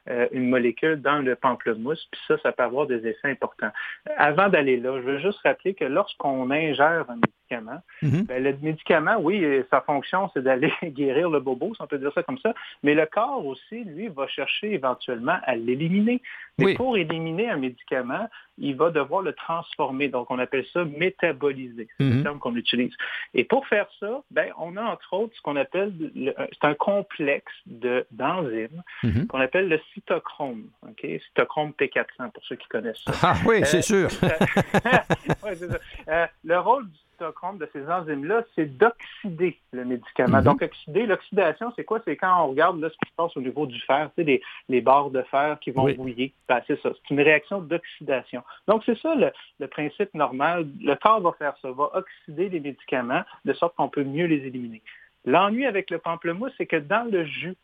euh, 0.10 0.26
une 0.32 0.48
molécule 0.48 1.02
dans 1.02 1.20
le 1.20 1.36
pamplemousse, 1.36 2.08
puis 2.10 2.22
ça, 2.30 2.38
ça 2.42 2.54
peut 2.54 2.64
avoir 2.64 2.88
des 2.88 3.06
effets 3.06 3.28
importants. 3.30 3.72
Avant 4.16 4.48
d'aller 4.48 4.78
là, 4.80 4.94
je 5.02 5.02
veux 5.02 5.20
juste 5.20 5.40
rappeler 5.44 5.74
que 5.74 5.84
lorsqu'on 5.84 6.50
ingère 6.50 7.06
un 7.10 7.16
médicament, 7.18 7.82
Mhm. 8.02 8.24
ben, 8.24 8.42
le 8.42 8.56
médicament, 8.62 9.18
oui, 9.20 9.44
euh, 9.44 9.64
sa 9.70 9.82
fonction, 9.82 10.30
c'est 10.34 10.42
d'aller 10.44 10.72
guérir 10.84 11.30
le 11.30 11.42
bobo, 11.42 11.76
si 11.76 11.82
on 11.82 11.88
peut 11.88 11.98
dire 11.98 12.14
ça 12.14 12.24
comme 12.24 12.38
ça, 12.38 12.54
mais 12.84 12.94
le 12.94 13.06
corps 13.06 13.46
aussi, 13.46 13.84
lui, 13.84 14.08
va 14.08 14.28
chercher 14.30 14.72
éventuellement 14.74 15.40
à 15.44 15.58
l'éliminer. 15.58 16.22
Mais 16.60 16.66
Oui. 16.66 16.74
pour 16.76 16.98
éliminer 16.98 17.50
un 17.50 17.58
médicament, 17.58 18.28
il 18.58 18.76
va 18.76 18.90
devoir 18.90 19.22
le 19.22 19.34
transformer. 19.34 20.08
Donc, 20.08 20.32
on 20.32 20.40
appelle 20.40 20.66
ça 20.74 20.84
métaboliser. 20.86 21.88
C'est 22.00 22.04
Mhm. 22.04 22.18
le 22.18 22.24
terme 22.24 22.40
qu'on 22.40 22.56
utilise. 22.56 22.92
Et 23.36 23.44
pour 23.44 23.68
faire 23.68 23.86
ça, 24.00 24.24
ben, 24.32 24.52
on 24.58 24.76
a 24.78 24.82
entre 24.84 25.14
autres 25.14 25.36
ce 25.36 25.42
qu'on 25.42 25.56
appelle, 25.56 25.94
le- 26.16 26.34
c'est 26.54 26.68
un 26.68 26.74
complexe 26.74 27.54
de- 27.68 28.08
d'enzymes 28.12 28.82
Mhm. 29.04 29.28
qu'on 29.28 29.40
appelle 29.40 29.70
le 29.70 29.80
cytochrome. 29.94 30.64
OK? 30.88 31.06
Cytochrome 31.28 31.74
P400, 31.74 32.32
pour 32.32 32.44
ceux 32.46 32.56
qui 32.56 32.68
connaissent 32.68 33.04
ça. 33.06 33.14
Ah 33.22 33.36
oui, 33.46 33.62
c'est 33.64 33.78
Euh, 33.94 34.10
sûr. 34.10 34.10
Ouais, 35.44 35.56
c'est 35.56 35.68
ça. 35.70 35.78
Euh, 36.08 36.26
le 36.44 36.60
rôle 36.60 36.88
du 36.90 36.98
de 37.20 37.70
ces 37.74 37.88
enzymes-là, 37.90 38.44
c'est 38.56 38.78
d'oxyder 38.78 39.58
le 39.72 39.86
médicament. 39.86 40.38
Mhm. 40.38 40.44
Donc, 40.44 40.62
oxyder, 40.62 41.06
l'oxydation, 41.06 41.72
c'est 41.76 41.84
quoi? 41.84 42.00
C'est 42.06 42.16
quand 42.16 42.44
on 42.44 42.50
regarde 42.50 42.80
là, 42.80 42.90
ce 42.90 42.96
qui 42.96 43.10
se 43.10 43.16
passe 43.16 43.36
au 43.36 43.42
niveau 43.42 43.66
du 43.66 43.80
fer, 43.82 44.10
tu 44.16 44.24
sais, 44.24 44.28
les, 44.28 44.42
les 44.70 44.82
barres 44.82 45.10
de 45.10 45.22
fer 45.24 45.58
qui 45.60 45.72
vont 45.72 45.86
Oui. 45.86 45.94
bouillir. 45.96 46.30
Ben, 46.48 46.62
c'est 46.68 46.80
ça. 46.82 46.90
C'est 46.94 47.14
une 47.14 47.22
réaction 47.22 47.62
d'oxydation. 47.62 48.44
Donc, 48.68 48.84
c'est 48.86 48.98
ça 49.00 49.16
le, 49.16 49.32
le 49.60 49.68
principe 49.68 50.14
normal. 50.14 50.68
Le 50.82 50.96
corps 50.96 51.22
va 51.22 51.32
faire 51.34 51.56
ça, 51.62 51.72
va 51.72 51.90
oxyder 51.94 52.50
les 52.50 52.60
médicaments 52.60 53.24
de 53.46 53.54
sorte 53.54 53.76
qu'on 53.76 53.90
peut 53.90 54.04
mieux 54.04 54.26
les 54.26 54.46
éliminer. 54.46 54.82
L'ennui 55.26 55.66
avec 55.66 55.90
le 55.90 55.98
pamplemousse, 55.98 56.54
c'est 56.58 56.68
que 56.68 56.78
dans 56.78 57.10
le 57.10 57.26
jus, 57.26 57.56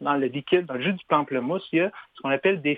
dans 0.00 0.14
le 0.16 0.26
liquide, 0.26 0.66
dans 0.66 0.74
le 0.74 0.82
jus 0.82 0.92
du 0.94 1.04
pamplemousse, 1.06 1.68
il 1.72 1.80
y 1.80 1.82
a 1.82 1.90
ce 2.14 2.22
qu'on 2.22 2.30
appelle 2.30 2.62
des 2.62 2.76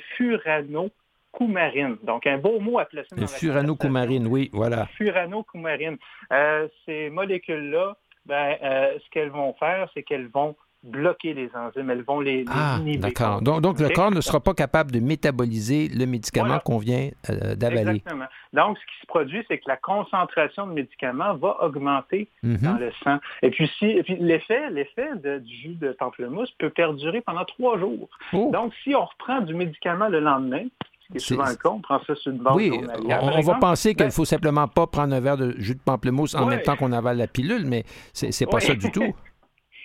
furanocoumarines. 1.36 1.96
Donc, 2.02 2.26
un 2.26 2.38
beau 2.38 2.60
mot 2.60 2.78
à 2.78 2.84
placer 2.84 3.08
dans 3.12 3.16
Le 3.16 3.22
la 3.22 3.28
furanocoumarine, 3.28 4.26
oui, 4.26 4.50
voilà. 4.52 4.86
furanocoumarines. 4.98 5.98
Euh, 6.32 6.68
ces 6.86 7.10
molécules-là, 7.10 7.96
ben, 8.26 8.56
euh, 8.62 8.98
ce 9.04 9.10
qu'elles 9.10 9.30
vont 9.30 9.54
faire, 9.54 9.88
c'est 9.94 10.02
qu'elles 10.02 10.28
vont 10.28 10.54
bloquer 10.84 11.32
les 11.32 11.48
enzymes, 11.54 11.90
elles 11.90 12.02
vont 12.02 12.18
les, 12.18 12.38
les 12.38 12.44
Ah, 12.50 12.76
inhiber. 12.80 12.98
d'accord. 12.98 13.40
Donc, 13.40 13.60
donc 13.60 13.78
le 13.78 13.88
corps 13.90 14.10
ne 14.10 14.20
sera 14.20 14.40
pas 14.40 14.52
capable 14.52 14.90
de 14.90 14.98
métaboliser 14.98 15.86
le 15.86 16.06
médicament 16.06 16.46
Voilà. 16.48 16.60
qu'on 16.60 16.78
vient 16.78 17.08
euh, 17.30 17.54
d'avaler. 17.54 17.98
Exactement. 17.98 18.24
Donc, 18.52 18.78
ce 18.78 18.82
qui 18.86 19.00
se 19.02 19.06
produit, 19.06 19.44
c'est 19.46 19.58
que 19.58 19.68
la 19.68 19.76
concentration 19.76 20.66
de 20.66 20.72
médicaments 20.72 21.34
va 21.36 21.56
augmenter 21.62 22.28
Mhm. 22.42 22.56
dans 22.62 22.78
le 22.78 22.90
sang. 23.04 23.18
Et 23.42 23.50
puis, 23.50 23.68
si, 23.78 24.02
puis 24.02 24.16
l'effet, 24.18 24.70
l'effet 24.70 25.08
du 25.40 25.54
jus 25.56 25.76
de 25.76 25.92
pamplemousse 25.92 26.50
peut 26.58 26.70
perdurer 26.70 27.20
pendant 27.20 27.44
trois 27.44 27.78
jours. 27.78 28.08
Oh. 28.32 28.50
Donc, 28.52 28.72
si 28.82 28.92
on 28.96 29.04
reprend 29.04 29.40
du 29.40 29.54
médicament 29.54 30.08
le 30.08 30.18
lendemain, 30.18 30.64
qui 31.12 31.18
est 31.18 31.20
C'est- 31.20 31.34
souvent 31.34 31.48
le 31.48 31.54
cas, 31.54 31.68
on 31.70 31.80
prend 31.80 32.00
ça 32.06 32.14
sur 32.16 32.32
une 32.32 32.38
base 32.38 32.54
Oui, 32.56 32.72
on, 32.72 33.40
va 33.42 33.54
penser 33.54 33.94
qu'il 33.94 34.04
ben, 34.06 34.10
faut 34.10 34.24
simplement 34.24 34.66
pas 34.68 34.86
prendre 34.86 35.14
un 35.14 35.20
verre 35.20 35.36
de 35.36 35.54
jus 35.58 35.74
de 35.74 35.80
pamplemousse 35.80 36.34
en 36.34 36.44
Ouais. 36.44 36.56
même 36.56 36.62
temps 36.62 36.76
qu'on 36.76 36.92
avale 36.92 37.18
la 37.18 37.26
pilule, 37.28 37.64
mais 37.66 37.84
c'est 38.12 38.32
c'est 38.32 38.46
pas 38.46 38.56
Ouais. 38.56 38.60
ça 38.60 38.74
du 38.74 38.90
tout. 38.90 39.14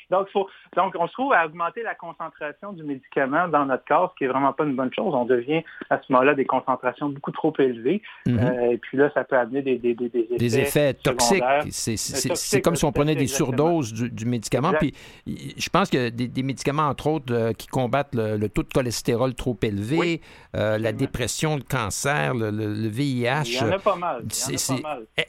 Donc, 0.09 0.27
faut, 0.31 0.47
donc, 0.75 0.93
on 0.97 1.07
se 1.07 1.13
trouve 1.13 1.33
à 1.33 1.45
augmenter 1.45 1.83
la 1.83 1.93
concentration 1.95 2.71
du 2.73 2.83
médicament 2.83 3.47
dans 3.49 3.65
notre 3.65 3.83
corps, 3.85 4.11
ce 4.13 4.17
qui 4.17 4.23
est 4.23 4.27
vraiment 4.27 4.53
pas 4.53 4.63
une 4.63 4.75
bonne 4.75 4.93
chose. 4.93 5.13
On 5.13 5.25
devient 5.25 5.63
à 5.89 5.97
ce 6.01 6.11
moment-là 6.13 6.33
des 6.33 6.45
concentrations 6.45 7.09
beaucoup 7.09 7.31
trop 7.31 7.53
élevées. 7.59 8.01
Mhm. 8.25 8.39
Euh, 8.39 8.71
et 8.71 8.77
puis 8.77 8.97
là, 8.97 9.09
ça 9.13 9.23
peut 9.23 9.37
amener 9.37 9.61
des, 9.61 9.77
des, 9.77 9.93
des, 9.93 10.07
des 10.09 10.19
effets, 10.21 10.37
Des 10.37 10.59
effets 10.59 10.93
toxiques. 10.93 11.37
secondaires. 11.37 11.63
C'est 11.71 11.97
c'est- 11.97 12.29
toxiques, 12.29 12.37
c'est 12.37 12.61
comme 12.61 12.75
si 12.75 12.85
on 12.85 12.91
prenait 12.91 13.15
des 13.15 13.27
surdoses 13.27 13.91
du, 13.93 14.09
du 14.09 14.25
médicament. 14.25 14.69
Exact. 14.73 14.79
Puis 15.25 15.53
je 15.57 15.69
pense 15.69 15.93
a 15.93 16.09
des, 16.09 16.43
médicaments, 16.43 16.83
entre 16.87 17.07
autres, 17.07 17.33
euh, 17.33 17.51
qui 17.53 17.67
combattent 17.67 18.15
le, 18.15 18.37
le 18.37 18.49
taux 18.49 18.63
de 18.63 18.71
cholestérol 18.73 19.33
trop 19.35 19.57
élevé, 19.61 19.97
Oui, 19.97 20.21
euh, 20.55 20.77
la 20.77 20.91
dépression, 20.93 21.55
le 21.57 21.63
cancer, 21.63 22.33
le, 22.33 22.49
le- 22.51 22.73
le 22.73 22.87
VIH. 22.87 23.43
Il 23.45 23.53
y 23.55 23.59
en 23.61 23.71
a 23.71 23.79
pas 23.79 23.95
mal. 23.95 24.23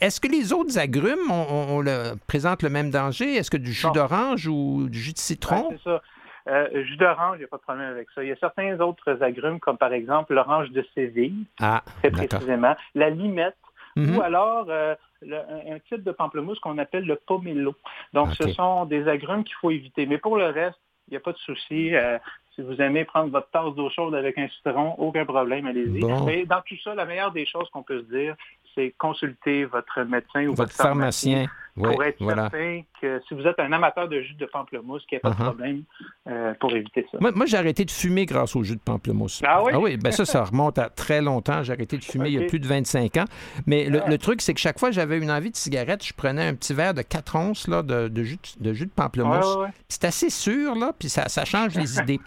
Est-ce 0.01 0.21
que 0.21 0.29
les 0.29 0.53
autres 0.53 0.79
agrumes 0.79 1.31
on, 1.31 1.35
on- 1.51 1.67
on 1.77 1.81
le, 1.81 2.13
présentent 2.27 2.63
le 2.63 2.71
même 2.71 2.91
danger? 2.91 3.35
Est-ce 3.35 3.51
que 3.51 3.57
du 3.57 3.73
jus 3.73 3.91
d'orange 3.93 4.47
ou 4.47 4.68
du 4.89 4.99
jus 4.99 5.13
de 5.13 5.17
Ben, 5.17 5.23
citron? 5.23 5.69
c'est 5.71 5.83
ça. 5.83 6.03
Euh, 6.49 6.83
jus 6.85 6.97
d'orange, 6.97 7.37
il 7.37 7.41
n'y 7.41 7.45
a 7.45 7.49
pas 7.49 7.59
de 7.59 7.63
problème 7.63 7.91
avec 7.91 8.09
ça. 8.15 8.23
Il 8.23 8.29
y 8.29 8.33
a 8.33 8.37
certains 8.37 8.79
autres 8.81 9.23
agrumes, 9.23 9.61
comme 9.61 9.77
par 9.77 9.93
exemple 9.93 10.33
l'orange 10.35 10.71
de 10.71 10.85
Séville, 10.95 11.45
ah, 11.61 11.83
très 11.99 12.11
précisément, 12.11 12.75
la 12.95 13.11
limette, 13.11 13.57
Mhm. 13.97 14.17
ou 14.17 14.23
alors 14.23 14.67
euh, 14.69 14.95
le- 15.23 15.37
un, 15.73 15.79
type 15.89 16.05
de 16.05 16.13
pamplemousse 16.13 16.59
qu'on 16.61 16.79
appelle 16.79 17.05
le 17.05 17.17
pomelo. 17.17 17.75
Donc, 18.15 18.33
ce 18.35 18.49
sont 18.53 18.85
des 18.87 19.09
agrumes 19.09 19.45
qu'il 19.45 19.57
faut 19.57 19.71
éviter. 19.71 20.07
Mais 20.07 20.19
pour 20.19 20.37
le 20.39 20.47
reste, 20.47 20.79
il 21.09 21.13
n'y 21.13 21.17
a 21.17 21.21
pas 21.21 21.33
de 21.33 21.39
souci. 21.39 21.95
Euh, 21.95 22.19
si 22.55 22.63
vous 22.63 22.81
aimez 22.81 23.05
prendre 23.05 23.31
votre 23.31 23.51
tasse 23.51 23.75
d'eau 23.75 23.91
chaude 23.91 24.15
avec 24.15 24.39
un 24.39 24.49
citron, 24.49 24.95
aucun 24.99 25.25
problème, 25.25 25.67
allez-y. 25.67 26.01
Bon. 26.01 26.25
Mais 26.25 26.45
dans 26.47 26.61
tout 26.63 26.77
ça, 26.83 26.95
la 26.95 27.05
meilleure 27.05 27.33
des 27.33 27.47
choses 27.47 27.69
qu'on 27.71 27.83
peut 27.83 28.01
se 28.01 28.07
dire, 28.17 28.37
c'est 28.75 28.95
consulter 28.99 29.65
votre 29.65 30.01
médecin 30.03 30.45
ou 30.47 30.51
Votre 30.51 30.63
votre, 30.63 30.73
pharmacien 30.75 31.33
pharmacien. 31.47 31.51
Oui, 31.81 31.93
pour 31.93 32.05
être 32.05 32.17
voilà. 32.21 32.43
certain 32.51 32.83
que 33.01 33.21
si 33.29 33.35
vous 33.35 33.43
êtes 33.43 33.59
un 33.59 33.73
amateur 33.73 34.09
de 34.09 34.21
jus 34.21 34.35
de 34.35 34.47
pamplemousse, 34.47 35.05
qu'il 35.07 35.17
n'y 35.23 35.29
a 35.29 35.31
pas 35.31 35.37
Uh-huh. 35.37 35.39
de 35.39 35.45
problème 35.45 35.83
euh, 36.29 36.55
pour 36.61 36.75
éviter 36.75 37.07
ça. 37.13 37.19
Moi, 37.21 37.33
moi, 37.33 37.47
j'ai 37.47 37.57
arrêté 37.57 37.85
de 37.85 37.91
fumer 37.91 38.27
grâce 38.27 38.57
au 38.57 38.63
jus 38.63 38.77
de 38.77 38.81
pamplemousse. 38.81 39.43
Ah 39.47 39.63
oui? 39.63 39.97
ben 39.97 40.11
ça, 40.11 40.25
ça 40.25 40.43
remonte 40.45 40.79
à 40.79 40.89
très 40.89 41.21
longtemps. 41.23 41.63
J'ai 41.63 41.73
arrêté 41.73 41.97
de 41.99 42.05
fumer 42.05 42.29
il 42.31 42.41
y 42.41 42.45
a 42.45 42.47
plus 42.47 42.61
de 42.61 42.67
25 42.67 43.17
ans. 43.19 43.25
Mais 43.67 43.85
le, 43.89 44.03
Ah. 44.03 44.09
le 44.09 44.19
truc, 44.19 44.41
c'est 44.43 44.55
que 44.55 44.61
chaque 44.61 44.79
fois 44.79 44.89
que 44.91 44.95
j'avais 44.95 45.19
une 45.19 45.31
envie 45.31 45.51
de 45.51 45.57
cigarette, 45.57 46.05
je 46.05 46.13
prenais 46.15 46.47
un 46.47 46.55
petit 46.55 46.75
verre 46.75 46.95
de 46.95 47.03
4 47.03 47.37
onces 47.37 47.69
là, 47.69 47.83
de, 47.83 48.09
de 48.09 48.23
jus, 48.23 48.39
de, 48.61 48.69
de 48.71 48.73
jus 48.75 48.87
de 48.87 48.91
pamplemousse. 48.91 49.57
Ouais, 49.57 49.63
ouais. 49.65 49.69
C'est 49.89 50.05
assez 50.05 50.31
sûr, 50.31 50.75
là, 50.75 50.93
puis 50.99 51.09
ça, 51.09 51.29
ça 51.29 51.45
change 51.45 51.75
les 51.75 51.99
idées. 52.01 52.21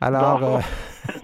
Alors, 0.00 0.38
Bon. 0.38 0.58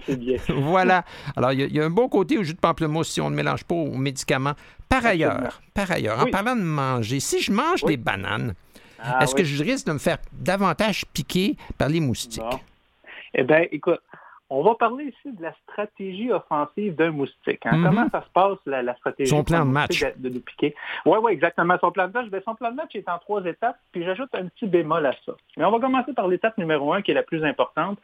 euh, 0.09 0.15
bien. 0.17 0.37
voilà. 0.49 1.05
Alors, 1.37 1.53
il 1.53 1.61
y, 1.61 1.75
y 1.75 1.79
a 1.79 1.85
un 1.85 1.89
bon 1.89 2.09
côté 2.09 2.37
au 2.37 2.43
jus 2.43 2.53
de 2.55 2.59
pamplemousse 2.59 3.09
si 3.09 3.21
on 3.21 3.29
ne 3.29 3.35
mélange 3.35 3.63
pas 3.63 3.75
aux 3.75 3.95
médicaments. 3.97 4.53
Par 4.89 5.05
ailleurs, 5.05 5.61
par 5.73 5.91
ailleurs, 5.91 6.19
en 6.19 6.29
parlant 6.29 6.55
de 6.55 6.61
manger, 6.61 7.19
si 7.19 7.41
je 7.41 7.51
mange 7.51 7.83
Oui. 7.83 7.91
des 7.95 7.97
bananes, 7.97 8.53
Ah, 8.99 9.19
est-ce 9.21 9.35
oui. 9.35 9.41
que 9.41 9.47
je 9.47 9.63
risque 9.63 9.87
de 9.87 9.93
me 9.93 9.97
faire 9.99 10.17
davantage 10.31 11.05
piquer 11.13 11.57
par 11.77 11.89
les 11.89 11.99
moustiques? 11.99 12.41
Bon. 12.41 12.59
Eh 13.33 13.43
bien, 13.43 13.65
écoute, 13.71 13.99
On 14.47 14.61
va 14.61 14.75
parler 14.75 15.05
ici 15.05 15.35
de 15.35 15.41
la 15.41 15.53
stratégie 15.63 16.31
offensive 16.31 16.93
d'un 16.95 17.09
moustique. 17.09 17.65
Hein. 17.65 17.77
Mhm. 17.77 17.83
Comment 17.83 18.09
ça 18.11 18.21
se 18.21 18.29
passe, 18.31 18.59
la, 18.67 18.83
la 18.83 18.95
stratégie 18.97 19.27
Son 19.31 19.43
plan 19.43 19.65
de 19.65 19.71
match. 19.71 20.03
De, 20.17 20.29
piquer? 20.37 20.75
Oui, 21.03 21.17
oui, 21.19 21.33
exactement. 21.33 21.75
Son 21.81 21.91
plan 21.91 22.07
de 22.07 22.13
match, 22.13 22.27
ben, 22.29 22.41
son 22.45 22.53
plan 22.53 22.69
de 22.69 22.75
match 22.75 22.91
est 22.95 23.09
en 23.09 23.17
trois 23.17 23.43
étapes, 23.43 23.79
puis 23.91 24.03
j'ajoute 24.05 24.29
un 24.33 24.45
petit 24.45 24.67
bémol 24.67 25.03
à 25.03 25.13
ça. 25.25 25.33
Mais 25.57 25.65
on 25.65 25.71
va 25.71 25.79
commencer 25.79 26.13
par 26.13 26.27
l'étape 26.27 26.59
numéro 26.59 26.93
un, 26.93 27.01
qui 27.01 27.09
est 27.09 27.15
la 27.15 27.23
plus 27.23 27.43
importante. 27.43 27.97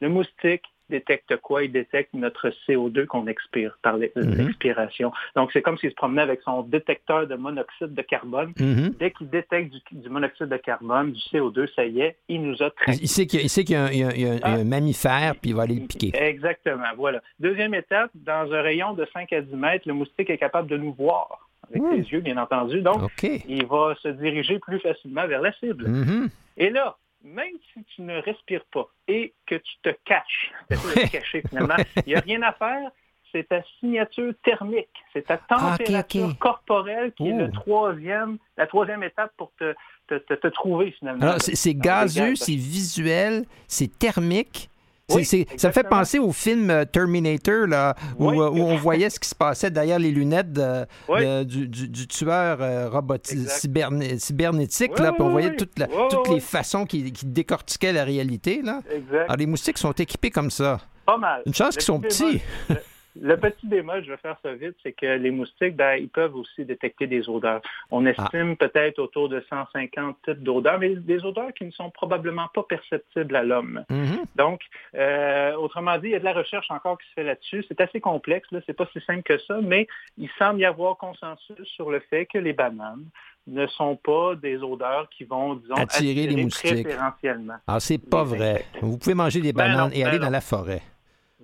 Le 0.00 0.08
moustique 0.08 0.62
détecte 0.90 1.36
quoi? 1.36 1.62
Il 1.64 1.72
détecte 1.72 2.14
notre 2.14 2.50
CO2 2.66 3.06
qu'on 3.06 3.26
expire 3.26 3.78
par 3.82 3.96
l'e- 3.96 4.10
Mhm. 4.16 4.34
l'expiration. 4.46 5.12
Donc, 5.36 5.50
c'est 5.52 5.62
comme 5.62 5.78
s'il 5.78 5.90
se 5.90 5.94
promenait 5.94 6.22
avec 6.22 6.40
son 6.42 6.62
détecteur 6.62 7.26
de 7.26 7.34
monoxyde 7.36 7.94
de 7.94 8.02
carbone. 8.02 8.52
Mhm. 8.58 8.94
Dès 8.98 9.10
qu'il 9.10 9.28
détecte 9.30 9.72
du, 9.72 9.80
du 10.00 10.08
monoxyde 10.08 10.48
de 10.48 10.56
carbone, 10.56 11.12
du 11.12 11.20
CO2, 11.32 11.66
ça 11.74 11.84
y 11.84 12.00
est, 12.00 12.16
il 12.28 12.42
nous 12.42 12.62
a 12.62 12.70
traqué. 12.70 12.98
Il 13.02 13.08
sait 13.08 13.26
qu'il 13.26 13.40
y 13.40 13.42
a, 13.42 13.44
y 13.44 13.74
un, 13.76 13.90
il 13.90 13.98
y 14.00 14.04
a- 14.04 14.14
il 14.14 14.22
y 14.22 14.26
a 14.26 14.32
un- 14.34 14.38
Ah. 14.42 14.54
un 14.54 14.64
mammifère, 14.64 15.34
puis 15.40 15.50
il 15.50 15.56
va 15.56 15.62
aller 15.62 15.74
le 15.76 15.86
piquer. 15.86 16.12
Exactement, 16.14 16.84
voilà. 16.96 17.20
Deuxième 17.38 17.74
étape, 17.74 18.10
dans 18.14 18.52
un 18.52 18.62
rayon 18.62 18.94
de 18.94 19.06
5 19.12 19.32
à 19.32 19.40
10 19.40 19.54
mètres, 19.56 19.86
le 19.86 19.94
moustique 19.94 20.30
est 20.30 20.38
capable 20.38 20.68
de 20.68 20.76
nous 20.76 20.92
voir 20.92 21.48
avec 21.70 21.82
Mmh. 21.82 21.90
ses 22.04 22.10
yeux, 22.12 22.20
bien 22.20 22.36
entendu. 22.38 22.80
Donc, 22.80 23.00
il 23.22 23.66
va 23.66 23.94
se 24.02 24.08
diriger 24.08 24.58
plus 24.58 24.78
facilement 24.80 25.26
vers 25.26 25.42
la 25.42 25.52
cible. 25.54 25.86
Mhm. 25.88 26.28
Et 26.56 26.70
là, 26.70 26.96
même 27.22 27.54
si 27.72 27.84
tu 27.84 28.02
ne 28.02 28.18
respires 28.20 28.64
pas 28.72 28.88
et 29.08 29.34
que 29.46 29.56
tu 29.56 29.74
te 29.82 29.90
caches, 30.04 30.52
c'est 30.70 30.76
de 30.76 31.06
te 31.06 31.12
cacher 31.12 31.42
finalement, 31.48 31.76
il 31.96 32.02
n'y 32.10 32.14
a 32.14 32.20
rien 32.20 32.42
à 32.42 32.52
faire. 32.52 32.90
C'est 33.30 33.46
ta 33.46 33.62
signature 33.78 34.32
thermique, 34.42 34.88
c'est 35.12 35.26
ta 35.26 35.38
Ah, 35.50 35.76
température 35.76 36.38
corporelle 36.38 37.12
qui 37.12 37.28
est 37.28 37.32
Oh. 37.34 37.38
le 37.38 37.50
troisième, 37.50 38.38
la 38.56 38.66
troisième 38.66 39.02
étape 39.02 39.32
pour 39.36 39.52
te, 39.58 39.74
te, 40.08 40.14
te- 40.14 40.32
te 40.32 40.46
trouver 40.48 40.92
finalement. 40.92 41.22
Alors, 41.22 41.36
c'est 41.42 41.74
gazeux, 41.74 42.30
gaz. 42.30 42.38
c'est 42.38 42.54
visuel, 42.54 43.44
c'est 43.66 43.98
thermique. 43.98 44.70
Oui, 45.10 45.24
ça 45.56 45.68
me 45.68 45.72
fait 45.72 45.88
penser 45.88 46.18
au 46.18 46.32
film 46.32 46.68
euh, 46.68 46.84
Terminator, 46.84 47.66
là, 47.66 47.94
où, 48.18 48.28
Oui. 48.30 48.38
euh, 48.38 48.50
où 48.50 48.58
on 48.60 48.76
voyait 48.76 49.08
ce 49.08 49.18
qui 49.18 49.28
se 49.28 49.34
passait 49.34 49.70
derrière 49.70 49.98
les 49.98 50.10
lunettes 50.10 50.52
de- 50.52 50.84
Oui. 51.08 51.24
de- 51.24 51.44
du, 51.44 51.66
du- 51.66 51.88
du 51.88 52.06
tueur 52.06 52.58
euh, 52.60 52.90
cyberné- 53.24 54.18
cybernétique. 54.18 54.98
Là, 54.98 55.12
puis 55.12 55.22
on 55.22 55.30
voyait 55.30 55.56
toute 55.56 55.78
la- 55.78 55.86
toutes 56.10 56.28
les 56.28 56.40
façons 56.40 56.84
qui, 56.84 57.10
qui 57.12 57.24
décortiquaient 57.24 57.92
la 57.92 58.04
réalité. 58.04 58.60
Là. 58.62 58.80
Exact. 58.94 59.24
Alors, 59.24 59.36
les 59.36 59.46
moustiques 59.46 59.78
sont 59.78 59.92
équipés 59.92 60.30
comme 60.30 60.50
ça. 60.50 60.78
Pas 61.06 61.16
mal. 61.16 61.42
Une 61.46 61.54
chance 61.54 61.74
qu'ils 61.74 61.82
sont 61.84 62.00
petit 62.00 62.42
petits. 62.68 62.78
Le, 63.20 63.36
petit 63.36 63.66
bémol, 63.66 64.04
je 64.04 64.10
vais 64.10 64.16
faire 64.18 64.36
ça 64.42 64.52
vite, 64.54 64.76
c'est 64.82 64.92
que 64.92 65.06
les 65.06 65.30
moustiques, 65.30 65.76
ben, 65.76 65.96
ils 65.96 66.08
peuvent 66.08 66.34
aussi 66.36 66.64
détecter 66.64 67.06
des 67.06 67.28
odeurs. 67.28 67.60
On 67.90 68.04
Ah. 68.06 68.10
estime 68.10 68.56
peut-être 68.56 68.98
autour 68.98 69.28
de 69.28 69.44
150 69.48 70.16
types 70.24 70.42
d'odeurs, 70.42 70.78
mais 70.78 70.94
des 70.96 71.24
odeurs 71.24 71.52
qui 71.54 71.64
ne 71.64 71.70
sont 71.70 71.90
probablement 71.90 72.46
pas 72.54 72.62
perceptibles 72.62 73.34
à 73.36 73.42
l'homme. 73.42 73.84
Mhm. 73.90 74.18
Donc, 74.36 74.60
euh, 74.94 75.54
autrement 75.54 75.98
dit, 75.98 76.08
il 76.08 76.12
y 76.12 76.14
a 76.16 76.20
de 76.20 76.24
la 76.24 76.32
recherche 76.32 76.70
encore 76.70 76.98
qui 76.98 77.08
se 77.08 77.12
fait 77.14 77.24
là-dessus. 77.24 77.64
C'est 77.68 77.80
assez 77.80 78.00
complexe, 78.00 78.48
là, 78.52 78.60
c'est 78.66 78.72
pas 78.76 78.86
si 78.92 79.00
simple 79.02 79.22
que 79.22 79.38
ça, 79.38 79.58
mais 79.62 79.86
il 80.16 80.28
semble 80.38 80.60
y 80.60 80.64
avoir 80.64 80.96
consensus 80.96 81.56
sur 81.64 81.90
le 81.90 82.00
fait 82.00 82.26
que 82.26 82.38
les 82.38 82.52
bananes 82.52 83.04
ne 83.46 83.66
sont 83.66 83.96
pas 83.96 84.34
des 84.34 84.62
odeurs 84.62 85.08
qui 85.08 85.24
vont, 85.24 85.54
disons, 85.54 85.74
Attirer 85.76 86.26
les 86.26 86.42
moustiques. 86.42 86.82
préférentiellement. 86.84 87.54
Alors, 87.66 87.80
c'est 87.80 87.98
pas 87.98 88.22
vrai. 88.22 88.64
Vous 88.82 88.98
pouvez 88.98 89.14
manger 89.14 89.40
des 89.40 89.52
Ben 89.54 89.64
bananes 89.68 89.88
non, 89.88 89.94
et 89.94 90.02
ben 90.02 90.08
aller 90.08 90.18
non. 90.18 90.26
dans 90.26 90.30
la 90.32 90.40
forêt. 90.42 90.82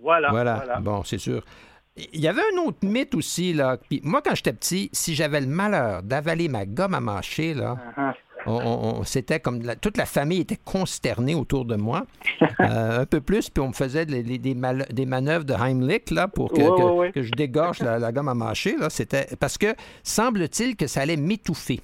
Voilà. 0.00 0.30
Voilà. 0.30 0.56
voilà. 0.56 0.80
Bon, 0.80 1.02
c'est 1.04 1.18
sûr. 1.18 1.42
Il 1.96 2.20
y 2.20 2.26
avait 2.26 2.42
un 2.54 2.58
autre 2.66 2.78
mythe 2.82 3.14
aussi, 3.14 3.52
là. 3.52 3.76
Puis 3.76 4.00
moi, 4.02 4.20
quand 4.22 4.34
j'étais 4.34 4.52
petit, 4.52 4.90
si 4.92 5.14
j'avais 5.14 5.40
le 5.40 5.46
malheur 5.46 6.02
d'avaler 6.02 6.48
ma 6.48 6.66
gomme 6.66 6.94
à 6.94 7.00
mâcher, 7.00 7.54
là, 7.54 7.76
Uh-huh. 7.96 8.12
on- 8.46 8.52
on- 8.56 8.98
on- 9.00 9.04
c'était 9.04 9.38
comme 9.38 9.62
la- 9.62 9.76
toute 9.76 9.96
la 9.96 10.04
famille 10.04 10.40
était 10.40 10.58
consternée 10.64 11.36
autour 11.36 11.64
de 11.64 11.76
moi, 11.76 12.04
euh, 12.60 13.02
un 13.02 13.06
peu 13.06 13.20
plus, 13.20 13.48
puis 13.48 13.62
on 13.62 13.68
me 13.68 13.72
faisait 13.72 14.06
des, 14.06 14.24
des- 14.24 14.38
des 14.38 14.54
mal- 14.56 14.86
des 14.90 15.06
manœuvres 15.06 15.44
de 15.44 15.54
Heimlich 15.54 16.10
là 16.10 16.26
pour 16.26 16.50
que, 16.52 16.60
Ouais, 16.60 16.64
que- 16.66 16.82
ouais, 16.82 16.90
ouais. 16.98 17.12
que 17.12 17.22
je 17.22 17.30
dégorge 17.30 17.78
la, 17.80 18.00
la 18.00 18.10
gomme 18.10 18.28
à 18.28 18.34
mâcher. 18.34 18.76
Là, 18.76 18.90
c'était 18.90 19.28
parce 19.38 19.56
que 19.56 19.68
semble-t-il 20.02 20.74
que 20.76 20.88
ça 20.88 21.02
allait 21.02 21.16
m'étouffer. 21.16 21.80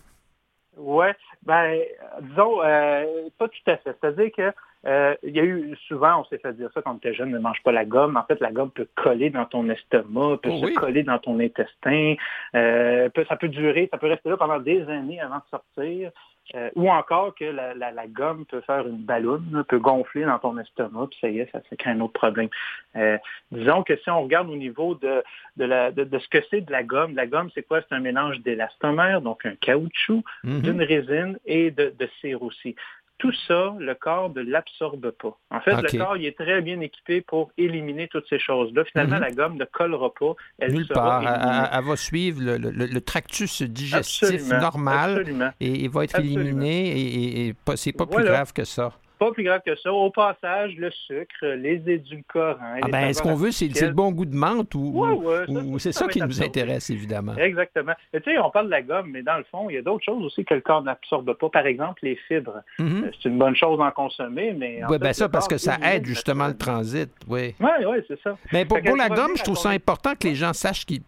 Oui, 0.77 1.07
ben, 1.45 1.79
disons, 2.23 2.63
euh, 2.65 3.05
pas 3.39 3.47
tout 3.49 3.71
à 3.71 3.77
fait. 3.77 3.97
C'est-à-dire 4.01 4.31
que 4.37 4.53
euh, 4.87 5.15
il 5.23 5.37
y 5.37 5.41
a 5.41 5.45
eu 5.45 5.77
souvent, 5.89 6.21
on 6.21 6.25
s'est 6.25 6.39
fait 6.39 6.55
dire 6.55 6.71
ça 6.73 6.81
quand 6.83 6.93
on 6.93 6.97
était 6.97 7.13
jeune, 7.15 7.31
ne 7.31 7.39
mange 7.39 7.63
pas 7.63 7.73
la 7.73 7.85
gomme. 7.85 8.17
En 8.17 8.25
fait, 8.25 8.41
la 8.41 8.51
gomme 8.51 8.71
peut 8.71 8.89
coller 8.95 9.31
dans 9.31 9.45
ton 9.45 9.69
estomac, 9.69 10.39
peut 10.43 10.51
Oh 10.53 10.59
se 10.61 10.65
oui. 10.67 10.75
coller 10.75 11.03
dans 11.03 11.19
ton 11.19 11.39
intestin. 11.41 12.15
Euh, 12.55 13.09
peut- 13.11 13.27
ça 13.29 13.37
peut 13.37 13.49
durer, 13.49 13.89
ça 13.93 13.99
peut 13.99 14.07
rester 14.09 14.29
là 14.31 14.37
pendant 14.37 14.59
des 14.59 14.83
années 14.89 15.21
avant 15.21 15.37
de 15.37 15.43
sortir. 15.51 16.11
Euh, 16.57 16.69
ou 16.75 16.91
encore 16.91 17.33
que 17.37 17.45
la, 17.45 17.75
la- 17.75 17.93
la 17.93 18.07
gomme 18.09 18.45
peut 18.45 18.61
faire 18.63 18.85
une 18.89 18.97
balloune, 19.05 19.63
peut 19.69 19.79
gonfler 19.79 20.25
dans 20.25 20.39
ton 20.41 20.59
estomac, 20.59 21.07
puis 21.11 21.19
ça 21.21 21.29
y 21.29 21.39
est, 21.39 21.49
ça, 21.53 21.61
ça 21.71 21.77
crée 21.77 21.91
un 21.91 22.01
autre 22.01 22.15
problème. 22.15 22.49
Euh, 22.97 23.19
disons 23.53 23.85
que 23.85 23.95
si 23.99 24.11
on 24.11 24.23
regarde 24.23 24.49
au 24.51 24.57
niveau 24.57 24.97
de, 24.97 25.23
de, 25.59 25.65
la, 25.65 25.93
de, 25.93 26.03
de 26.03 26.19
ce 26.19 26.27
que 26.29 26.39
c'est 26.51 26.63
de 26.63 26.73
la 26.73 26.83
gomme, 26.83 27.15
la 27.15 27.27
gomme, 27.29 27.51
c'est 27.55 27.63
quoi? 27.63 27.83
C'est 27.83 27.95
un 27.95 28.01
mélange 28.01 28.41
d'élastomère, 28.41 29.21
donc 29.21 29.47
un 29.47 29.55
caoutchouc, 29.61 30.25
Mhm. 30.43 30.61
d'une 30.63 30.83
résine 30.83 31.39
et 31.47 31.71
de, 31.71 31.95
de 31.97 32.09
cire 32.21 32.43
aussi. 32.43 32.75
Tout 33.21 33.33
ça, 33.47 33.75
le 33.79 33.95
corps 33.95 34.33
ne 34.35 34.41
l'absorbe 34.41 35.11
pas. 35.11 35.39
En 35.51 35.61
fait, 35.61 35.77
le 35.81 35.99
corps 35.99 36.17
il 36.17 36.25
est 36.27 36.37
très 36.37 36.61
bien 36.63 36.81
équipé 36.81 37.21
pour 37.21 37.53
éliminer 37.59 38.09
toutes 38.09 38.27
ces 38.29 38.39
choses-là. 38.39 38.83
Finalement, 38.87 39.17
Mhm. 39.17 39.23
la 39.23 39.31
gomme 39.31 39.57
ne 39.59 39.65
collera 39.67 40.13
pas. 40.13 40.35
Elle 40.59 40.73
Nulle 40.73 40.89
part. 40.89 41.21
Elle, 41.23 41.29
éliminée. 41.29 41.89
va 41.91 41.97
suivre 41.97 42.41
le, 42.43 42.57
le- 42.57 42.87
le 42.87 43.01
tractus 43.03 43.61
digestif 43.63 44.31
Absolument, 44.31 44.61
normal 44.61 45.11
absolument. 45.19 45.51
et 45.61 45.69
il 45.85 45.91
va 45.91 46.05
être 46.05 46.15
Absolument. 46.17 46.41
éliminé 46.41 46.89
et, 46.99 47.01
et- 47.03 47.47
et 47.49 47.55
pas- 47.55 47.77
c'est 47.77 47.93
pas 47.93 48.07
plus 48.07 48.25
grave 48.25 48.53
que 48.55 48.65
ça. 48.65 48.93
Pas 49.21 49.33
plus 49.33 49.45
grave 49.45 49.61
que 49.67 49.77
ça. 49.77 49.93
Au 49.93 50.11
passage, 50.11 50.75
le 50.79 50.91
sucre, 51.07 51.45
les 51.45 51.83
édulcorants. 51.87 52.57
Ah 52.81 52.89
ben, 52.91 53.13
ce 53.13 53.21
qu'on 53.21 53.35
veut, 53.35 53.51
c'est 53.51 53.69
le 53.69 53.93
bon 53.93 54.13
goût 54.13 54.25
de 54.25 54.35
menthe 54.35 54.75
ou, 54.75 54.93
Ouais, 54.95 55.47
ouais, 55.47 55.79
c'est 55.79 55.93
ça 55.93 56.09
qui 56.09 56.21
nous 56.21 56.43
intéresse, 56.43 56.89
évidemment. 56.89 57.37
Exactement. 57.37 57.93
Tu 58.15 58.23
sais, 58.25 58.39
on 58.39 58.51
parle 58.51 58.67
de 58.67 58.71
la 58.71 58.81
gomme, 58.81 59.11
mais 59.11 59.23
dans 59.23 59.37
le 59.37 59.45
fond, 59.45 59.69
il 59.69 59.75
y 59.75 59.79
a 59.79 59.83
d'autres 59.83 60.07
choses 60.07 60.25
aussi 60.25 60.43
que 60.47 60.55
le 60.55 60.63
corps 60.63 60.83
n'absorbe 60.83 61.35
pas. 61.35 61.51
Par 61.51 61.67
exemple, 61.67 62.01
les 62.03 62.17
fibres. 62.29 62.63
Mhm. 62.79 63.05
Euh, 63.05 63.11
C'est 63.23 63.29
une 63.29 63.39
bonne 63.39 63.55
chose 63.55 63.79
d'en 63.79 63.91
consommer, 63.91 64.55
mais... 64.57 64.81
Oui, 64.89 64.99
ben 64.99 65.13
ça, 65.13 65.29
parce 65.29 65.47
que 65.47 65.59
ça 65.59 65.77
aide 65.83 66.07
justement 66.07 66.49
le 66.49 66.57
transit, 66.57 67.11
oui. 67.29 67.55
Oui, 67.61 67.71
oui, 67.87 67.97
c'est 68.09 68.21
ça. 68.23 68.39
Mais 68.55 68.65
pour, 68.65 68.79
Fait 68.79 68.85
que 68.85 68.89
pour 68.89 68.97
la 68.97 69.11
gomme, 69.11 69.37
je 69.37 69.45
trouve 69.45 69.59
ça 69.59 69.69
important 69.69 70.15
que 70.19 70.29
les 70.29 70.35
gens 70.35 70.55
sachent 70.55 70.87
qu'ils 70.87 71.03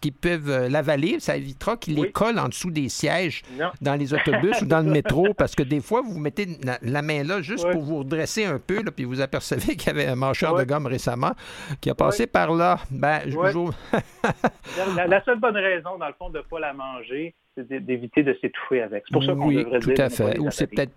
qu'ils 0.00 0.12
peuvent 0.12 0.48
euh, 0.50 0.68
l'avaler. 0.68 1.20
Ça 1.20 1.36
évitera 1.36 1.76
qu'ils 1.76 1.94
les 1.96 2.02
Oui. 2.02 2.12
collent 2.12 2.38
en 2.38 2.48
dessous 2.48 2.70
des 2.70 2.88
sièges 2.88 3.42
Non. 3.58 3.70
dans 3.80 3.94
les 3.94 4.12
autobus 4.14 4.60
ou 4.62 4.66
dans 4.66 4.80
le 4.80 4.90
métro, 4.90 5.34
parce 5.34 5.54
que 5.54 5.62
des 5.62 5.80
fois, 5.80 6.02
vous 6.02 6.18
mettez 6.18 6.46
la, 6.62 6.78
la 6.82 7.02
main 7.02 7.22
là 7.24 7.42
juste 7.42 7.70
pour 7.70 7.82
vous 7.82 7.98
redresser 7.98 8.44
un 8.44 8.58
peu, 8.58 8.82
là, 8.82 8.90
puis 8.90 9.04
vous 9.04 9.20
apercevez 9.20 9.76
qu'il 9.76 9.86
y 9.88 9.90
avait 9.90 10.06
un 10.06 10.16
mâcheur 10.16 10.54
Ouais. 10.54 10.64
de 10.64 10.68
gomme 10.68 10.86
récemment 10.86 11.32
qui 11.80 11.90
a 11.90 11.94
passé 11.94 12.26
par 12.26 12.52
là. 12.54 12.78
Ben, 12.90 13.20
je- 13.26 13.30
je- 13.30 14.94
La, 14.96 15.06
la- 15.06 15.24
seule 15.24 15.38
bonne 15.40 15.56
raison, 15.56 15.98
dans 15.98 16.08
le 16.08 16.14
fond, 16.18 16.30
de 16.30 16.38
ne 16.38 16.42
pas 16.42 16.60
la 16.60 16.72
manger, 16.72 17.34
c'est 17.56 17.66
d'é- 17.68 17.80
d'éviter 17.80 18.22
de 18.22 18.36
s'étouffer 18.40 18.82
avec. 18.82 19.04
C'est 19.08 19.12
pour 19.12 19.24
ça 19.24 19.32
qu'on 19.32 19.46
oui, 19.46 19.56
devrait 19.64 19.80
tout 19.80 19.86
dire 19.92 19.96
de 19.96 20.02
à 20.02 20.10
fait. 20.10 20.38
Ou 20.38 20.50
c'est 20.50 20.66
peut-être 20.66 20.92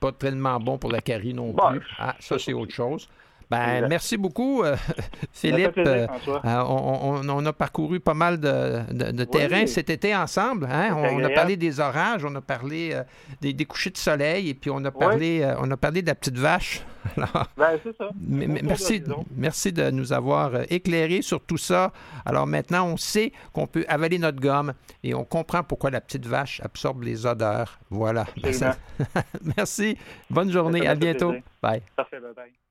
pas 0.00 0.12
tellement 0.12 0.58
bon 0.58 0.78
pour 0.78 0.90
la 0.90 1.00
carie 1.00 1.34
non 1.34 1.50
Bon, 1.52 1.70
plus. 1.70 1.80
Ah, 1.98 2.16
ça, 2.18 2.38
c'est 2.38 2.52
autre 2.52 2.72
chose. 2.74 3.08
Ben, 3.52 3.88
merci 3.88 4.16
beaucoup, 4.16 4.62
euh, 4.64 4.76
Philippe. 5.32 5.72
plaisir, 5.72 6.08
Euh, 6.10 6.38
euh, 6.44 6.62
on, 6.66 7.20
on- 7.20 7.28
on 7.28 7.46
a 7.46 7.52
parcouru 7.52 8.00
pas 8.00 8.14
mal 8.14 8.40
de, 8.40 8.80
de, 8.92 9.10
de 9.12 9.24
terrain 9.24 9.66
cet 9.66 9.90
été 9.90 10.14
ensemble. 10.16 10.66
hein. 10.70 10.94
On, 10.96 11.22
a 11.24 11.30
parlé 11.30 11.56
des 11.56 11.80
orages, 11.80 12.24
on 12.24 12.34
a 12.34 12.40
parlé 12.40 12.90
euh, 12.92 13.02
des, 13.40 13.52
des 13.52 13.64
couchers 13.64 13.90
de 13.90 13.96
soleil 13.98 14.48
et 14.48 14.54
puis 14.54 14.70
on 14.70 14.84
a 14.84 14.90
parlé, 14.90 15.48
on 15.58 15.70
a 15.70 15.76
parlé 15.76 16.02
de 16.02 16.06
la 16.06 16.14
petite 16.14 16.38
vache. 16.38 16.82
Alors, 17.16 17.48
Ben, 17.56 17.78
c'est 17.82 17.96
ça. 17.96 18.08
merci, 18.20 19.02
merci 19.36 19.72
de 19.72 19.90
nous 19.90 20.12
avoir 20.12 20.52
éclairés 20.70 21.20
sur 21.22 21.40
tout 21.44 21.58
ça. 21.58 21.92
Alors 22.24 22.46
maintenant, 22.46 22.86
on 22.86 22.96
sait 22.96 23.32
qu'on 23.52 23.66
peut 23.66 23.84
avaler 23.88 24.18
notre 24.18 24.40
gomme 24.40 24.72
et 25.02 25.12
on 25.14 25.24
comprend 25.24 25.62
pourquoi 25.64 25.90
la 25.90 26.00
petite 26.00 26.26
vache 26.26 26.60
absorbe 26.64 27.02
les 27.02 27.26
odeurs. 27.26 27.80
Voilà. 27.90 28.24
Merci. 29.56 29.96
Bonne 30.30 30.50
journée. 30.52 30.86
À 30.86 30.94
bientôt. 30.94 31.30
plaisir. 31.30 31.44
Bye. 31.60 31.82
Parfait, 31.96 32.20
bye-bye. 32.20 32.61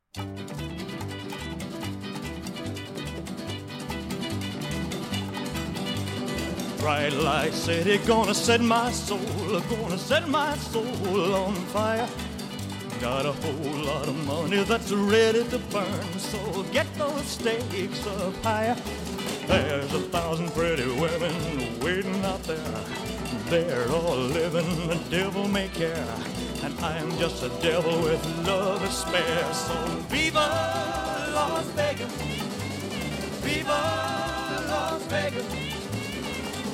Bright 6.82 7.14
light 7.14 7.54
city, 7.54 7.98
gonna 8.08 8.34
set 8.34 8.60
my 8.60 8.92
soul, 8.92 9.20
gonna 9.70 9.98
set 9.98 10.28
my 10.28 10.58
soul 10.58 11.34
on 11.34 11.54
fire. 11.68 12.10
Got 13.00 13.26
a 13.26 13.32
whole 13.32 13.84
lot 13.86 14.08
of 14.08 14.26
money 14.26 14.64
that's 14.64 14.92
ready 14.92 15.44
to 15.46 15.60
burn, 15.60 16.04
so 16.18 16.64
get 16.74 16.88
those 16.96 17.24
stakes 17.24 18.06
up 18.08 18.36
higher. 18.44 18.76
There's 19.48 19.94
a 19.94 20.02
thousand 20.10 20.50
pretty 20.54 20.88
women 21.00 21.80
waiting 21.82 22.26
out 22.26 22.44
there. 22.44 23.11
They're 23.52 23.92
all 23.92 24.16
living 24.16 24.88
the 24.88 24.96
devil 25.10 25.46
may 25.46 25.68
care, 25.68 26.08
and 26.64 26.74
I'm 26.80 27.12
just 27.18 27.44
a 27.44 27.50
devil 27.62 28.02
with 28.02 28.26
love 28.48 28.80
to 28.82 28.90
spare. 28.90 29.54
So 29.54 29.74
viva 30.08 30.48
Las 31.36 31.66
Vegas, 31.76 32.14
viva 33.44 33.82
Las 34.70 35.04
Vegas. 35.08 35.46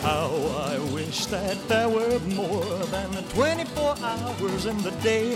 How 0.03 0.29
I 0.69 0.77
wish 0.93 1.25
that 1.25 1.57
there 1.67 1.89
were 1.89 2.19
more 2.35 2.85
than 2.93 3.23
24 3.29 3.95
hours 3.99 4.67
in 4.67 4.77
the 4.83 4.91
day. 5.01 5.35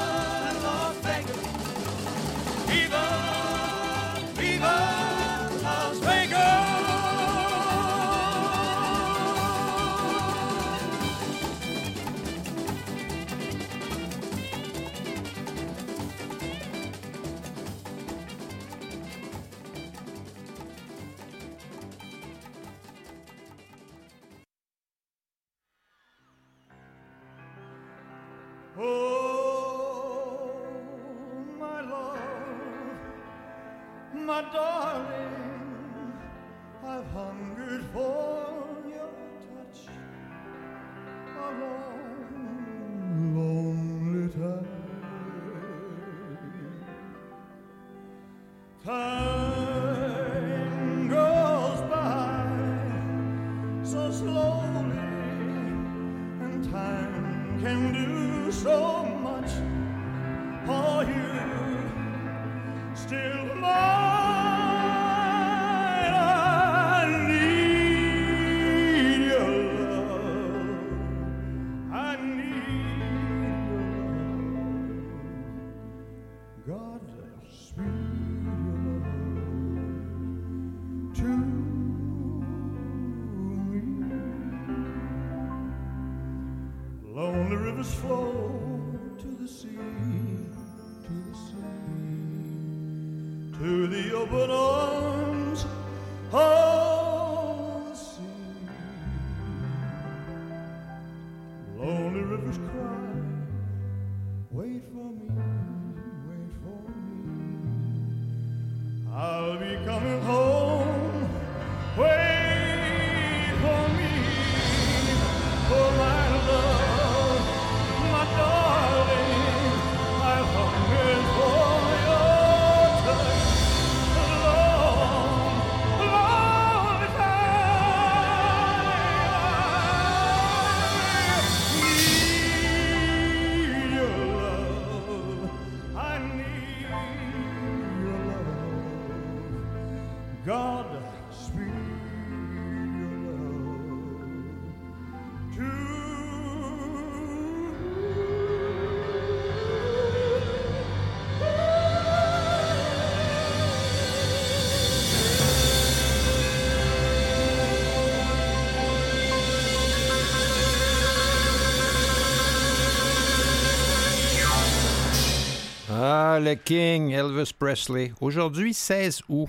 le 166.51 166.55
King, 166.57 167.11
Elvis 167.11 167.53
Presley. 167.57 168.11
Aujourd'hui, 168.19 168.73
16 168.73 169.21
août, 169.29 169.47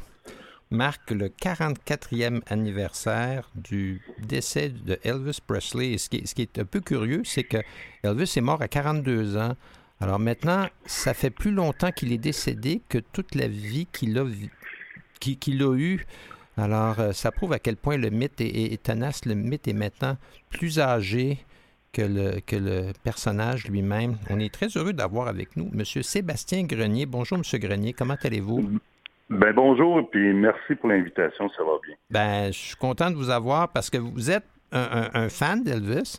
marque 0.71 1.11
le 1.11 1.31
44e 1.31 2.43
anniversaire 2.47 3.51
du 3.57 4.03
décès 4.21 4.69
de 4.69 4.97
Elvis 5.03 5.39
Presley. 5.45 5.99
Ce 5.99 6.09
qui 6.09 6.43
est, 6.43 6.59
un 6.61 6.65
peu 6.65 6.79
curieux, 6.79 7.23
c'est 7.25 7.43
que 7.43 7.57
Elvis 8.05 8.33
est 8.37 8.41
mort 8.41 8.63
à 8.63 8.69
42 8.69 9.37
ans. 9.37 9.57
Alors 10.01 10.21
maintenant, 10.21 10.69
ça 10.87 11.13
fait 11.13 11.31
plus 11.31 11.51
longtemps 11.51 11.91
qu'il 11.91 12.13
est 12.13 12.19
décédé 12.19 12.83
que 12.89 12.99
toute 12.99 13.35
la 13.35 13.49
vie 13.49 13.89
qu'il 13.93 14.17
a, 14.17 14.25
eue. 15.75 16.07
Alors, 16.57 17.01
euh, 17.01 17.13
ça 17.13 17.33
prouve 17.33 17.53
à 17.53 17.59
quel 17.59 17.77
point 17.77 17.97
le 17.97 18.11
mythe 18.11 18.41
est, 18.41 18.47
est- 18.47 18.73
est 18.75 18.83
tenace. 18.83 19.25
Le 19.25 19.35
mythe 19.35 19.67
est 19.67 19.73
maintenant 19.73 20.17
plus 20.51 20.79
âgé 20.79 21.39
que 21.93 22.03
le, 22.03 22.40
que 22.40 22.57
le 22.57 22.93
personnage 23.05 23.68
lui-même. 23.68 24.16
On 24.30 24.38
est 24.40 24.53
très 24.53 24.68
heureux 24.76 24.93
d'avoir 24.93 25.28
avec 25.28 25.57
nous 25.57 25.70
M. 25.74 25.84
Sébastien 25.84 26.64
Grenier. 26.64 27.07
Bonjour, 27.07 27.38
M. 27.38 27.59
Grenier. 27.61 27.93
Comment 27.93 28.16
allez-vous? 28.22 28.78
Ben 29.30 29.53
bonjour 29.55 30.01
et 30.01 30.03
puis 30.11 30.32
merci 30.34 30.74
pour 30.74 30.90
l'invitation, 30.90 31.49
ça 31.57 31.62
va 31.62 31.72
bien. 31.86 31.95
Ben, 32.11 32.53
je 32.53 32.59
suis 32.59 32.76
content 32.76 33.11
de 33.11 33.16
vous 33.16 33.30
avoir 33.30 33.68
parce 33.70 33.88
que 33.88 33.97
vous 33.99 34.30
êtes 34.30 34.45
un, 34.72 35.09
un- 35.14 35.20
un 35.24 35.28
fan 35.30 35.62
d'Elvis, 35.62 36.18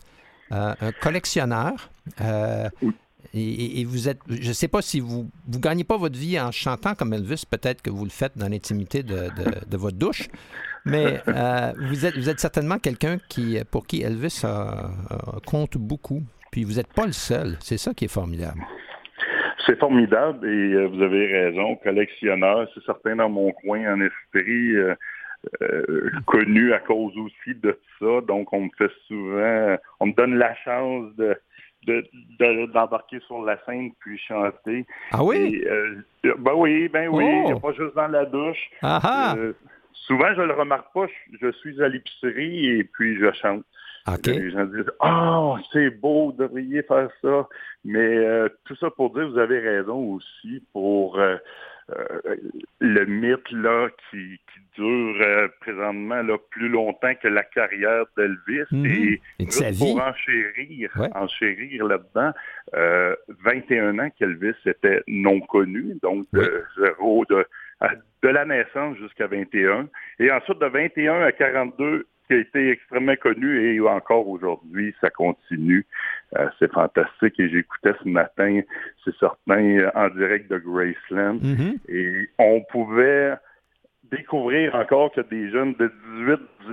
euh, 0.52 0.74
un 0.80 0.92
collectionneur. 0.94 1.90
euh, 2.22 2.70
et, 2.82 2.88
et- 3.34 3.86
vous 3.86 4.10
êtes, 4.10 4.20
je 4.30 4.48
ne 4.48 4.54
sais 4.54 4.68
pas 4.68 4.82
si 4.82 5.00
vous 5.00 5.30
vous 5.48 5.60
gagnez 5.60 5.84
pas 5.84 5.98
votre 5.98 6.18
vie 6.18 6.40
en 6.40 6.52
chantant 6.52 6.94
comme 6.94 7.14
Elvis, 7.14 7.46
peut-être 7.50 7.82
que 7.82 7.90
vous 7.90 8.04
le 8.04 8.12
faites 8.12 8.38
dans 8.38 8.48
l'intimité 8.48 9.02
de, 9.04 9.78
votre 9.78 9.98
douche, 9.98 10.28
mais 10.86 11.20
euh, 11.28 11.74
vous 11.90 12.06
êtes 12.06 12.16
vous 12.16 12.30
êtes 12.30 12.40
certainement 12.40 12.78
quelqu'un 12.78 13.18
qui 13.30 13.58
pour 13.72 13.88
qui 13.88 14.04
Elvis 14.04 14.44
compte 15.46 15.78
beaucoup. 15.78 16.22
Puis 16.52 16.64
vous 16.64 16.74
n'êtes 16.74 16.94
pas 16.94 17.08
le 17.08 17.14
seul, 17.14 17.58
c'est 17.60 17.78
ça 17.78 17.94
qui 17.96 18.06
est 18.06 18.14
formidable. 18.14 18.62
C'est 19.66 19.80
formidable 19.80 20.46
et 20.48 20.74
euh, 20.74 20.88
vous 20.88 21.02
avez 21.02 21.26
raison. 21.26 21.76
Collectionneur, 21.78 22.68
c'est 22.74 22.84
certain 22.84 23.16
dans 23.16 23.30
mon 23.30 23.52
coin 23.52 23.94
en 23.94 24.02
esprit. 24.02 24.76
Euh, 25.62 26.10
connu 26.26 26.74
à 26.74 26.80
cause 26.80 27.12
aussi 27.18 27.56
de 27.62 27.78
ça. 28.00 28.22
Donc, 28.28 28.54
on 28.54 28.62
me 28.62 28.70
fait 28.78 28.92
souvent, 29.08 29.78
on 30.00 30.08
me 30.08 30.14
donne 30.14 30.36
la 30.36 30.56
chance 30.64 31.14
de 31.18 31.36
d'embarquer 32.74 33.20
sur 33.28 33.44
la 33.44 33.58
scène 33.66 33.92
puis 34.00 34.18
chanter. 34.18 34.86
Ah 35.12 35.24
oui? 35.24 35.64
ben 36.24 36.54
oui, 36.56 36.88
ben 36.90 37.10
oui, 37.10 37.26
oh! 37.46 37.60
pas 37.60 37.74
juste 37.74 37.96
dans 37.96 38.08
la 38.08 38.26
douche. 38.26 38.70
Ah 38.82 39.00
ah! 39.04 39.36
souvent, 40.08 40.34
je 40.36 40.42
le 40.42 40.54
remarque 40.54 40.94
pas. 40.94 41.08
Je, 41.42 41.52
suis 41.52 41.82
à 41.82 41.88
l'épicerie 41.88 42.68
et 42.68 42.84
puis 42.84 43.18
je 43.18 43.32
chante. 43.34 43.64
Les 44.26 44.52
gens 44.52 44.66
disent 44.66 44.92
Oh, 45.02 45.58
c'est 45.72 45.90
beau, 45.90 46.32
vous 46.32 46.38
devriez 46.38 46.84
faire 46.84 47.10
ça. 47.22 47.48
Mais 47.86 48.50
tout 48.66 48.76
ça 48.76 48.90
pour 48.90 49.14
dire, 49.14 49.30
vous 49.30 49.38
avez 49.38 49.60
raison 49.60 50.14
aussi 50.14 50.64
pour 50.74 51.20
euh, 51.20 51.38
le 52.80 53.06
mythe 53.06 53.52
là 53.52 53.90
qui, 54.10 54.40
dure 54.76 55.16
euh, 55.22 55.48
présentement 55.62 56.24
là, 56.24 56.38
plus 56.50 56.68
longtemps 56.68 57.14
que 57.22 57.28
la 57.28 57.44
carrière 57.44 58.06
d'Elvis 58.18 58.66
mhm. 58.72 58.86
et, 58.86 59.22
pour 59.78 60.02
enchérir, 60.02 60.90
enchérir 61.14 61.86
là-dedans, 61.86 62.32
21 62.74 64.00
euh, 64.00 64.04
ans 64.04 64.10
qu'Elvis 64.18 64.56
était 64.66 65.02
non 65.08 65.40
connu, 65.42 65.96
donc 66.02 66.26
de 66.34 66.64
zéro 66.80 67.24
de, 67.30 67.46
de 68.24 68.30
la 68.30 68.46
naissance 68.46 68.98
jusqu'à 68.98 69.28
21. 69.28 69.88
Et 70.20 70.32
ensuite 70.32 70.60
de 70.60 70.66
21 70.66 71.22
à 71.22 71.32
42, 71.32 72.08
qui 72.28 72.34
a 72.34 72.38
été 72.38 72.70
extrêmement 72.70 73.16
connu 73.16 73.76
et 73.76 73.80
encore 73.82 74.28
aujourd'hui, 74.28 74.94
ça 75.02 75.10
continue. 75.10 75.86
Euh, 76.38 76.48
c'est 76.60 76.72
fantastique 76.72 77.40
et 77.40 77.50
j'écoutais 77.50 77.94
ce 78.04 78.10
matin, 78.10 78.62
c'est 79.04 79.16
certain, 79.18 79.90
en 79.96 80.10
direct 80.10 80.50
de 80.50 80.58
Graceland 80.58 81.40
mm-hmm. 81.40 81.78
et 81.90 82.30
on 82.40 82.62
pouvait 82.72 83.36
découvrir 84.12 84.76
encore 84.76 85.12
que 85.12 85.22
des 85.22 85.50
jeunes 85.50 85.74
de 85.80 85.92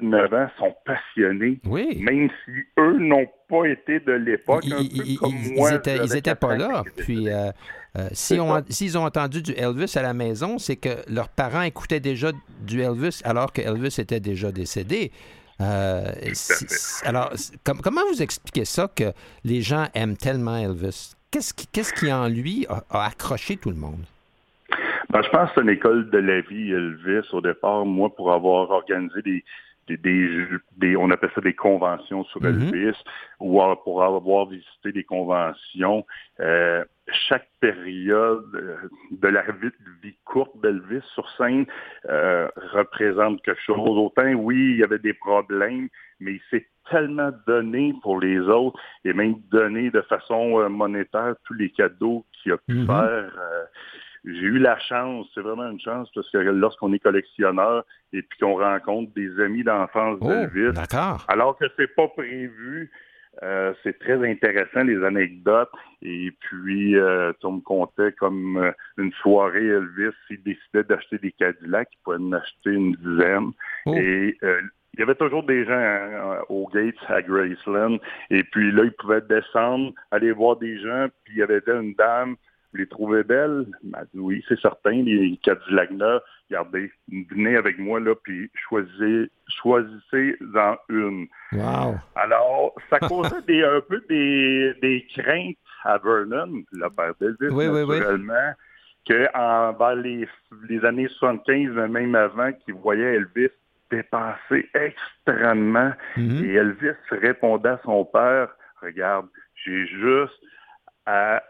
18-19 0.02 0.34
ans 0.34 0.48
sont 0.58 0.74
passionnés, 0.84 1.58
oui. 1.64 1.98
même 2.02 2.28
si 2.44 2.52
eux 2.78 2.98
n'ont 2.98 3.26
pas 3.48 3.66
été 3.66 4.00
de 4.00 4.12
l'époque, 4.12 4.64
un 4.66 4.78
peu 4.78 5.14
comme 5.18 5.34
moi. 5.54 5.70
Ils 5.72 6.16
étaient, 6.16 6.34
pas 6.34 6.56
là. 6.56 6.82
Puis, 6.96 7.28
euh, 7.28 7.50
euh, 7.98 8.08
s'ils 8.12 8.98
ont, 8.98 9.04
entendu 9.04 9.42
du 9.42 9.52
Elvis 9.52 9.92
à 9.96 10.02
la 10.02 10.14
maison, 10.14 10.58
c'est 10.58 10.76
que 10.76 10.90
leurs 11.12 11.28
parents 11.28 11.62
écoutaient 11.62 12.00
déjà 12.00 12.30
du 12.62 12.82
Elvis 12.82 13.20
alors 13.24 13.52
que 13.52 13.60
Elvis 13.62 13.96
était 13.98 14.20
déjà 14.20 14.52
décédé. 14.52 15.10
Euh, 15.60 16.12
alors, 17.04 17.32
comment 17.64 18.00
vous 18.12 18.22
expliquez 18.22 18.64
ça 18.64 18.88
que 18.88 19.12
les 19.44 19.60
gens 19.60 19.86
aiment 19.94 20.16
tellement 20.16 20.56
Elvis? 20.56 21.14
Qu'est-ce 21.30 21.54
qui, 21.54 21.66
qui 21.66 22.12
en 22.12 22.28
lui 22.28 22.66
a, 22.68 23.04
accroché 23.04 23.56
tout 23.56 23.70
le 23.70 23.76
monde? 23.76 24.04
Ben, 25.10 25.22
je 25.22 25.28
pense 25.30 25.48
que 25.50 25.56
c'est 25.56 25.62
une 25.62 25.70
école 25.70 26.08
de 26.10 26.18
la 26.18 26.40
vie, 26.40 26.72
Elvis, 26.72 27.26
au 27.32 27.40
départ, 27.40 27.84
moi, 27.84 28.14
pour 28.14 28.32
avoir 28.32 28.70
organisé 28.70 29.22
des, 29.22 29.44
des, 29.96 30.96
on 30.96 31.10
appelle 31.10 31.30
ça 31.34 31.40
des 31.40 31.54
conventions 31.54 32.24
sur 32.24 32.40
mm-hmm. 32.40 32.74
Elvis, 32.74 32.98
ou 33.40 33.60
pour 33.84 34.02
avoir 34.02 34.46
visité 34.46 34.92
des 34.92 35.04
conventions. 35.04 36.04
Euh, 36.40 36.84
chaque 37.28 37.48
période 37.60 38.44
euh, 38.54 38.76
de 39.10 39.28
la 39.28 39.42
vie, 39.42 40.14
courte 40.24 40.52
d'Elvis 40.62 41.02
sur 41.14 41.28
scène 41.36 41.66
euh, 42.08 42.48
représente 42.72 43.42
quelque 43.42 43.60
chose. 43.62 43.78
Autant, 43.78 44.32
oui, 44.32 44.56
il 44.56 44.76
y 44.78 44.84
avait 44.84 44.98
des 44.98 45.14
problèmes, 45.14 45.88
mais 46.20 46.34
il 46.34 46.40
s'est 46.50 46.66
tellement 46.88 47.30
donné 47.46 47.94
pour 48.02 48.20
les 48.20 48.38
autres 48.40 48.78
et 49.04 49.12
même 49.12 49.36
donné 49.50 49.90
de 49.90 50.00
façon 50.02 50.68
monétaire 50.68 51.34
tous 51.44 51.54
les 51.54 51.70
cadeaux 51.70 52.24
qu'il 52.32 52.52
a 52.52 52.58
pu 52.58 52.74
mm-hmm. 52.74 52.86
faire 52.86 53.32
j'ai 54.24 54.46
eu 54.46 54.58
la 54.58 54.78
chance, 54.78 55.26
c'est 55.34 55.40
vraiment 55.40 55.70
une 55.70 55.80
chance, 55.80 56.10
parce 56.14 56.30
que 56.30 56.38
lorsqu'on 56.38 56.92
est 56.92 56.98
collectionneur 56.98 57.84
et 58.12 58.22
puis 58.22 58.38
qu'on 58.38 58.58
rencontre 58.58 59.12
des 59.14 59.40
amis 59.40 59.64
d'enfance 59.64 60.18
oh, 60.20 60.28
d'Elvis, 60.28 60.78
alors 61.28 61.56
que 61.56 61.64
c'est 61.76 61.94
pas 61.94 62.08
prévu, 62.08 62.90
euh, 63.42 63.72
c'est 63.82 63.98
très 63.98 64.28
intéressant 64.28 64.82
les 64.82 65.02
anecdotes. 65.04 65.70
Et 66.02 66.32
puis, 66.40 66.96
euh, 66.96 67.32
on 67.44 67.52
me 67.52 67.60
comptait 67.60 68.12
comme 68.12 68.58
euh, 68.58 68.72
une 68.98 69.12
soirée 69.12 69.66
Elvis, 69.66 70.14
il 70.30 70.42
décidait 70.42 70.84
d'acheter 70.84 71.18
des 71.18 71.32
Cadillacs, 71.32 71.88
il 71.92 71.98
pouvait 72.04 72.16
en 72.18 72.32
acheter 72.32 72.70
une 72.70 72.92
dizaine. 72.96 73.52
Oh. 73.86 73.94
Et 73.96 74.36
il 74.94 75.00
y 75.00 75.02
avait 75.02 75.14
toujours 75.14 75.44
des 75.44 75.64
gens 75.64 75.72
hein, 75.72 76.40
au 76.48 76.68
Gates 76.74 76.94
à 77.08 77.22
Graceland. 77.22 77.98
Et 78.30 78.42
puis 78.42 78.72
là, 78.72 78.84
ils 78.84 78.92
pouvaient 78.92 79.22
descendre, 79.22 79.92
aller 80.10 80.32
voir 80.32 80.56
des 80.56 80.78
gens, 80.80 81.06
puis 81.24 81.34
il 81.34 81.38
y 81.38 81.42
avait 81.42 81.62
une 81.66 81.94
dame 81.94 82.36
vous 82.72 82.78
les 82.78 82.86
trouvez 82.86 83.22
belles? 83.22 83.66
m'a 83.82 84.04
dit 84.04 84.20
oui, 84.20 84.44
c'est 84.48 84.60
certain, 84.60 84.92
les 84.92 85.38
Cadillac 85.42 85.90
regardez, 86.50 86.90
venez 87.08 87.56
avec 87.56 87.78
moi 87.78 88.00
là, 88.00 88.14
puis 88.22 88.50
choisissez, 88.68 89.30
choisissez-en 89.48 90.76
une. 90.88 91.26
Wow. 91.52 91.94
Alors, 92.16 92.74
ça 92.88 92.98
causait 92.98 93.42
des, 93.46 93.62
un 93.62 93.80
peu 93.80 94.02
des, 94.08 94.74
des 94.82 95.06
craintes 95.14 95.56
à 95.84 95.98
Vernon, 95.98 96.62
le 96.72 96.88
père 96.90 97.14
d'Elvis, 97.20 97.52
oui, 97.52 97.66
naturellement, 97.66 98.52
oui, 99.08 99.16
vers 99.78 99.94
les, 99.96 100.28
les 100.68 100.84
années 100.84 101.08
75, 101.08 101.70
même 101.88 102.14
avant, 102.14 102.52
qu'il 102.52 102.74
voyait 102.74 103.14
Elvis 103.14 103.50
dépenser 103.90 104.68
extrêmement. 104.74 105.92
Mm-hmm. 106.16 106.44
Et 106.44 106.54
Elvis 106.54 106.96
répondait 107.10 107.70
à 107.70 107.80
son 107.84 108.04
père, 108.04 108.48
regarde, 108.80 109.26
j'ai 109.64 109.86
juste 109.86 110.40
à 111.06 111.42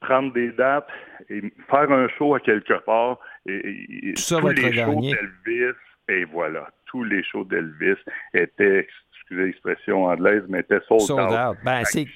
prendre 0.00 0.32
des 0.32 0.50
dates 0.52 0.88
et 1.28 1.40
faire 1.70 1.90
un 1.90 2.08
show 2.16 2.34
à 2.34 2.40
quelque 2.40 2.84
part. 2.84 3.18
Et, 3.46 4.12
Tout 4.16 4.22
ça 4.22 4.40
tous 4.40 4.46
va 4.46 4.52
les 4.52 4.72
shows 4.72 5.00
d'Elvis, 5.00 5.76
et 6.08 6.24
voilà, 6.24 6.68
tous 6.86 7.04
les 7.04 7.22
shows 7.24 7.44
d'Elvis 7.44 7.98
étaient, 8.34 8.86
excusez 9.12 9.46
l'expression 9.46 10.04
anglaise, 10.04 10.42
mais 10.48 10.60
étaient 10.60 10.80
sold, 10.88 11.02
sold 11.02 11.32
out. 11.32 11.56
Ben, 11.64 11.82
c'est. 11.84 12.06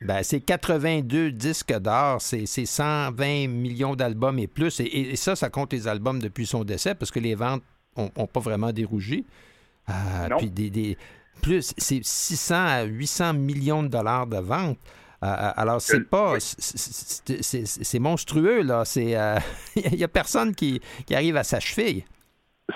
Ben, 0.00 0.22
c'est 0.22 0.40
82 0.40 1.30
disques 1.30 1.78
d'or, 1.78 2.20
c'est, 2.20 2.46
120 2.46 3.48
millions 3.48 3.94
d'albums 3.94 4.38
et 4.38 4.46
plus. 4.46 4.80
Et, 4.80 5.16
ça, 5.16 5.36
ça 5.36 5.50
compte 5.50 5.72
les 5.72 5.86
albums 5.88 6.20
depuis 6.20 6.46
son 6.46 6.64
décès 6.64 6.94
parce 6.94 7.10
que 7.10 7.20
les 7.20 7.34
ventes 7.34 7.62
n'ont 7.96 8.26
pas 8.26 8.40
vraiment 8.40 8.72
dérougi. 8.72 9.26
Euh, 9.90 10.36
puis 10.38 10.50
des, 10.50 10.70
des, 10.70 10.96
plus, 11.42 11.74
c'est 11.76 12.02
600 12.02 12.54
à 12.54 12.82
800 12.84 13.34
millions 13.34 13.82
de 13.82 13.88
dollars 13.88 14.26
de 14.26 14.38
ventes. 14.38 14.78
Euh, 15.24 15.26
euh, 15.26 15.50
alors, 15.56 15.80
c'est 15.80 16.08
pas. 16.08 16.34
C'est 16.38 17.98
monstrueux, 17.98 18.62
là. 18.62 18.82
Il 18.96 19.16
euh, 19.16 19.38
n'y 19.92 20.04
a 20.04 20.08
personne 20.08 20.54
qui, 20.54 20.80
arrive 21.12 21.36
à 21.36 21.44
sa 21.44 21.60
cheville. 21.60 22.04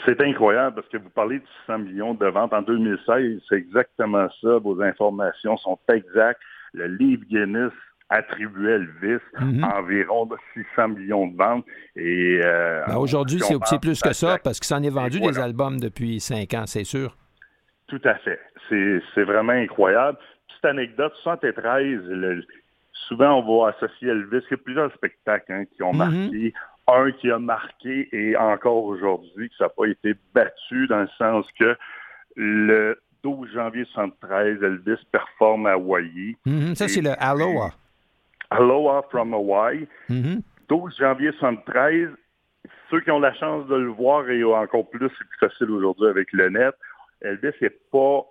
C'est 0.05 0.20
incroyable 0.20 0.76
parce 0.76 0.88
que 0.88 0.99
vous 0.99 1.11
parlez 1.11 1.38
de 1.38 1.44
600 1.66 1.78
millions 1.78 2.14
de 2.14 2.26
ventes 2.26 2.53
en 2.53 2.62
2016. 2.62 3.40
C'est 3.49 3.57
exactement 3.57 4.28
ça. 4.40 4.59
Vos 4.59 4.80
informations 4.82 5.57
sont 5.59 5.78
exactes. 5.92 6.40
Le 6.74 6.86
livre 6.86 7.24
Guinness 7.28 7.72
attribuait 8.11 8.74
Elvis 8.74 9.22
mm-hmm. 9.38 9.64
environ 9.64 10.28
600 10.55 10.88
millions 10.88 11.26
de 11.26 11.36
ventes. 11.36 11.64
Et 11.96 12.40
ben, 12.86 12.96
aujourd'hui, 12.96 13.40
c'est 13.40 13.80
plus 13.80 14.01
que 14.01 14.12
ça 14.12 14.38
parce 14.42 14.61
qu'il 14.61 14.66
s'en 14.66 14.82
est 14.82 14.90
vendu 14.90 15.20
des 15.20 15.38
albums 15.38 15.80
depuis 15.80 16.20
cinq 16.20 16.53
ans, 16.55 16.64
c'est 16.66 16.84
sûr. 16.84 17.16
Tout 17.88 18.01
à 18.05 18.14
fait. 18.16 18.38
C'est 18.68 19.24
vraiment 19.24 19.55
incroyable 19.55 20.18
petite 20.59 20.64
anecdote, 20.64 21.12
73, 21.22 22.44
souvent 23.09 23.40
on 23.40 23.62
va 23.62 23.70
associer 23.70 24.09
Elvis, 24.09 24.42
il 24.46 24.50
y 24.50 24.54
a 24.54 24.56
plusieurs 24.56 24.92
spectacles 24.94 25.52
hein, 25.52 25.64
qui 25.74 25.82
ont 25.82 25.92
mhm. 25.92 25.98
marqué. 25.98 26.54
Un 26.90 27.12
qui 27.12 27.30
a 27.30 27.38
marqué 27.38 28.09
et 28.12 28.34
encore 28.34 28.82
aujourd'hui, 28.84 29.50
que 29.50 29.56
ça 29.56 29.64
n'a 29.64 29.68
pas 29.68 29.84
été 29.84 30.14
battu 30.32 30.86
dans 30.86 31.00
le 31.00 31.09
sens 31.18 31.44
que 31.59 31.76
le 32.34 32.98
12 33.22 33.52
janvier 33.52 33.84
73, 33.92 34.62
Elvis 34.62 34.96
performe 35.12 35.66
à 35.66 35.72
Hawaii. 35.72 36.34
Mhm, 36.46 36.74
ça, 36.74 36.88
c'est 36.88 37.02
le 37.02 37.11
Aloha. 37.18 37.74
Aloha 38.48 39.02
from 39.11 39.34
Hawaii. 39.34 39.86
12 40.09 40.24
mhm. 40.24 40.42
janvier 40.98 41.32
73, 41.38 42.09
ceux 42.90 43.00
qui 43.00 43.11
ont 43.11 43.20
la 43.20 43.34
chance 43.34 43.66
de 43.66 43.74
le 43.74 43.88
voir, 43.88 44.26
et 44.30 44.42
encore 44.42 44.88
plus, 44.88 45.11
c'est 45.11 45.28
plus 45.28 45.38
facile 45.40 45.70
aujourd'hui 45.70 46.09
avec 46.09 46.32
le 46.32 46.48
net, 46.48 46.74
Elvis 47.20 47.52
n'est 47.61 47.76
pas 47.92 48.24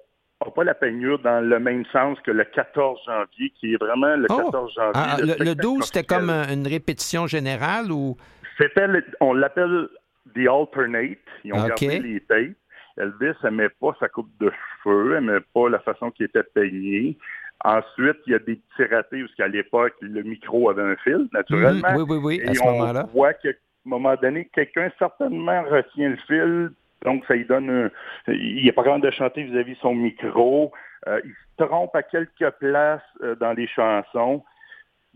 n'a 0.45 0.51
pas 0.51 0.63
la 0.63 0.73
peignure 0.73 1.19
dans 1.19 1.41
le 1.41 1.59
même 1.59 1.85
sens 1.91 2.17
que 2.21 2.31
le 2.31 2.43
14 2.43 2.99
janvier, 3.05 3.51
qui 3.59 3.73
est 3.73 3.77
vraiment 3.77 4.15
le 4.15 4.27
14 4.27 4.73
janvier. 4.73 4.91
Ah, 4.93 5.17
le, 5.19 5.55
12, 5.55 5.85
c'était 5.85 6.03
comme 6.03 6.29
une 6.29 6.67
répétition 6.67 7.27
générale 7.27 7.91
ou? 7.91 8.17
C'était, 8.57 8.87
on 9.19 9.33
l'appelle 9.33 9.87
The 10.35 10.47
Alternate. 10.47 11.17
Ils 11.43 11.53
ont 11.53 11.67
gardé 11.67 11.99
les 11.99 12.21
tapes. 12.21 12.55
Elvis 12.97 13.35
n'aimait 13.43 13.69
pas 13.69 13.95
sa 13.99 14.09
coupe 14.09 14.31
de 14.39 14.51
cheveux, 14.83 15.19
n'aimait 15.19 15.45
pas 15.53 15.69
la 15.69 15.79
façon 15.79 16.09
qu'il 16.11 16.25
était 16.25 16.43
peigné. 16.43 17.17
Ensuite, 17.63 18.17
il 18.25 18.33
y 18.33 18.35
a 18.35 18.39
des 18.39 18.55
petits 18.55 18.93
ratés, 18.93 19.21
parce 19.21 19.35
qu'à 19.35 19.47
l'époque, 19.47 19.93
le 20.01 20.21
micro 20.23 20.69
avait 20.69 20.83
un 20.83 20.95
fil, 20.97 21.27
naturellement. 21.31 21.87
oui, 21.95 22.03
oui, 22.07 22.17
oui, 22.17 22.41
à 22.47 22.53
ce 22.53 22.63
moment-là. 22.63 23.05
On 23.09 23.17
voit 23.17 23.33
qu'à 23.33 23.49
un 23.49 23.53
moment 23.85 24.15
donné, 24.15 24.49
quelqu'un 24.53 24.91
certainement 24.99 25.63
retient 25.63 26.09
le 26.09 26.17
fil, 26.27 26.71
donc, 27.05 27.23
ça 27.27 27.35
lui 27.35 27.45
donne 27.45 27.89
Il 28.27 28.65
n'est 28.65 28.71
pas 28.71 28.83
capable 28.83 29.03
de 29.03 29.11
chanter 29.11 29.43
vis-à-vis 29.43 29.75
son 29.81 29.93
micro. 29.93 30.71
Euh, 31.07 31.21
il 31.23 31.31
se 31.57 31.63
trompe 31.63 31.95
à 31.95 32.03
quelques 32.03 32.49
places 32.59 33.01
euh, 33.23 33.35
dans 33.35 33.53
les 33.53 33.67
chansons. 33.67 34.43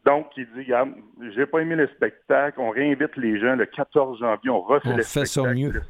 Donc, 0.06 0.28
il 0.38 0.46
dit, 0.54 0.60
regarde, 0.60 0.94
j'ai 1.36 1.46
pas 1.46 1.60
aimé 1.60 1.76
le 1.76 1.88
spectacle, 1.88 2.60
on 2.60 2.70
réinvite 2.70 3.16
les 3.18 3.40
gens 3.40 3.56
le 3.56 3.66
14 3.66 4.20
janvier, 4.20 4.50
on 4.50 4.62
refait 4.62 4.90
On 4.90 4.98
le 4.98 5.04
fait 5.04 5.26
spectacle. 5.26 5.56
mieux. 5.58 5.82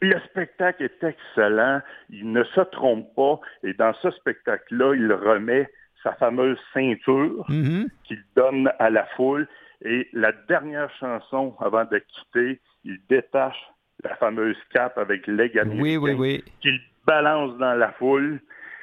Le 0.00 0.18
spectacle 0.20 0.82
est 0.82 1.04
excellent, 1.04 1.80
il 2.10 2.30
ne 2.32 2.42
se 2.44 2.60
trompe 2.62 3.14
pas, 3.14 3.40
et 3.62 3.72
dans 3.74 3.92
ce 3.94 4.10
spectacle-là, 4.12 4.94
il 4.94 5.12
remet 5.12 5.68
sa 6.02 6.12
fameuse 6.14 6.58
ceinture 6.74 7.44
Mhm. 7.48 7.88
qu'il 8.04 8.22
donne 8.36 8.70
à 8.78 8.90
la 8.90 9.04
foule, 9.16 9.46
et 9.84 10.08
la 10.12 10.32
dernière 10.48 10.90
chanson, 10.98 11.54
avant 11.60 11.84
de 11.84 11.98
quitter, 11.98 12.60
il 12.84 12.98
détache 13.08 13.60
la 14.02 14.16
fameuse 14.16 14.56
cape 14.72 14.98
avec 14.98 15.26
l'aigle 15.26 15.60
américain 15.60 15.82
Oui, 15.82 15.96
oui, 15.96 16.12
oui. 16.12 16.44
qu'il 16.60 16.78
balance 17.06 17.56
dans 17.58 17.74
la 17.74 17.92
foule, 17.92 18.40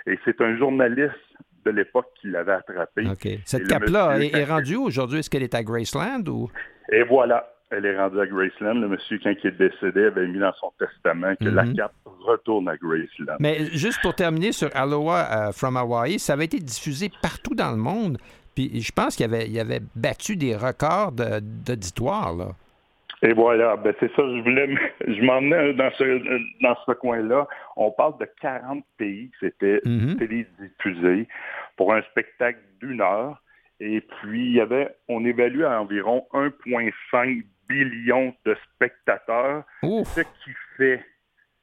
et 0.07 0.17
c'est 0.25 0.39
un 0.41 0.57
journaliste 0.57 1.13
de 1.65 1.71
l'époque 1.71 2.07
qui 2.19 2.27
l'avait 2.27 2.53
attrapé. 2.53 3.03
Cette 3.45 3.67
cape-là 3.67 4.17
est, 4.19 4.43
rendue 4.45 4.77
aujourd'hui? 4.77 5.19
Est-ce 5.19 5.29
qu'elle 5.29 5.43
est 5.43 5.53
à 5.53 5.63
Graceland 5.63 6.23
ou? 6.27 6.49
Et 6.91 7.03
voilà, 7.03 7.47
elle 7.69 7.85
est 7.85 7.95
rendue 7.95 8.19
à 8.19 8.25
Graceland. 8.25 8.73
Le 8.79 8.87
monsieur, 8.87 9.19
quand 9.23 9.33
il 9.43 9.47
est 9.47 9.51
décédé, 9.51 10.05
avait 10.05 10.27
mis 10.27 10.39
dans 10.39 10.53
son 10.59 10.71
testament 10.79 11.35
que 11.39 11.45
la 11.49 11.63
Mhm. 11.65 11.75
cape 11.75 11.93
retourne 12.05 12.67
à 12.67 12.75
Graceland. 12.77 13.37
Mais 13.39 13.65
juste 13.73 14.01
pour 14.01 14.15
terminer 14.15 14.51
sur 14.51 14.69
Aloha 14.75 15.49
euh, 15.49 15.51
from 15.51 15.77
Hawaii, 15.77 16.17
ça 16.17 16.33
avait 16.33 16.45
été 16.45 16.57
diffusé 16.59 17.11
partout 17.21 17.53
dans 17.53 17.71
le 17.71 17.77
monde. 17.77 18.17
Puis 18.55 18.81
je 18.81 18.91
pense 18.91 19.15
qu'il 19.15 19.25
avait, 19.25 19.47
il 19.47 19.59
avait 19.59 19.81
battu 19.95 20.35
des 20.35 20.55
records 20.55 21.11
d'auditoire. 21.11 22.53
Et 23.23 23.33
voilà, 23.33 23.77
ben 23.77 23.93
c'est 23.99 24.09
ça, 24.15 24.23
je 24.23 24.41
voulais, 24.41 24.67
je 25.07 25.21
m'emmenais 25.21 25.73
dans 25.75 25.91
ce, 25.91 26.63
dans 26.63 26.75
ce 26.85 26.91
coin-là. 26.93 27.47
On 27.75 27.91
parle 27.91 28.17
de 28.19 28.27
40 28.41 28.83
pays 28.97 29.29
qui 29.31 29.45
s'étaient 29.45 29.81
Mhm. 29.85 30.17
télédiffusés 30.17 31.27
pour 31.77 31.93
un 31.93 32.01
spectacle 32.03 32.59
d'une 32.81 33.01
heure. 33.01 33.41
Et 33.79 34.01
puis, 34.01 34.45
il 34.47 34.51
y 34.53 34.61
avait, 34.61 34.95
on 35.07 35.23
évalue 35.25 35.63
à 35.63 35.79
environ 35.81 36.25
1,5 36.33 37.43
billion 37.69 38.33
de 38.45 38.55
spectateurs, 38.75 39.63
Ouf! 39.83 40.07
ce 40.09 40.21
qui 40.21 40.51
fait 40.77 41.03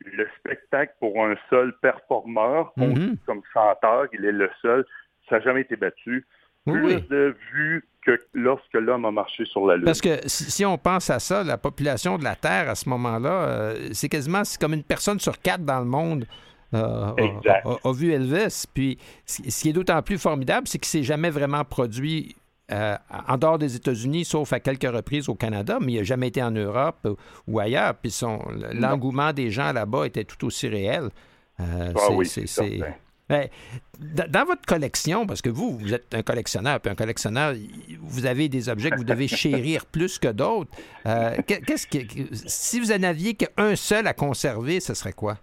le 0.04 0.26
spectacle 0.38 0.94
pour 1.00 1.24
un 1.24 1.34
seul 1.50 1.72
performeur, 1.82 2.72
dit 2.76 3.18
comme 3.26 3.42
chanteur, 3.52 4.06
il 4.12 4.24
est 4.24 4.32
le 4.32 4.48
seul, 4.62 4.84
ça 5.28 5.38
n'a 5.38 5.44
jamais 5.44 5.62
été 5.62 5.76
battu. 5.76 6.24
Plus 6.66 6.84
oui. 6.84 7.04
de 7.10 7.36
vues 7.52 7.84
que 8.16 8.22
lorsque 8.34 8.74
l'homme 8.74 9.04
a 9.04 9.10
marché 9.10 9.44
sur 9.44 9.66
la 9.66 9.76
Lune. 9.76 9.84
Parce 9.84 10.00
que 10.00 10.18
si, 10.26 10.64
on 10.64 10.78
pense 10.78 11.10
à 11.10 11.18
ça, 11.18 11.44
la 11.44 11.58
population 11.58 12.18
de 12.18 12.24
la 12.24 12.34
Terre 12.36 12.68
à 12.68 12.74
ce 12.74 12.88
moment-là, 12.88 13.30
euh, 13.30 13.88
c'est 13.92 14.08
quasiment 14.08 14.44
c'est 14.44 14.60
comme 14.60 14.74
une 14.74 14.82
personne 14.84 15.20
sur 15.20 15.38
quatre 15.40 15.64
dans 15.64 15.80
le 15.80 15.84
monde. 15.86 16.26
euh, 16.74 16.78
a- 16.78 17.14
Exact. 17.16 17.66
a, 17.66 17.88
a 17.88 17.92
vu 17.92 18.12
Elvis. 18.12 18.64
Puis 18.72 18.98
ce 19.26 19.42
qui 19.62 19.70
est 19.70 19.72
d'autant 19.72 20.02
plus 20.02 20.18
formidable, 20.18 20.66
c'est 20.68 20.78
qu'il 20.78 20.88
s'est 20.88 21.02
jamais 21.02 21.30
vraiment 21.30 21.64
produit 21.64 22.36
euh, 22.70 22.96
en 23.26 23.38
dehors 23.38 23.58
des 23.58 23.74
États-Unis, 23.76 24.26
sauf 24.26 24.52
à 24.52 24.60
quelques 24.60 24.82
reprises 24.92 25.28
au 25.30 25.34
Canada, 25.34 25.78
mais 25.80 25.92
il 25.92 25.96
n'a 25.98 26.02
jamais 26.04 26.28
été 26.28 26.42
en 26.42 26.50
Europe 26.50 26.98
ou, 27.06 27.16
ou 27.46 27.58
ailleurs. 27.60 27.94
Puis 27.94 28.14
l'engouement 28.74 29.32
des 29.32 29.50
gens 29.50 29.72
là-bas 29.72 30.06
était 30.06 30.24
tout 30.24 30.46
aussi 30.46 30.68
réel. 30.68 31.08
Euh, 31.60 31.92
Ah 31.96 32.12
oui, 32.12 32.26
c'est- 32.26 32.46
Ben, 33.28 33.48
dans 34.28 34.44
votre 34.46 34.64
collection, 34.66 35.26
parce 35.26 35.42
que 35.42 35.50
vous, 35.50 35.76
vous 35.76 35.92
êtes 35.92 36.14
un 36.14 36.22
collectionneur, 36.22 36.80
puis 36.80 36.90
un 36.90 36.94
collectionneur, 36.94 37.52
vous 38.00 38.24
avez 38.26 38.48
des 38.48 38.68
objets 38.68 38.90
que 38.90 38.96
vous 38.96 39.04
devez 39.04 39.28
chérir 39.28 39.84
plus 39.92 40.18
que 40.18 40.28
d'autres. 40.28 40.70
Euh, 41.06 41.36
que- 41.36 41.62
qu'est-ce 41.64 41.86
que, 41.86 41.98
si 42.32 42.80
vous 42.80 42.90
en 42.92 43.02
aviez 43.02 43.34
qu'un 43.34 43.76
seul 43.76 44.06
à 44.06 44.14
conserver, 44.14 44.80
ce 44.80 44.94
serait 44.94 45.12
quoi? 45.12 45.36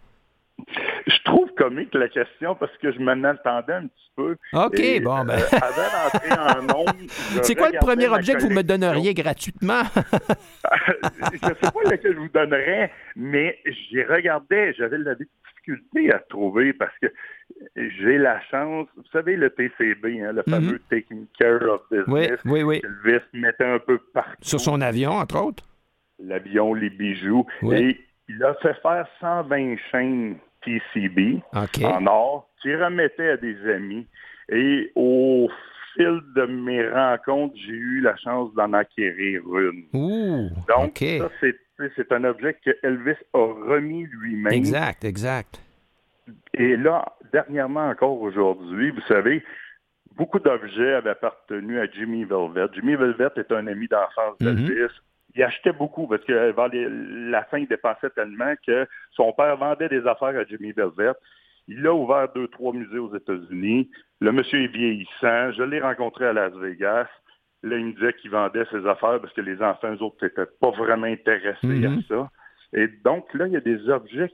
Je 1.07 1.23
trouve 1.25 1.49
comique 1.55 1.93
la 1.93 2.07
question 2.09 2.55
parce 2.55 2.75
que 2.77 2.91
je 2.91 2.99
m'en 2.99 3.23
attendais 3.23 3.73
un 3.73 3.87
petit 3.87 4.11
peu. 4.15 4.35
OK, 4.53 4.79
Et, 4.79 4.99
bon, 5.01 5.23
ben. 5.25 5.37
euh, 5.37 5.57
avant 5.61 6.09
d'entrer 6.11 6.31
en 6.71 6.75
ondes, 6.79 6.95
je 7.35 7.41
C'est 7.43 7.53
quoi 7.55 7.69
le 7.69 7.77
premier 7.79 8.07
objet 8.07 8.33
que 8.33 8.41
vous 8.41 8.49
me 8.49 8.63
donneriez 8.63 9.13
gratuitement? 9.13 9.81
je 9.93 11.49
ne 11.49 11.53
sais 11.53 11.71
pas 11.71 11.89
lequel 11.91 12.13
je 12.13 12.17
vous 12.19 12.29
donnerais, 12.29 12.91
mais 13.15 13.59
j'ai 13.91 14.03
regardé, 14.05 14.73
j'avais 14.77 14.97
la 14.97 15.13
difficulté 15.15 16.11
à 16.13 16.19
trouver 16.19 16.73
parce 16.73 16.93
que 17.01 17.07
j'ai 17.75 18.17
la 18.17 18.39
chance, 18.51 18.87
vous 18.97 19.03
savez, 19.11 19.35
le 19.37 19.49
TCB, 19.49 20.21
hein, 20.21 20.33
le 20.33 20.43
fameux 20.49 20.79
Taking 20.89 21.25
Care 21.39 21.61
of 21.63 21.81
Mhm. 21.91 22.03
oui, 22.07 22.21
Business, 22.21 22.39
oui, 22.45 22.63
oui. 22.63 22.81
que 22.81 22.87
Elvis 22.87 23.23
mettait 23.33 23.65
un 23.65 23.79
peu 23.79 23.97
partout. 24.13 24.35
Sur 24.41 24.59
son 24.59 24.81
avion, 24.81 25.11
entre 25.11 25.41
autres? 25.41 25.63
L'avion, 26.19 26.73
les 26.73 26.89
bijoux. 26.89 27.45
Oui. 27.61 27.75
Et 27.77 27.99
il 28.29 28.43
a 28.43 28.53
fait 28.55 28.73
faire 28.81 29.07
120 29.19 29.75
chaînes 29.91 30.37
TCB 30.63 31.41
en 31.53 32.05
or 32.07 32.49
qu'il 32.61 32.75
remettait 32.81 33.29
à 33.29 33.37
des 33.37 33.57
amis. 33.69 34.07
Et 34.49 34.91
au 34.95 35.49
fil 35.95 36.21
de 36.35 36.45
mes 36.45 36.87
rencontres, 36.89 37.55
j'ai 37.57 37.73
eu 37.73 38.01
la 38.01 38.15
chance 38.17 38.53
d'en 38.55 38.73
acquérir 38.73 39.41
une. 39.57 39.85
Ouh, 39.93 40.49
Donc, 40.67 40.97
ça, 40.99 41.29
c'est 41.95 42.11
un 42.11 42.23
objet 42.23 42.55
que 42.65 42.71
Elvis 42.83 43.15
a 43.33 43.37
remis 43.69 44.05
lui-même. 44.11 44.53
Exact, 44.53 45.03
exact. 45.05 45.61
Et 46.53 46.75
là, 46.77 47.05
dernièrement 47.31 47.87
encore 47.89 48.19
aujourd'hui, 48.21 48.89
vous 48.91 49.01
savez, 49.01 49.43
beaucoup 50.15 50.39
d'objets 50.39 50.93
avaient 50.93 51.11
appartenu 51.11 51.79
à 51.79 51.87
Jimmy 51.87 52.23
Velvet. 52.23 52.67
Jimmy 52.73 52.95
Velvet 52.95 53.29
est 53.35 53.51
un 53.51 53.67
ami 53.67 53.87
d'enfance 53.87 54.37
d'Elvis. 54.39 54.91
Il 55.35 55.43
achetait 55.43 55.73
beaucoup 55.73 56.07
parce 56.07 56.23
que 56.23 56.51
vers 56.51 56.67
les- 56.69 56.87
la 57.29 57.43
fin, 57.43 57.57
il 57.57 57.67
dépensait 57.67 58.09
tellement 58.11 58.53
que 58.65 58.87
son 59.11 59.33
père 59.33 59.57
vendait 59.57 59.89
des 59.89 60.07
affaires 60.07 60.37
à 60.37 60.45
Jimmy 60.45 60.71
Velvet. 60.71 61.11
Il 61.67 61.85
a 61.85 61.93
ouvert 61.93 62.31
deux, 62.33 62.47
trois 62.47 62.71
musées 62.73 62.99
aux 62.99 63.13
États-Unis. 63.15 63.89
Le 64.21 64.31
monsieur 64.31 64.63
est 64.63 64.67
vieillissant. 64.67 65.51
Je 65.51 65.63
l'ai 65.63 65.81
rencontré 65.81 66.25
à 66.27 66.33
Las 66.33 66.53
Vegas. 66.53 67.07
Là, 67.63 67.77
il 67.77 67.87
me 67.87 67.93
disait 67.93 68.13
qu'il 68.13 68.31
vendait 68.31 68.65
ses 68.71 68.85
affaires 68.87 69.19
parce 69.19 69.33
que 69.33 69.41
les 69.41 69.61
enfants, 69.61 69.91
eux 69.93 70.01
autres, 70.03 70.23
n'étaient 70.23 70.45
pas 70.61 70.69
vraiment 70.71 71.07
intéressés 71.07 71.67
Mhm. 71.67 71.99
à 71.99 72.07
ça. 72.07 72.29
Et 72.73 72.87
donc, 73.03 73.33
là, 73.33 73.47
il 73.47 73.53
y 73.53 73.57
a 73.57 73.61
des 73.61 73.89
objets 73.89 74.31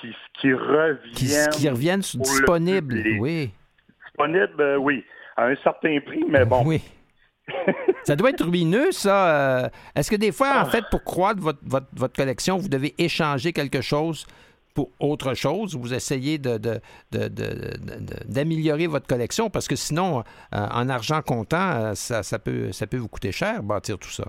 qui, 0.00 0.08
qui 0.40 0.52
reviennent. 0.52 0.98
Qui, 1.14 1.58
qui 1.58 1.68
reviennent 1.68 2.00
disponibles, 2.00 3.02
oui. 3.20 3.50
Disponibles, 4.06 4.60
euh, 4.60 4.76
oui, 4.76 5.04
à 5.36 5.46
un 5.46 5.56
certain 5.62 5.98
prix, 6.04 6.24
mais 6.28 6.44
bon. 6.44 6.62
Oui. 6.66 6.82
Ça 8.04 8.14
doit 8.16 8.30
être 8.30 8.44
ruineux, 8.44 8.92
ça. 8.92 9.64
Euh, 9.64 9.68
Est-ce 9.96 10.10
que 10.10 10.16
des 10.16 10.32
fois, 10.32 10.60
en 10.60 10.66
fait, 10.66 10.84
pour 10.90 11.02
croître 11.04 11.40
votre, 11.40 11.58
votre, 11.62 11.86
votre 11.92 12.14
collection, 12.14 12.56
vous 12.56 12.68
devez 12.68 12.94
échanger 12.98 13.52
quelque 13.52 13.80
chose 13.80 14.26
pour 14.74 14.90
autre 15.00 15.34
chose? 15.34 15.76
Vous 15.76 15.92
essayez 15.92 16.38
de- 16.38 16.56
de- 16.58 16.80
de- 17.12 17.28
d'améliorer 18.26 18.86
votre 18.86 19.06
collection 19.06 19.50
parce 19.50 19.68
que 19.68 19.76
sinon, 19.76 20.20
euh, 20.20 20.22
en 20.52 20.88
argent 20.88 21.20
comptant, 21.22 21.94
ça, 21.94 22.22
ça, 22.22 22.38
peut, 22.38 22.72
ça 22.72 22.86
peut 22.86 22.96
vous 22.96 23.08
coûter 23.08 23.32
cher, 23.32 23.62
bâtir 23.62 23.98
tout 23.98 24.10
ça? 24.10 24.24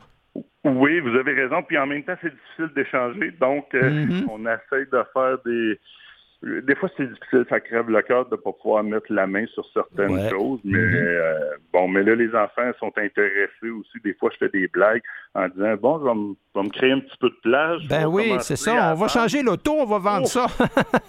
Oui, 0.65 0.99
vous 1.01 1.15
avez 1.15 1.34
raison. 1.34 1.61
Puis 1.63 1.77
en 1.77 1.86
même 1.86 2.03
temps, 2.03 2.15
c'est 2.21 2.34
difficile 2.34 2.69
d'échanger. 2.75 3.31
Donc, 3.39 3.73
euh, 3.75 3.89
Mhm. 4.05 4.29
on 4.29 4.39
essaie 4.45 4.86
de 4.91 5.03
faire 5.13 5.38
des. 5.45 5.79
Des 6.61 6.75
fois, 6.75 6.89
c'est 6.97 7.07
difficile, 7.07 7.45
ça 7.49 7.61
crève 7.61 7.89
le 7.89 8.01
cœur 8.01 8.25
de 8.25 8.31
ne 8.36 8.41
pas 8.41 8.51
pouvoir 8.51 8.84
mettre 8.84 9.05
la 9.13 9.25
main 9.27 9.45
sur 9.53 9.65
certaines 9.73 10.11
Ouais. 10.11 10.29
choses. 10.29 10.59
Mais 10.65 10.77
Mhm. 10.77 10.93
euh, 10.95 11.39
bon, 11.71 11.88
mais 11.88 12.03
là, 12.03 12.15
les 12.15 12.36
enfants 12.36 12.69
sont 12.79 12.91
intéressés 12.97 13.69
aussi. 13.69 13.97
Des 14.03 14.13
fois, 14.15 14.29
je 14.34 14.38
fais 14.45 14.49
des 14.49 14.67
blagues 14.67 15.01
en 15.36 15.47
disant 15.47 15.75
Bon, 15.77 15.99
je 15.99 16.03
vais 16.05 16.15
me, 16.15 16.34
je 16.53 16.59
vais 16.59 16.65
me 16.65 16.69
créer 16.69 16.91
un 16.91 16.99
petit 16.99 17.17
peu 17.17 17.29
de 17.29 17.36
plage. 17.43 17.88
Ben 17.88 18.07
oui, 18.07 18.34
c'est 18.41 18.57
ça. 18.57 18.91
On 18.91 18.95
va 18.95 19.07
changer 19.07 19.41
l'auto, 19.41 19.71
on 19.73 19.86
va 19.86 19.99
vendre 19.99 20.23
Oh. 20.25 20.27
ça. 20.27 20.47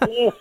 Oh, 0.09 0.33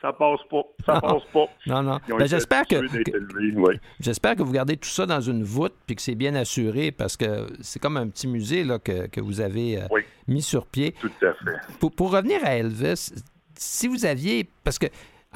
ça 0.00 0.12
passe 0.12 0.40
pas. 0.50 0.62
Ça 0.86 0.94
Non. 0.94 1.00
passe 1.00 1.22
pas. 1.32 1.46
non, 1.66 1.82
non. 1.82 1.98
Ont 2.12 2.16
Ben, 2.18 2.28
j'espère 2.28 2.66
que, 2.66 2.76
que- 2.76 3.10
élevés, 3.16 3.54
oui. 3.56 3.74
J'espère 4.00 4.36
que 4.36 4.42
vous 4.42 4.52
gardez 4.52 4.76
tout 4.76 4.88
ça 4.88 5.06
dans 5.06 5.20
une 5.20 5.42
voûte 5.42 5.74
puis 5.86 5.96
que 5.96 6.02
c'est 6.02 6.14
bien 6.14 6.34
assuré 6.34 6.92
parce 6.92 7.16
que 7.16 7.46
c'est 7.60 7.78
comme 7.80 7.96
un 7.96 8.08
petit 8.08 8.26
musée 8.28 8.64
là, 8.64 8.78
que, 8.78 9.06
que 9.08 9.20
vous 9.20 9.40
avez 9.40 9.82
euh, 9.82 9.86
Oui. 9.90 10.02
mis 10.28 10.42
sur 10.42 10.66
pied. 10.66 10.92
Tout 11.00 11.10
à 11.22 11.32
fait. 11.34 11.58
Pour, 11.80 11.92
pour 11.92 12.12
revenir 12.12 12.40
à 12.44 12.56
Elvis, 12.56 13.12
si 13.54 13.88
vous 13.88 14.06
aviez. 14.06 14.48
Parce 14.64 14.78
que 14.78 14.86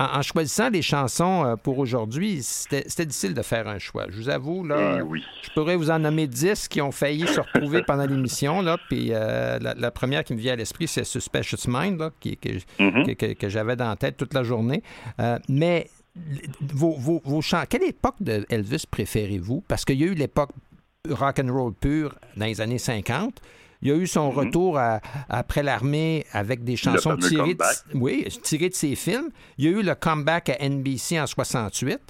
en, 0.05 0.19
en 0.19 0.23
choisissant 0.23 0.71
les 0.71 0.83
chansons 0.83 1.45
euh, 1.45 1.57
pour 1.57 1.79
aujourd'hui, 1.79 2.43
c'était 2.43 3.07
difficile 3.07 3.35
de 3.35 3.43
faire 3.43 3.69
un 3.69 3.79
choix. 3.79 4.07
Je 4.09 4.17
vous 4.17 4.29
avoue, 4.29 4.65
là. 4.65 4.97
Eh 4.99 5.03
oui. 5.03 5.23
Je 5.43 5.51
pourrais 5.51 5.77
vous 5.77 5.91
en 5.91 5.99
nommer 5.99 6.27
10 6.27 6.69
qui 6.69 6.81
ont 6.81 6.93
failli 6.93 7.27
se 7.27 7.41
retrouver 7.41 7.83
pendant 7.87 8.07
l'émission. 8.07 8.63
Puis 8.89 9.09
euh, 9.13 9.59
la, 9.61 9.75
la 9.75 9.91
première 9.91 10.25
qui 10.25 10.35
me 10.35 10.39
vient 10.39 10.53
à 10.55 10.57
l'esprit, 10.57 10.89
c'est 10.89 11.05
Suspicious 11.05 11.69
Mind, 11.69 11.99
là, 12.01 12.11
qui, 12.21 12.39
Mhm. 12.79 13.07
que, 13.07 13.13
que- 13.13 13.33
que 13.35 13.49
j'avais 13.49 13.77
dans 13.77 13.89
la 13.89 13.97
tête 13.97 14.17
toute 14.17 14.35
la 14.35 14.43
journée. 14.43 14.83
Euh, 15.21 15.39
mais 15.49 15.89
vos, 16.61 16.93
vos, 16.93 17.21
vos 17.25 17.41
chants, 17.41 17.63
quelle 17.69 17.85
époque 17.85 18.17
de 18.21 18.45
Elvis 18.51 18.85
préférez-vous? 18.91 19.63
Parce 19.69 19.85
qu'il 19.85 20.01
y 20.01 20.05
a 20.05 20.07
eu 20.07 20.15
l'époque 20.15 20.51
rock 21.09 21.41
and 21.41 21.53
roll 21.53 21.73
pur 21.75 22.15
dans 22.37 22.47
les 22.47 22.61
années 22.61 22.79
50. 22.79 23.41
Il 23.83 23.89
y 23.89 23.93
a 23.93 23.97
eu 23.97 24.07
son 24.07 24.31
retour 24.31 24.79
à- 24.79 25.01
après 25.29 25.63
l'armée 25.63 26.25
avec 26.33 26.63
des 26.65 26.77
chansons 26.77 27.13
Mhm. 27.15 27.19
tirées 27.19 27.37
de, 27.55 27.59
comeback. 27.59 27.77
oui, 27.95 28.27
tirées 28.43 28.69
de 28.69 28.75
ses 28.75 28.95
films. 28.95 29.31
Il 29.59 29.65
y 29.65 29.69
a 29.69 29.71
eu 29.73 29.83
le 29.83 29.95
comeback 29.95 30.49
à 30.51 30.57
NBC 30.65 31.21
en 31.21 31.27
68. 31.27 32.01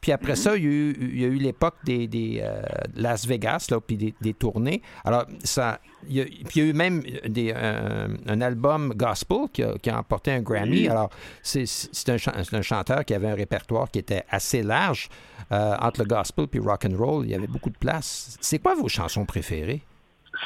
Puis 0.00 0.12
après 0.12 0.34
ça, 0.34 0.56
il 0.56 0.62
y 0.62 0.66
a 0.66 0.70
eu, 0.70 0.96
il 0.98 1.20
y 1.20 1.24
a 1.26 1.28
eu 1.28 1.34
l'époque 1.34 1.74
des, 1.84 2.06
des, 2.08 2.40
euh, 2.42 2.62
Las 2.96 3.26
Vegas, 3.26 3.66
là, 3.70 3.80
puis 3.82 3.98
des, 3.98 4.14
des 4.22 4.32
tournées. 4.32 4.80
Alors, 5.04 5.26
ça, 5.44 5.78
il 6.08 6.16
y 6.16 6.20
a, 6.22 6.24
puis 6.24 6.44
il 6.54 6.62
y 6.62 6.66
a 6.66 6.70
eu 6.70 6.72
même 6.72 7.02
des, 7.28 7.52
euh, 7.54 8.08
un 8.26 8.40
album 8.40 8.94
gospel 8.96 9.40
qui 9.52 9.62
a, 9.62 9.74
qui 9.76 9.90
a 9.90 9.98
emporté 9.98 10.30
un 10.32 10.40
Grammy. 10.40 10.70
Oui. 10.84 10.88
Alors, 10.88 11.10
un, 11.10 11.64
c'est 11.66 12.54
un 12.54 12.62
chanteur 12.62 13.04
qui 13.04 13.12
avait 13.12 13.28
un 13.28 13.34
répertoire 13.34 13.90
qui 13.90 13.98
était 13.98 14.24
assez 14.30 14.62
large. 14.62 15.10
Euh, 15.52 15.74
entre 15.82 16.00
le 16.00 16.06
gospel 16.06 16.46
puis 16.46 16.60
rock 16.60 16.86
and 16.86 16.96
roll, 16.96 17.26
il 17.26 17.32
y 17.32 17.34
avait 17.34 17.46
beaucoup 17.46 17.70
de 17.70 17.76
place. 17.76 18.38
C'est 18.40 18.58
quoi 18.58 18.74
vos 18.74 18.88
chansons 18.88 19.26
préférées? 19.26 19.82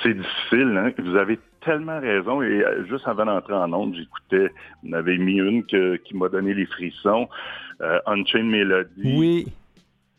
C'est 0.03 0.15
difficile, 0.15 0.77
hein? 0.79 0.91
Vous 0.99 1.17
avez 1.17 1.39
tellement 1.65 2.01
raison. 2.01 2.43
Et 2.43 2.63
euh, 2.65 2.85
juste 2.89 3.07
avant 3.07 3.27
d'entrer 3.27 3.55
en 3.55 3.73
onde, 3.73 3.95
j'écoutais, 3.95 4.53
on 4.87 4.93
avait 4.93 5.19
mis 5.19 5.39
une 5.39 5.65
que- 5.67 5.97
qui 5.97 6.17
m'a 6.17 6.29
donné 6.29 6.55
les 6.55 6.67
frissons, 6.67 7.29
euh, 7.81 7.99
Unchained 8.07 8.47
Melody. 8.51 9.15
Oui. 9.17 9.47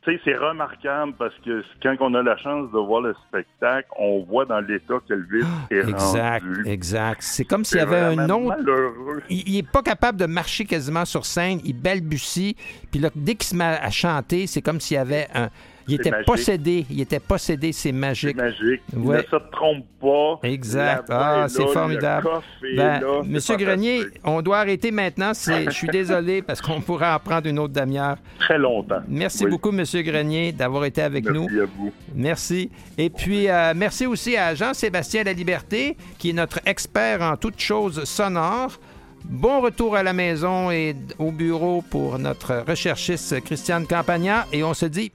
Tu 0.04 0.12
sais, 0.14 0.22
c'est 0.24 0.36
remarquable 0.38 1.14
parce 1.18 1.34
que 1.44 1.64
quand 1.82 1.96
on 2.00 2.14
a 2.14 2.22
la 2.22 2.38
chance 2.38 2.72
de 2.72 2.78
voir 2.78 3.02
le 3.02 3.16
spectacle, 3.28 3.88
on 3.98 4.24
voit 4.24 4.46
dans 4.46 4.60
l'état 4.60 4.96
qu'Elvis 5.08 5.44
est 5.72 5.78
Exact, 5.90 6.44
rendu. 6.46 6.64
exact. 6.70 7.22
C'est 7.24 7.44
comme 7.46 7.64
s'il 7.66 7.80
y 7.80 7.82
avait 7.82 7.98
un 8.20 8.30
autre. 8.30 8.46
malheureux. 8.58 9.24
Il, 9.32 9.50
il 9.50 9.58
est 9.58 9.68
pas 9.72 9.82
capable 9.82 10.20
de 10.20 10.28
marcher 10.28 10.66
quasiment 10.66 11.06
sur 11.06 11.26
scène. 11.26 11.60
Il 11.66 11.74
balbutie. 11.82 12.56
Puis 12.92 13.00
là, 13.00 13.10
dès 13.16 13.34
qu'il 13.34 13.46
se 13.48 13.56
met 13.56 13.64
à 13.64 13.90
chanter, 13.90 14.46
c'est 14.46 14.62
comme 14.62 14.80
s'il 14.80 14.94
y 14.96 15.00
avait 15.00 15.26
un. 15.34 15.50
Il 15.88 15.96
était 15.96 16.12
magique. 16.12 16.26
possédé. 16.26 16.86
Il 16.90 17.02
était 17.02 17.20
possédé. 17.20 17.72
C'est 17.72 17.92
magique. 17.92 18.36
magique. 18.36 18.82
Ouais. 18.96 19.18
Ne 19.18 19.22
se 19.24 19.36
trompe 19.52 19.86
pas. 20.02 20.40
Exact. 20.48 21.06
Ah, 21.10 21.44
est 21.46 21.50
c'est 21.50 21.68
formidable. 21.68 22.28
Ben, 22.76 23.00
là, 23.02 23.22
Monsieur. 23.26 23.56
Grenier, 23.58 24.04
on 24.24 24.42
doit 24.42 24.60
arrêter 24.60 24.92
maintenant. 24.92 25.32
Je 25.34 25.70
suis 25.72 25.88
désolé 25.88 26.42
parce 26.42 26.62
qu'on 26.62 26.82
pourrait 26.82 27.12
en 27.14 27.20
prendre 27.20 27.48
une 27.48 27.60
autre 27.60 27.74
demi-heure. 27.74 28.18
Très 28.40 28.58
longtemps. 28.58 29.02
Merci 29.08 29.46
Oui. 29.46 29.52
beaucoup, 29.52 29.72
Monsieur 29.72 30.02
Grenier, 30.02 30.52
d'avoir 30.52 30.86
été 30.86 31.02
avec 31.02 31.26
nous. 31.26 31.44
Merci 31.48 31.60
à 31.60 31.66
vous. 31.66 31.94
Merci. 32.16 32.72
Et 32.98 33.10
puis, 33.10 33.50
euh, 33.50 33.74
merci 33.76 34.06
aussi 34.06 34.36
à 34.38 34.56
Jean-Sébastien 34.56 35.24
La 35.24 35.34
Liberté, 35.34 35.98
qui 36.18 36.32
est 36.32 36.34
notre 36.34 36.60
expert 36.66 37.22
en 37.22 37.38
toutes 37.38 37.60
choses 37.60 38.04
sonores. 38.06 38.80
Bon 39.24 39.62
retour 39.62 39.96
à 39.96 40.04
la 40.04 40.14
maison 40.14 40.70
et 40.70 40.96
au 41.18 41.32
bureau 41.32 41.82
pour 41.90 42.20
notre 42.20 42.64
recherchiste 42.68 43.42
Christiane 43.44 43.88
Campagna. 43.88 44.46
Et 44.54 44.64
on 44.64 44.74
se 44.76 44.86
dit 44.86 45.12